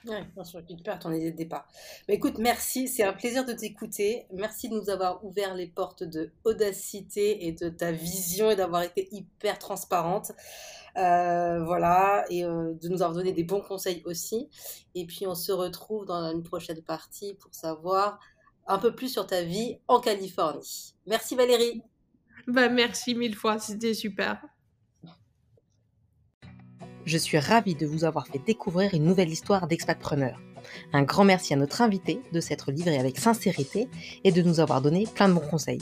Oui, 0.05 0.15
bien 0.33 0.43
sûr, 0.43 0.61
tu 0.65 0.75
perds 0.83 0.99
ton 0.99 1.13
idée 1.13 1.31
de 1.31 1.37
départ. 1.37 1.65
Mais 2.07 2.15
écoute, 2.15 2.37
merci, 2.37 2.87
c'est 2.87 3.03
un 3.03 3.13
plaisir 3.13 3.45
de 3.45 3.53
t'écouter. 3.53 4.25
Merci 4.33 4.67
de 4.67 4.75
nous 4.75 4.89
avoir 4.89 5.23
ouvert 5.23 5.55
les 5.55 5.67
portes 5.67 6.03
de 6.03 6.31
Audacité 6.43 7.47
et 7.47 7.53
de 7.53 7.69
ta 7.69 7.91
vision 7.91 8.51
et 8.51 8.55
d'avoir 8.55 8.83
été 8.83 9.07
hyper 9.11 9.59
transparente. 9.59 10.33
Euh, 10.97 11.63
voilà, 11.63 12.23
et 12.29 12.45
euh, 12.45 12.73
de 12.73 12.87
nous 12.87 13.01
avoir 13.01 13.13
donné 13.13 13.31
des 13.31 13.43
bons 13.43 13.61
conseils 13.61 14.03
aussi. 14.05 14.49
Et 14.93 15.05
puis 15.05 15.25
on 15.25 15.35
se 15.35 15.51
retrouve 15.51 16.05
dans 16.05 16.31
une 16.31 16.43
prochaine 16.43 16.81
partie 16.81 17.33
pour 17.35 17.53
savoir 17.53 18.19
un 18.67 18.77
peu 18.77 18.93
plus 18.93 19.09
sur 19.09 19.25
ta 19.25 19.41
vie 19.41 19.79
en 19.87 19.99
Californie. 19.99 20.95
Merci 21.07 21.35
Valérie. 21.35 21.81
Bah, 22.47 22.69
merci 22.69 23.15
mille 23.15 23.35
fois, 23.35 23.57
c'était 23.57 23.93
super. 23.93 24.45
Je 27.05 27.17
suis 27.17 27.39
ravie 27.39 27.75
de 27.75 27.85
vous 27.85 28.05
avoir 28.05 28.27
fait 28.27 28.39
découvrir 28.39 28.93
une 28.93 29.03
nouvelle 29.03 29.29
histoire 29.29 29.67
d'expatpreneur. 29.67 30.39
Un 30.93 31.03
grand 31.03 31.25
merci 31.25 31.53
à 31.53 31.57
notre 31.57 31.81
invité 31.81 32.21
de 32.31 32.39
s'être 32.39 32.71
livré 32.71 32.97
avec 32.97 33.17
sincérité 33.17 33.89
et 34.23 34.31
de 34.31 34.41
nous 34.41 34.59
avoir 34.59 34.81
donné 34.81 35.05
plein 35.13 35.27
de 35.27 35.33
bons 35.33 35.47
conseils. 35.47 35.81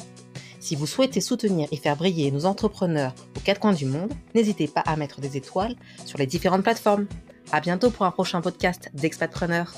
Si 0.61 0.75
vous 0.75 0.85
souhaitez 0.85 1.21
soutenir 1.21 1.67
et 1.71 1.75
faire 1.75 1.97
briller 1.97 2.29
nos 2.29 2.45
entrepreneurs 2.45 3.15
aux 3.35 3.39
quatre 3.39 3.59
coins 3.59 3.73
du 3.73 3.87
monde, 3.87 4.13
n'hésitez 4.35 4.67
pas 4.67 4.81
à 4.81 4.95
mettre 4.95 5.19
des 5.19 5.35
étoiles 5.35 5.75
sur 6.05 6.19
les 6.19 6.27
différentes 6.27 6.61
plateformes. 6.61 7.07
À 7.51 7.59
bientôt 7.61 7.89
pour 7.89 8.05
un 8.05 8.11
prochain 8.11 8.41
podcast 8.41 8.91
d'Expatpreneur. 8.93 9.73